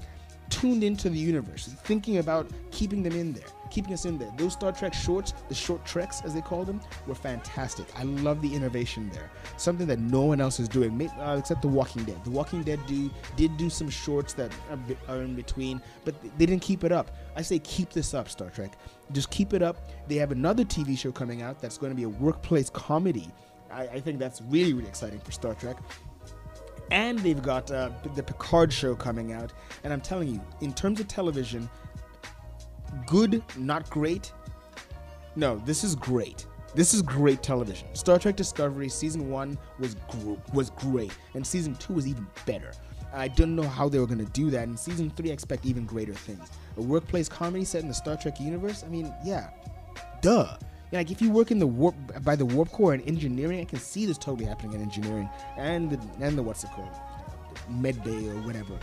tuned 0.51 0.85
into 0.85 1.09
the 1.09 1.19
universe, 1.19 1.67
thinking 1.85 2.19
about 2.19 2.49
keeping 2.71 3.03
them 3.03 3.13
in 3.13 3.33
there, 3.33 3.45
keeping 3.71 3.93
us 3.93 4.05
in 4.05 4.19
there. 4.19 4.31
Those 4.37 4.55
Star 4.55 4.73
Trek 4.73 4.95
shorts, 4.95 5.35
the 5.49 5.55
short 5.55 5.85
treks 5.85 6.23
as 6.23 6.35
they 6.35 6.41
call 6.41 6.65
them, 6.65 6.81
were 7.07 7.15
fantastic. 7.15 7.87
I 7.97 8.05
love 8.05 8.43
the 8.43 8.55
innovation 8.55 9.11
there. 9.13 9.31
Something 9.57 9.87
that 9.87 9.99
no 9.99 10.23
one 10.23 10.41
else 10.41 10.61
is 10.61 10.69
doing, 10.69 11.01
uh, 11.19 11.37
except 11.39 11.63
The 11.63 11.69
Walking 11.69 12.05
Dead. 12.05 12.23
The 12.25 12.31
Walking 12.31 12.63
Dead 12.63 12.81
do 12.87 13.11
did 13.37 13.57
do 13.57 13.71
some 13.71 13.91
shorts 13.91 14.33
that 14.35 14.53
are, 14.71 14.79
are 15.17 15.23
in 15.23 15.35
between, 15.35 15.81
but 16.05 16.15
they 16.39 16.47
didn't 16.47 16.63
keep 16.63 16.85
it 16.85 16.93
up. 16.93 17.11
I 17.37 17.43
say 17.43 17.59
keep 17.59 17.91
this 17.91 18.15
up, 18.15 18.29
Star 18.29 18.51
Trek. 18.51 18.73
Just 19.13 19.31
keep 19.31 19.53
it 19.53 19.63
up. 19.63 19.91
They 20.09 20.17
have 20.17 20.33
another 20.33 20.65
TV 20.65 20.99
show 20.99 21.13
coming 21.13 21.43
out 21.43 21.61
that's 21.61 21.79
going 21.79 21.91
to 21.91 21.97
be 21.97 22.03
a 22.03 22.09
workplace 22.09 22.71
comedy 22.71 23.31
I, 23.71 23.83
I 23.83 24.01
think 24.01 24.19
that's 24.19 24.41
really 24.43 24.73
really 24.73 24.89
exciting 24.89 25.21
for 25.21 25.33
Star 25.33 25.55
Trek. 25.55 25.77
And 26.91 27.19
they've 27.19 27.43
got 27.43 27.71
uh, 27.71 27.91
the 28.15 28.23
Picard 28.23 28.73
show 28.73 28.95
coming 28.95 29.33
out, 29.33 29.53
and 29.85 29.93
I'm 29.93 30.01
telling 30.01 30.29
you, 30.29 30.41
in 30.61 30.73
terms 30.73 31.01
of 31.01 31.09
television, 31.09 31.69
good, 33.07 33.43
not 33.57 33.89
great. 33.91 34.33
No, 35.37 35.61
this 35.65 35.85
is 35.85 35.95
great. 35.95 36.47
This 36.75 36.95
is 36.95 37.03
great 37.03 37.43
television. 37.43 37.95
Star 37.95 38.19
Trek 38.19 38.37
Discovery 38.37 38.89
season 38.89 39.31
one 39.31 39.59
was 39.79 39.95
gr- 40.09 40.35
was 40.53 40.71
great, 40.71 41.13
and 41.35 41.47
season 41.47 41.75
two 41.77 41.95
was 41.95 42.07
even 42.07 42.27
better. 42.47 42.73
I 43.13 43.29
didn't 43.29 43.57
know 43.57 43.69
how 43.69 43.89
they 43.89 43.99
were 43.99 44.07
going 44.07 44.25
to 44.25 44.33
do 44.33 44.51
that. 44.51 44.65
In 44.69 44.77
season 44.77 45.11
three, 45.11 45.31
I 45.31 45.33
expect 45.33 45.65
even 45.65 45.87
greater 45.87 46.13
things. 46.13 46.51
A 46.77 46.83
workplace 46.83 47.29
comedy 47.29 47.65
set 47.65 47.83
in 47.83 47.89
the 47.89 47.95
Star 47.95 48.17
Trek 48.17 48.39
universe. 48.41 48.85
I 48.85 48.89
mean, 48.89 49.13
yeah, 49.25 49.51
duh. 50.21 50.57
Like 50.93 51.11
if 51.11 51.21
you 51.21 51.31
work 51.31 51.51
in 51.51 51.59
the 51.59 51.67
warp 51.67 51.95
by 52.23 52.35
the 52.37 52.47
warp 52.47 52.71
core 52.71 52.95
and 52.95 53.07
engineering, 53.07 53.61
I 53.61 53.65
can 53.65 53.79
see 53.79 54.07
this 54.07 54.17
totally 54.17 54.47
happening 54.47 54.75
in 54.75 54.83
engineering 54.83 55.29
and 55.57 55.91
the 55.91 56.01
and 56.21 56.39
the 56.39 56.43
what's 56.43 56.65
it 56.65 56.71
called, 56.71 56.95
med 57.69 58.03
bay 58.03 58.29
or 58.29 58.37
whatever. 58.43 58.79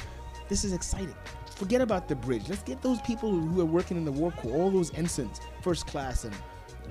This 0.47 0.63
is 0.63 0.73
exciting. 0.73 1.15
Forget 1.55 1.81
about 1.81 2.07
the 2.07 2.15
bridge. 2.15 2.47
Let's 2.47 2.61
get 2.63 2.81
those 2.81 3.01
people 3.01 3.31
who 3.31 3.61
are 3.61 3.65
working 3.65 3.97
in 3.97 4.05
the 4.05 4.11
warp 4.11 4.35
core, 4.37 4.53
all 4.53 4.69
those 4.69 4.93
ensigns, 4.93 5.39
first 5.61 5.87
class 5.87 6.25
and 6.25 6.35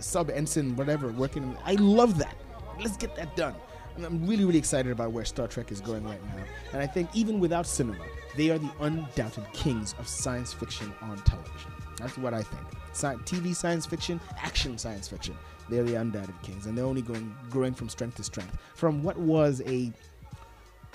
sub 0.00 0.30
ensign, 0.30 0.74
whatever, 0.74 1.12
working. 1.12 1.44
In, 1.44 1.56
I 1.64 1.74
love 1.74 2.18
that. 2.18 2.36
Let's 2.80 2.96
get 2.96 3.14
that 3.16 3.36
done. 3.36 3.54
And 3.94 4.04
I'm 4.04 4.26
really, 4.26 4.44
really 4.44 4.58
excited 4.58 4.90
about 4.90 5.12
where 5.12 5.24
Star 5.24 5.46
Trek 5.46 5.70
is 5.70 5.80
going 5.80 6.02
right 6.04 6.20
now. 6.24 6.42
And 6.72 6.82
I 6.82 6.86
think 6.86 7.10
even 7.14 7.38
without 7.38 7.66
cinema, 7.66 8.04
they 8.36 8.50
are 8.50 8.58
the 8.58 8.70
undoubted 8.80 9.44
kings 9.52 9.94
of 10.00 10.08
science 10.08 10.52
fiction 10.52 10.92
on 11.00 11.16
television. 11.18 11.70
That's 12.04 12.18
what 12.18 12.34
I 12.34 12.42
think. 12.42 12.62
Sci- 12.92 13.16
TV 13.24 13.56
science 13.56 13.86
fiction, 13.86 14.20
action 14.36 14.76
science 14.76 15.08
fiction. 15.08 15.34
They're 15.70 15.84
the 15.84 15.94
undoubted 15.94 16.34
kings, 16.42 16.66
and 16.66 16.76
they're 16.76 16.84
only 16.84 17.00
going 17.00 17.34
growing 17.48 17.72
from 17.72 17.88
strength 17.88 18.16
to 18.16 18.24
strength. 18.24 18.58
From 18.74 19.02
what 19.02 19.16
was 19.16 19.62
a 19.64 19.90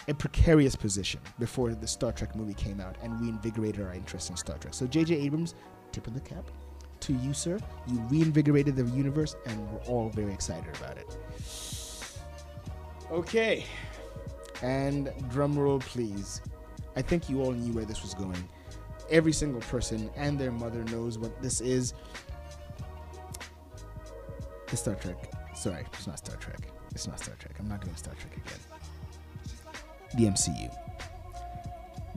a 0.08 0.14
precarious 0.14 0.76
position 0.76 1.20
before 1.40 1.74
the 1.74 1.88
Star 1.88 2.12
Trek 2.12 2.36
movie 2.36 2.54
came 2.54 2.80
out 2.80 2.96
and 3.02 3.20
reinvigorated 3.20 3.82
our 3.84 3.92
interest 3.92 4.30
in 4.30 4.38
Star 4.38 4.58
Trek. 4.60 4.76
So 4.76 4.86
J.J. 4.86 5.16
Abrams, 5.16 5.56
tip 5.92 6.06
of 6.06 6.14
the 6.14 6.20
cap 6.20 6.46
to 7.00 7.14
you, 7.14 7.34
sir. 7.34 7.58
You 7.88 8.00
reinvigorated 8.10 8.76
the 8.76 8.86
universe, 8.96 9.36
and 9.48 9.72
we're 9.72 9.80
all 9.88 10.10
very 10.10 10.32
excited 10.32 10.76
about 10.76 10.98
it. 10.98 11.18
Okay, 13.12 13.66
and 14.62 15.12
drum 15.32 15.58
roll, 15.58 15.80
please. 15.80 16.42
I 16.96 17.02
think 17.02 17.30
you 17.30 17.42
all 17.42 17.52
knew 17.54 17.74
where 17.74 17.86
this 17.86 18.04
was 18.04 18.14
going. 18.14 18.48
Every 19.12 19.34
single 19.34 19.62
person 19.62 20.10
and 20.16 20.38
their 20.38 20.52
mother 20.52 20.84
knows 20.86 21.18
what 21.18 21.42
this 21.42 21.62
is. 21.62 21.94
It's 24.72 24.82
Star 24.82 24.96
Trek. 24.96 25.32
Sorry, 25.56 25.86
it's 25.94 26.08
not 26.08 26.20
Star 26.20 26.36
Trek. 26.38 26.60
It's 26.92 27.08
not 27.08 27.20
Star 27.20 27.36
Trek. 27.40 27.56
I'm 27.60 27.68
not 27.68 27.82
doing 27.82 27.96
Star 27.96 28.14
Trek 28.14 28.38
again. 28.38 28.60
The 30.16 30.26
MCU. 30.26 30.72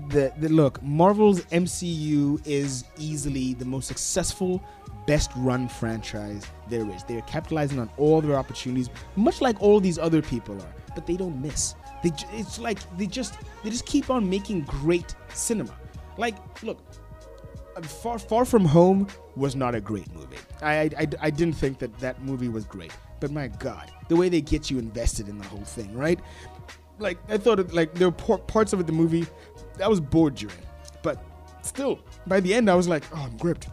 The, 0.09 0.33
the 0.39 0.49
look, 0.49 0.83
Marvel's 0.83 1.43
MCU 1.47 2.45
is 2.47 2.85
easily 2.99 3.55
the 3.55 3.65
most 3.65 3.87
successful, 3.87 4.63
best 5.07 5.31
run 5.37 5.69
franchise 5.69 6.45
there 6.69 6.89
is. 6.91 7.05
They're 7.05 7.23
capitalizing 7.23 7.79
on 7.79 7.91
all 7.97 8.21
their 8.21 8.37
opportunities, 8.37 8.91
much 9.17 9.41
like 9.41 9.61
all 9.63 9.81
these 9.81 9.99
other 9.99 10.23
people 10.23 10.61
are, 10.61 10.75
but 10.95 11.07
they 11.07 11.17
don't 11.17 11.41
miss. 11.41 11.75
They, 12.03 12.11
it's 12.33 12.59
like 12.59 12.79
they 12.99 13.07
just 13.07 13.35
they 13.63 13.71
just 13.71 13.87
keep 13.87 14.11
on 14.11 14.29
making 14.29 14.63
great 14.63 15.15
cinema. 15.33 15.75
Like, 16.17 16.37
look, 16.63 16.79
uh, 17.77 17.83
Far 17.83 18.19
Far 18.19 18.45
From 18.45 18.65
Home 18.65 19.07
was 19.37 19.57
not 19.57 19.75
a 19.75 19.81
great 19.81 20.13
movie. 20.15 20.37
I, 20.61 20.91
I, 20.99 21.07
I, 21.21 21.31
didn't 21.31 21.55
think 21.55 21.79
that 21.79 21.99
that 22.01 22.23
movie 22.23 22.49
was 22.49 22.65
great. 22.65 22.93
But 23.21 23.31
my 23.31 23.49
God, 23.49 23.91
the 24.09 24.17
way 24.17 24.29
they 24.29 24.41
get 24.41 24.71
you 24.71 24.79
invested 24.79 25.29
in 25.29 25.39
the 25.39 25.47
whole 25.47 25.65
thing, 25.65 25.97
right? 25.97 26.21
Like 26.99 27.19
I 27.29 27.39
thought, 27.39 27.61
it, 27.61 27.73
like 27.73 27.95
there 27.95 28.11
were 28.11 28.39
parts 28.39 28.73
of 28.73 28.81
it, 28.81 28.87
the 28.87 28.93
movie, 28.93 29.27
I 29.83 29.89
was 29.89 30.01
bored 30.01 30.35
during, 30.35 30.57
but 31.03 31.25
still, 31.63 32.01
by 32.27 32.41
the 32.41 32.53
end, 32.53 32.69
I 32.69 32.75
was 32.75 32.89
like, 32.89 33.05
oh, 33.15 33.23
I'm 33.23 33.37
gripped. 33.37 33.69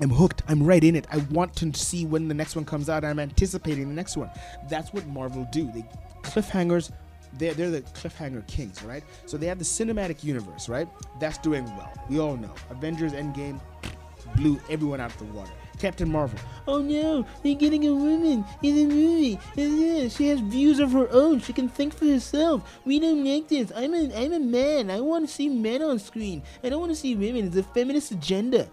I'm 0.00 0.10
hooked. 0.10 0.42
I'm 0.48 0.62
right 0.62 0.82
in 0.82 0.96
it. 0.96 1.06
I 1.10 1.18
want 1.30 1.54
to 1.56 1.72
see 1.72 2.04
when 2.04 2.26
the 2.26 2.34
next 2.34 2.56
one 2.56 2.64
comes 2.64 2.88
out. 2.88 3.04
I'm 3.04 3.20
anticipating 3.20 3.88
the 3.88 3.94
next 3.94 4.16
one. 4.16 4.30
That's 4.68 4.92
what 4.92 5.06
Marvel 5.06 5.46
do. 5.52 5.70
They 5.70 5.84
cliffhangers. 6.22 6.90
They're, 7.38 7.54
they're 7.54 7.70
the 7.70 7.82
cliffhanger 7.82 8.46
kings, 8.46 8.82
right? 8.82 9.02
So 9.26 9.36
they 9.36 9.46
have 9.46 9.58
the 9.58 9.64
cinematic 9.64 10.22
universe, 10.24 10.68
right? 10.68 10.88
That's 11.20 11.38
doing 11.38 11.64
well. 11.76 11.92
We 12.08 12.20
all 12.20 12.36
know. 12.36 12.54
Avengers 12.70 13.12
Endgame 13.12 13.60
blew 14.36 14.60
everyone 14.70 15.00
out 15.00 15.10
of 15.12 15.18
the 15.18 15.24
water. 15.26 15.52
Captain 15.78 16.10
Marvel. 16.10 16.38
Oh 16.68 16.80
no, 16.80 17.26
they're 17.42 17.56
getting 17.56 17.86
a 17.86 17.92
woman 17.92 18.44
in 18.62 18.74
the 18.76 18.86
movie. 18.86 19.38
Yeah, 19.56 20.08
She 20.08 20.28
has 20.28 20.40
views 20.40 20.78
of 20.78 20.92
her 20.92 21.08
own. 21.10 21.40
She 21.40 21.52
can 21.52 21.68
think 21.68 21.94
for 21.94 22.06
herself. 22.06 22.80
We 22.84 23.00
don't 23.00 23.24
like 23.24 23.48
this. 23.48 23.72
I'm 23.74 23.92
a 23.92 24.14
I'm 24.14 24.32
a 24.32 24.38
man. 24.38 24.90
I 24.90 25.00
want 25.00 25.26
to 25.28 25.34
see 25.34 25.48
men 25.48 25.82
on 25.82 25.98
screen. 25.98 26.42
I 26.62 26.68
don't 26.68 26.80
want 26.80 26.92
to 26.92 26.96
see 26.96 27.16
women. 27.16 27.46
It's 27.48 27.56
a 27.56 27.64
feminist 27.64 28.12
agenda 28.12 28.68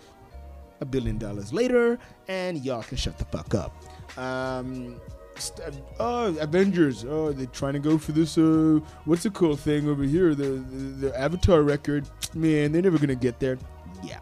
a 0.81 0.85
billion 0.85 1.17
dollars 1.17 1.53
later, 1.53 1.97
and 2.27 2.63
y'all 2.65 2.83
can 2.83 2.97
shut 2.97 3.17
the 3.17 3.25
fuck 3.25 3.53
up. 3.53 3.71
Um, 4.17 4.99
st- 5.41 5.75
oh, 5.99 6.35
Avengers. 6.39 7.05
Oh, 7.05 7.31
they're 7.31 7.45
trying 7.47 7.73
to 7.73 7.79
go 7.79 7.97
for 7.97 8.11
this. 8.11 8.37
Uh, 8.37 8.79
what's 9.05 9.23
the 9.23 9.29
cool 9.31 9.55
thing 9.55 9.87
over 9.89 10.03
here? 10.03 10.35
The, 10.35 10.43
the 10.43 11.07
the 11.07 11.19
Avatar 11.19 11.63
record. 11.63 12.07
Man, 12.33 12.71
they're 12.71 12.81
never 12.81 12.97
gonna 12.97 13.15
get 13.15 13.39
there. 13.39 13.57
Yeah, 14.03 14.19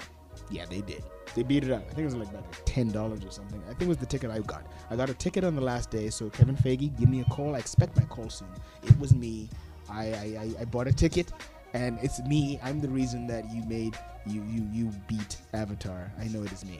yeah, 0.50 0.66
they 0.66 0.82
did. 0.82 1.04
They 1.36 1.44
beat 1.44 1.64
it 1.64 1.72
out. 1.72 1.84
I 1.84 1.94
think 1.94 2.00
it 2.00 2.06
was 2.06 2.16
like 2.16 2.30
about 2.30 2.52
ten 2.66 2.90
dollars 2.90 3.24
or 3.24 3.32
something. 3.32 3.62
I 3.66 3.70
think 3.70 3.84
it 3.84 3.88
was 3.88 3.98
the 3.98 4.06
ticket 4.06 4.32
I 4.32 4.40
got. 4.40 4.66
I 4.90 4.96
got 4.96 5.10
a 5.10 5.14
ticket 5.14 5.44
on 5.44 5.56
the 5.56 5.62
last 5.62 5.92
day. 5.92 6.10
So 6.10 6.30
Kevin 6.30 6.56
Feige, 6.56 6.98
give 7.00 7.10
me 7.10 7.22
a 7.22 7.26
call. 7.26 7.56
I 7.56 7.60
expect 7.60 7.98
my 7.98 8.06
call 8.06 8.30
soon. 8.30 8.50
It 8.84 8.98
was 9.00 9.14
me. 9.14 9.50
I 9.90 10.06
I, 10.08 10.38
I, 10.42 10.62
I 10.62 10.66
bought 10.66 10.88
a 10.88 10.94
ticket 10.94 11.32
and 11.74 12.00
it's 12.02 12.20
me. 12.22 12.60
I'm 12.64 12.80
the 12.80 12.90
reason 12.90 13.28
that 13.28 13.50
you 13.52 13.64
made 13.66 13.98
you 14.26 14.44
you 14.44 14.68
you 14.72 14.92
beat 15.08 15.38
Avatar. 15.54 16.12
I 16.20 16.26
know 16.26 16.44
it 16.44 16.52
is 16.52 16.66
me. 16.66 16.80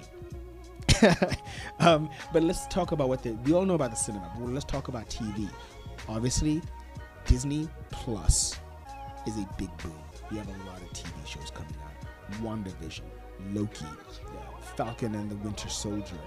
um, 1.80 2.10
but 2.34 2.44
let's 2.44 2.68
talk 2.68 2.92
about 2.92 3.10
what 3.10 3.24
the 3.24 3.32
we 3.46 3.54
all 3.54 3.66
know 3.66 3.76
about 3.76 3.92
the 3.92 3.98
cinema. 3.98 4.32
But 4.38 4.50
let's 4.50 4.66
talk 4.66 4.88
about 4.88 5.10
TV. 5.10 5.50
Obviously, 6.08 6.62
Disney 7.26 7.68
Plus 7.92 8.58
is 9.28 9.38
a 9.38 9.48
big 9.58 9.76
boom. 9.78 9.94
We 10.32 10.38
have 10.38 10.48
a 10.48 10.70
lot 10.70 10.82
of 10.82 10.90
TV 10.90 11.26
shows 11.26 11.52
coming 11.52 11.76
out. 11.84 12.42
WandaVision, 12.42 13.02
Loki, 13.54 13.86
uh, 13.86 14.62
Falcon 14.76 15.16
and 15.16 15.30
the 15.30 15.36
Winter 15.38 15.70
Soldier. 15.70 16.20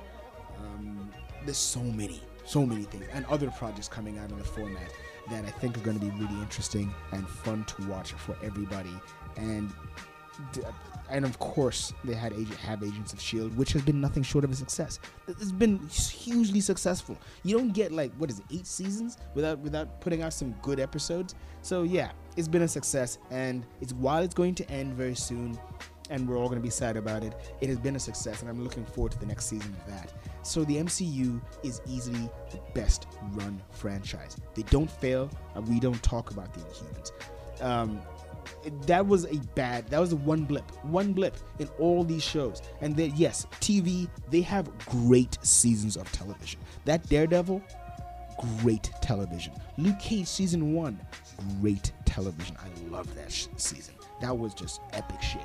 Um, 0.59 1.11
there's 1.45 1.57
so 1.57 1.81
many, 1.81 2.21
so 2.45 2.67
many 2.67 2.85
things, 2.85 3.07
and 3.13 3.25
other 3.27 3.51
projects 3.51 3.89
coming 3.89 4.19
out 4.19 4.31
in 4.31 4.39
the 4.39 4.45
format 4.45 4.91
that 5.31 5.45
I 5.45 5.51
think 5.51 5.77
are 5.79 5.81
going 5.81 5.99
to 5.99 6.05
be 6.05 6.11
really 6.13 6.41
interesting 6.41 6.93
and 7.13 7.27
fun 7.29 7.65
to 7.65 7.89
watch 7.89 8.13
for 8.13 8.37
everybody. 8.43 8.93
And 9.37 9.73
and 11.11 11.24
of 11.24 11.39
course, 11.39 11.93
they 12.05 12.14
had 12.14 12.33
agent, 12.33 12.55
have 12.57 12.83
Agents 12.83 13.12
of 13.12 13.20
Shield, 13.20 13.57
which 13.57 13.72
has 13.74 13.83
been 13.83 14.01
nothing 14.01 14.22
short 14.22 14.45
of 14.45 14.51
a 14.51 14.55
success. 14.55 14.99
It's 15.28 15.53
been 15.53 15.78
hugely 15.89 16.61
successful. 16.61 17.18
You 17.43 17.59
don't 17.59 17.72
get 17.72 17.93
like 17.93 18.12
what 18.14 18.30
is 18.30 18.39
it, 18.39 18.47
eight 18.51 18.66
seasons 18.66 19.18
without 19.35 19.59
without 19.59 20.01
putting 20.01 20.22
out 20.22 20.33
some 20.33 20.53
good 20.62 20.80
episodes. 20.80 21.35
So 21.61 21.83
yeah, 21.83 22.12
it's 22.37 22.49
been 22.49 22.62
a 22.62 22.68
success, 22.68 23.18
and 23.30 23.66
it's 23.80 23.93
while 23.93 24.22
it's 24.22 24.35
going 24.35 24.55
to 24.57 24.70
end 24.70 24.95
very 24.95 25.14
soon, 25.14 25.59
and 26.09 26.26
we're 26.26 26.39
all 26.39 26.49
going 26.49 26.59
to 26.59 26.62
be 26.62 26.70
sad 26.70 26.97
about 26.97 27.22
it. 27.24 27.35
It 27.61 27.68
has 27.68 27.78
been 27.78 27.97
a 27.97 28.01
success, 28.01 28.41
and 28.41 28.49
I'm 28.49 28.62
looking 28.62 28.87
forward 28.87 29.12
to 29.12 29.18
the 29.18 29.26
next 29.26 29.47
season 29.47 29.74
of 29.74 29.93
that. 29.93 30.12
So 30.43 30.64
the 30.64 30.76
MCU 30.76 31.41
is 31.62 31.83
easily 31.87 32.30
the 32.51 32.59
best 32.74 33.07
run 33.33 33.62
franchise. 33.70 34.37
They 34.55 34.62
don't 34.62 34.91
fail, 34.91 35.30
and 35.55 35.68
we 35.68 35.78
don't 35.78 36.03
talk 36.03 36.30
about 36.30 36.55
the 36.55 36.61
Inhumans. 36.61 37.12
Um, 37.61 38.01
that 38.87 39.07
was 39.07 39.25
a 39.27 39.37
bad. 39.55 39.89
That 39.89 40.01
was 40.01 40.15
one 40.15 40.45
blip, 40.45 40.71
one 40.85 41.13
blip 41.13 41.37
in 41.59 41.69
all 41.79 42.05
these 42.05 42.23
shows. 42.23 42.63
And 42.81 42.97
then 42.97 43.13
yes, 43.17 43.47
TV. 43.61 44.09
They 44.31 44.41
have 44.43 44.71
great 44.87 45.39
seasons 45.43 45.97
of 45.97 46.11
television. 46.13 46.61
That 46.85 47.09
Daredevil, 47.09 47.63
great 48.61 48.91
television. 49.01 49.53
Luke 49.79 49.99
Cage 49.99 50.27
season 50.27 50.75
one, 50.75 51.01
great 51.61 51.93
television. 52.05 52.57
I 52.59 52.91
love 52.91 53.13
that 53.15 53.33
sh- 53.33 53.47
season. 53.57 53.95
That 54.21 54.37
was 54.37 54.55
just 54.55 54.81
epic 54.93 55.21
shit. 55.23 55.43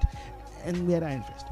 And 0.63 0.87
we 0.87 0.93
had 0.93 1.03
Iron 1.03 1.23
Fist. 1.23 1.45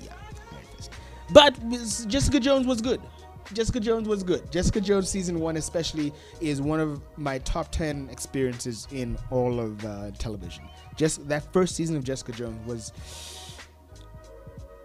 Yeah, 0.00 0.12
Iron 0.52 0.64
Fist. 0.76 0.90
But 1.32 2.08
Jessica 2.08 2.40
Jones 2.40 2.66
was 2.66 2.80
good. 2.80 3.00
Jessica 3.52 3.80
Jones 3.80 4.08
was 4.08 4.22
good. 4.22 4.50
Jessica 4.50 4.80
Jones 4.80 5.08
season 5.08 5.40
one, 5.40 5.56
especially, 5.56 6.12
is 6.40 6.60
one 6.60 6.80
of 6.80 7.00
my 7.16 7.38
top 7.38 7.70
ten 7.70 8.08
experiences 8.10 8.88
in 8.90 9.16
all 9.30 9.60
of 9.60 9.84
uh, 9.84 10.10
television. 10.18 10.64
Just 10.96 11.28
that 11.28 11.52
first 11.52 11.76
season 11.76 11.96
of 11.96 12.04
Jessica 12.04 12.32
Jones 12.32 12.66
was. 12.66 12.92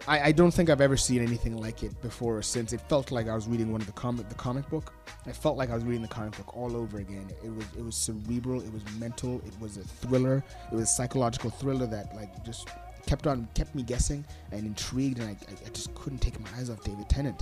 I, 0.08 0.20
I 0.30 0.32
don't 0.32 0.52
think 0.52 0.72
I've 0.72 0.82
ever 0.82 0.98
seen 0.98 1.22
anything 1.22 1.58
like 1.58 1.84
it 1.84 2.00
before 2.02 2.38
or 2.38 2.42
since. 2.42 2.74
It 2.74 2.82
felt 2.90 3.12
like 3.12 3.28
I 3.28 3.36
was 3.36 3.48
reading 3.48 3.72
one 3.72 3.82
of 3.82 3.88
the 3.88 3.94
comic 3.94 4.30
the 4.30 4.36
comic 4.36 4.68
book. 4.70 4.94
I 5.28 5.32
felt 5.32 5.58
like 5.58 5.70
I 5.70 5.76
was 5.76 5.84
reading 5.84 6.02
the 6.02 6.08
comic 6.08 6.36
book 6.38 6.58
all 6.58 6.76
over 6.76 6.98
again. 6.98 7.30
It 7.44 7.54
was 7.54 7.66
it 7.78 7.84
was 7.84 7.96
cerebral. 7.96 8.62
It 8.62 8.74
was 8.74 8.84
mental. 9.00 9.42
It 9.46 9.54
was 9.60 9.78
a 9.78 9.84
thriller. 9.84 10.44
It 10.72 10.76
was 10.76 10.84
a 10.84 10.88
psychological 10.88 11.50
thriller 11.50 11.86
that 11.88 12.16
like 12.16 12.44
just 12.44 12.68
kept 13.06 13.28
on 13.28 13.48
kept 13.54 13.76
me 13.76 13.84
guessing 13.84 14.26
and 14.52 14.66
intrigued, 14.66 15.20
and 15.20 15.30
I, 15.30 15.32
I, 15.32 15.68
I 15.68 15.70
just 15.70 15.94
couldn't 15.96 16.20
take 16.20 16.40
my 16.40 16.50
eyes 16.58 16.70
off 16.70 16.84
David 16.84 17.08
Tennant. 17.10 17.42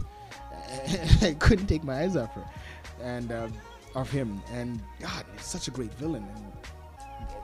I 1.22 1.34
couldn't 1.40 1.68
take 1.68 1.84
my 1.84 2.02
eyes 2.02 2.16
off 2.16 2.34
her, 2.36 2.46
and 3.02 3.32
uh, 3.32 3.48
of 3.96 4.10
him. 4.10 4.42
And 4.52 4.82
God, 5.00 5.26
he's 5.36 5.46
such 5.46 5.68
a 5.68 5.72
great 5.72 5.94
villain. 5.96 6.28
And 6.36 6.46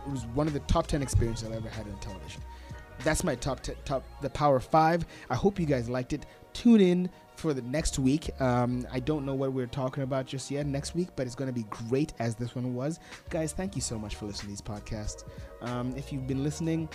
it 0.06 0.12
was 0.12 0.26
one 0.28 0.48
of 0.48 0.54
the 0.54 0.60
top 0.62 0.88
ten 0.88 1.02
experiences 1.02 1.48
I've 1.48 1.56
ever 1.56 1.70
had 1.70 1.88
in 1.88 1.96
television. 1.98 2.42
That's 3.04 3.24
my 3.24 3.36
top 3.36 3.62
t- 3.62 3.74
top 3.84 4.04
the 4.22 4.30
Power 4.30 4.60
Five. 4.60 5.06
I 5.30 5.36
hope 5.36 5.60
you 5.60 5.66
guys 5.66 5.90
liked 5.90 6.14
it. 6.14 6.26
Tune 6.54 6.80
in 6.80 7.10
for 7.36 7.54
the 7.54 7.62
next 7.64 8.00
week. 8.00 8.30
Um, 8.42 8.88
I 8.92 9.00
don't 9.00 9.26
know 9.26 9.36
what 9.36 9.52
we're 9.52 9.68
talking 9.68 10.04
about 10.04 10.26
just 10.26 10.50
yet 10.50 10.66
next 10.66 10.96
week, 10.96 11.10
but 11.16 11.26
it's 11.26 11.36
going 11.36 11.50
to 11.50 11.54
be 11.54 11.66
great 11.90 12.14
as 12.20 12.36
this 12.36 12.56
one 12.56 12.74
was. 12.74 13.00
Guys, 13.30 13.52
thank 13.52 13.76
you 13.76 13.82
so 13.82 14.00
much 14.00 14.16
for 14.16 14.26
listening 14.26 14.56
to 14.56 14.62
these 14.64 14.82
podcasts. 14.82 15.26
Um, 15.62 15.94
if 15.98 16.14
you've 16.14 16.28
been 16.28 16.44
listening, 16.44 16.88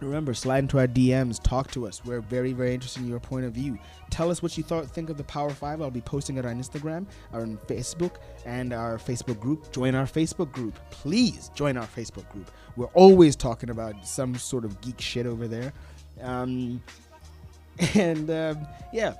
remember 0.00 0.34
slide 0.34 0.60
into 0.60 0.78
our 0.78 0.86
DMs, 0.86 1.42
talk 1.42 1.70
to 1.72 1.86
us. 1.86 2.04
We're 2.04 2.20
very, 2.20 2.52
very 2.52 2.74
interested 2.74 3.02
in 3.02 3.08
your 3.08 3.20
point 3.20 3.44
of 3.44 3.52
view. 3.52 3.78
Tell 4.10 4.30
us 4.30 4.42
what 4.42 4.56
you 4.56 4.62
thought, 4.62 4.88
think 4.88 5.10
of 5.10 5.16
the 5.16 5.24
Power 5.24 5.50
Five. 5.50 5.82
I'll 5.82 5.90
be 5.90 6.00
posting 6.00 6.36
it 6.36 6.46
on 6.46 6.60
Instagram, 6.60 7.06
on 7.32 7.58
Facebook, 7.66 8.16
and 8.46 8.72
our 8.72 8.96
Facebook 8.98 9.40
group. 9.40 9.72
Join 9.72 9.94
our 9.94 10.06
Facebook 10.06 10.52
group, 10.52 10.78
please. 10.90 11.50
Join 11.54 11.76
our 11.76 11.86
Facebook 11.86 12.28
group. 12.30 12.50
We're 12.76 12.86
always 12.86 13.36
talking 13.36 13.70
about 13.70 14.06
some 14.06 14.34
sort 14.36 14.64
of 14.64 14.80
geek 14.80 15.00
shit 15.00 15.26
over 15.26 15.48
there. 15.48 15.72
Um, 16.20 16.82
and 17.94 18.30
um, 18.30 18.66
yeah, 18.92 19.14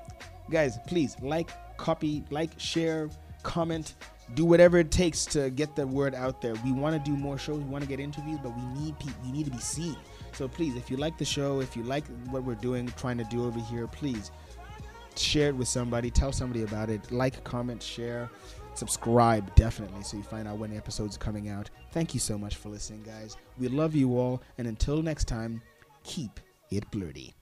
guys, 0.50 0.78
please 0.86 1.16
like, 1.20 1.50
copy, 1.76 2.24
like, 2.30 2.58
share, 2.58 3.08
comment, 3.42 3.94
do 4.34 4.44
whatever 4.44 4.78
it 4.78 4.90
takes 4.90 5.24
to 5.26 5.50
get 5.50 5.74
the 5.74 5.86
word 5.86 6.14
out 6.14 6.40
there. 6.40 6.54
We 6.64 6.72
want 6.72 7.02
to 7.02 7.10
do 7.10 7.16
more 7.16 7.38
shows. 7.38 7.58
We 7.58 7.64
want 7.64 7.82
to 7.82 7.88
get 7.88 8.00
interviews, 8.00 8.38
but 8.42 8.54
we 8.56 8.62
need 8.80 8.98
people. 8.98 9.20
We 9.24 9.32
need 9.32 9.46
to 9.46 9.50
be 9.50 9.58
seen. 9.58 9.96
So 10.38 10.46
please, 10.46 10.76
if 10.76 10.88
you 10.88 10.96
like 10.96 11.18
the 11.18 11.24
show, 11.24 11.58
if 11.58 11.76
you 11.76 11.82
like 11.82 12.06
what 12.30 12.44
we're 12.44 12.54
doing, 12.54 12.86
trying 12.96 13.18
to 13.18 13.24
do 13.24 13.44
over 13.44 13.58
here, 13.58 13.88
please 13.88 14.30
share 15.16 15.48
it 15.48 15.56
with 15.56 15.66
somebody. 15.66 16.12
Tell 16.12 16.30
somebody 16.30 16.62
about 16.62 16.90
it. 16.90 17.10
Like, 17.10 17.42
comment, 17.42 17.82
share, 17.82 18.30
subscribe 18.74 19.52
definitely, 19.56 20.04
so 20.04 20.16
you 20.16 20.22
find 20.22 20.46
out 20.46 20.58
when 20.58 20.70
the 20.70 20.76
episode's 20.76 21.16
coming 21.16 21.48
out. 21.48 21.70
Thank 21.90 22.14
you 22.14 22.20
so 22.20 22.38
much 22.38 22.54
for 22.54 22.68
listening, 22.68 23.02
guys. 23.02 23.36
We 23.58 23.66
love 23.66 23.96
you 23.96 24.16
all, 24.16 24.40
and 24.58 24.68
until 24.68 25.02
next 25.02 25.26
time, 25.26 25.60
keep 26.04 26.38
it 26.70 26.88
blurty. 26.92 27.32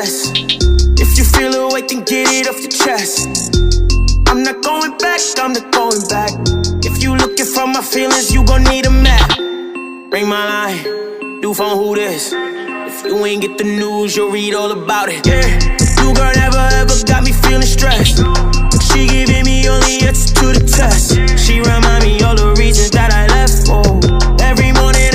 Mess. 0.00 0.32
If 1.04 1.18
you 1.18 1.24
feel 1.24 1.54
away, 1.54 1.82
then 1.82 2.04
get 2.04 2.26
it 2.32 2.48
off 2.48 2.60
your 2.64 2.74
chest. 2.82 3.28
I'm 4.28 4.42
not 4.42 4.62
going 4.62 4.96
back, 4.98 5.20
I'm 5.42 5.52
not 5.52 5.68
going 5.72 6.02
back. 6.08 6.32
If 6.88 7.02
you 7.02 7.16
looking 7.16 7.46
for 7.54 7.66
my 7.66 7.82
feelings, 7.82 8.32
you 8.32 8.44
gon' 8.44 8.64
need 8.64 8.86
a 8.86 8.90
map. 8.90 9.30
Ring 10.12 10.28
my 10.28 10.44
line, 10.52 11.40
new 11.42 11.52
phone, 11.52 11.76
who 11.76 11.94
this? 11.94 12.32
If 12.32 13.04
you 13.04 13.24
ain't 13.26 13.42
get 13.42 13.58
the 13.58 13.64
news, 13.64 14.16
you'll 14.16 14.30
read 14.30 14.54
all 14.54 14.72
about 14.72 15.08
it. 15.08 15.26
Yeah, 15.26 15.46
you 16.00 16.14
girl 16.14 16.32
never 16.44 16.64
ever 16.80 16.96
got 17.04 17.22
me 17.24 17.32
feeling 17.32 17.70
stressed. 17.76 18.18
She 18.88 19.06
giving 19.06 19.44
me 19.44 19.68
only 19.68 20.00
answers 20.08 20.32
to 20.40 20.46
the 20.56 20.64
test. 20.78 21.12
She 21.44 21.60
remind 21.60 22.04
me 22.04 22.22
all 22.22 22.36
the 22.36 22.54
reasons 22.58 22.90
that 22.92 23.10
I 23.12 23.22
left 23.36 23.56
for. 23.68 23.84
Every 24.50 24.72
morning 24.72 25.09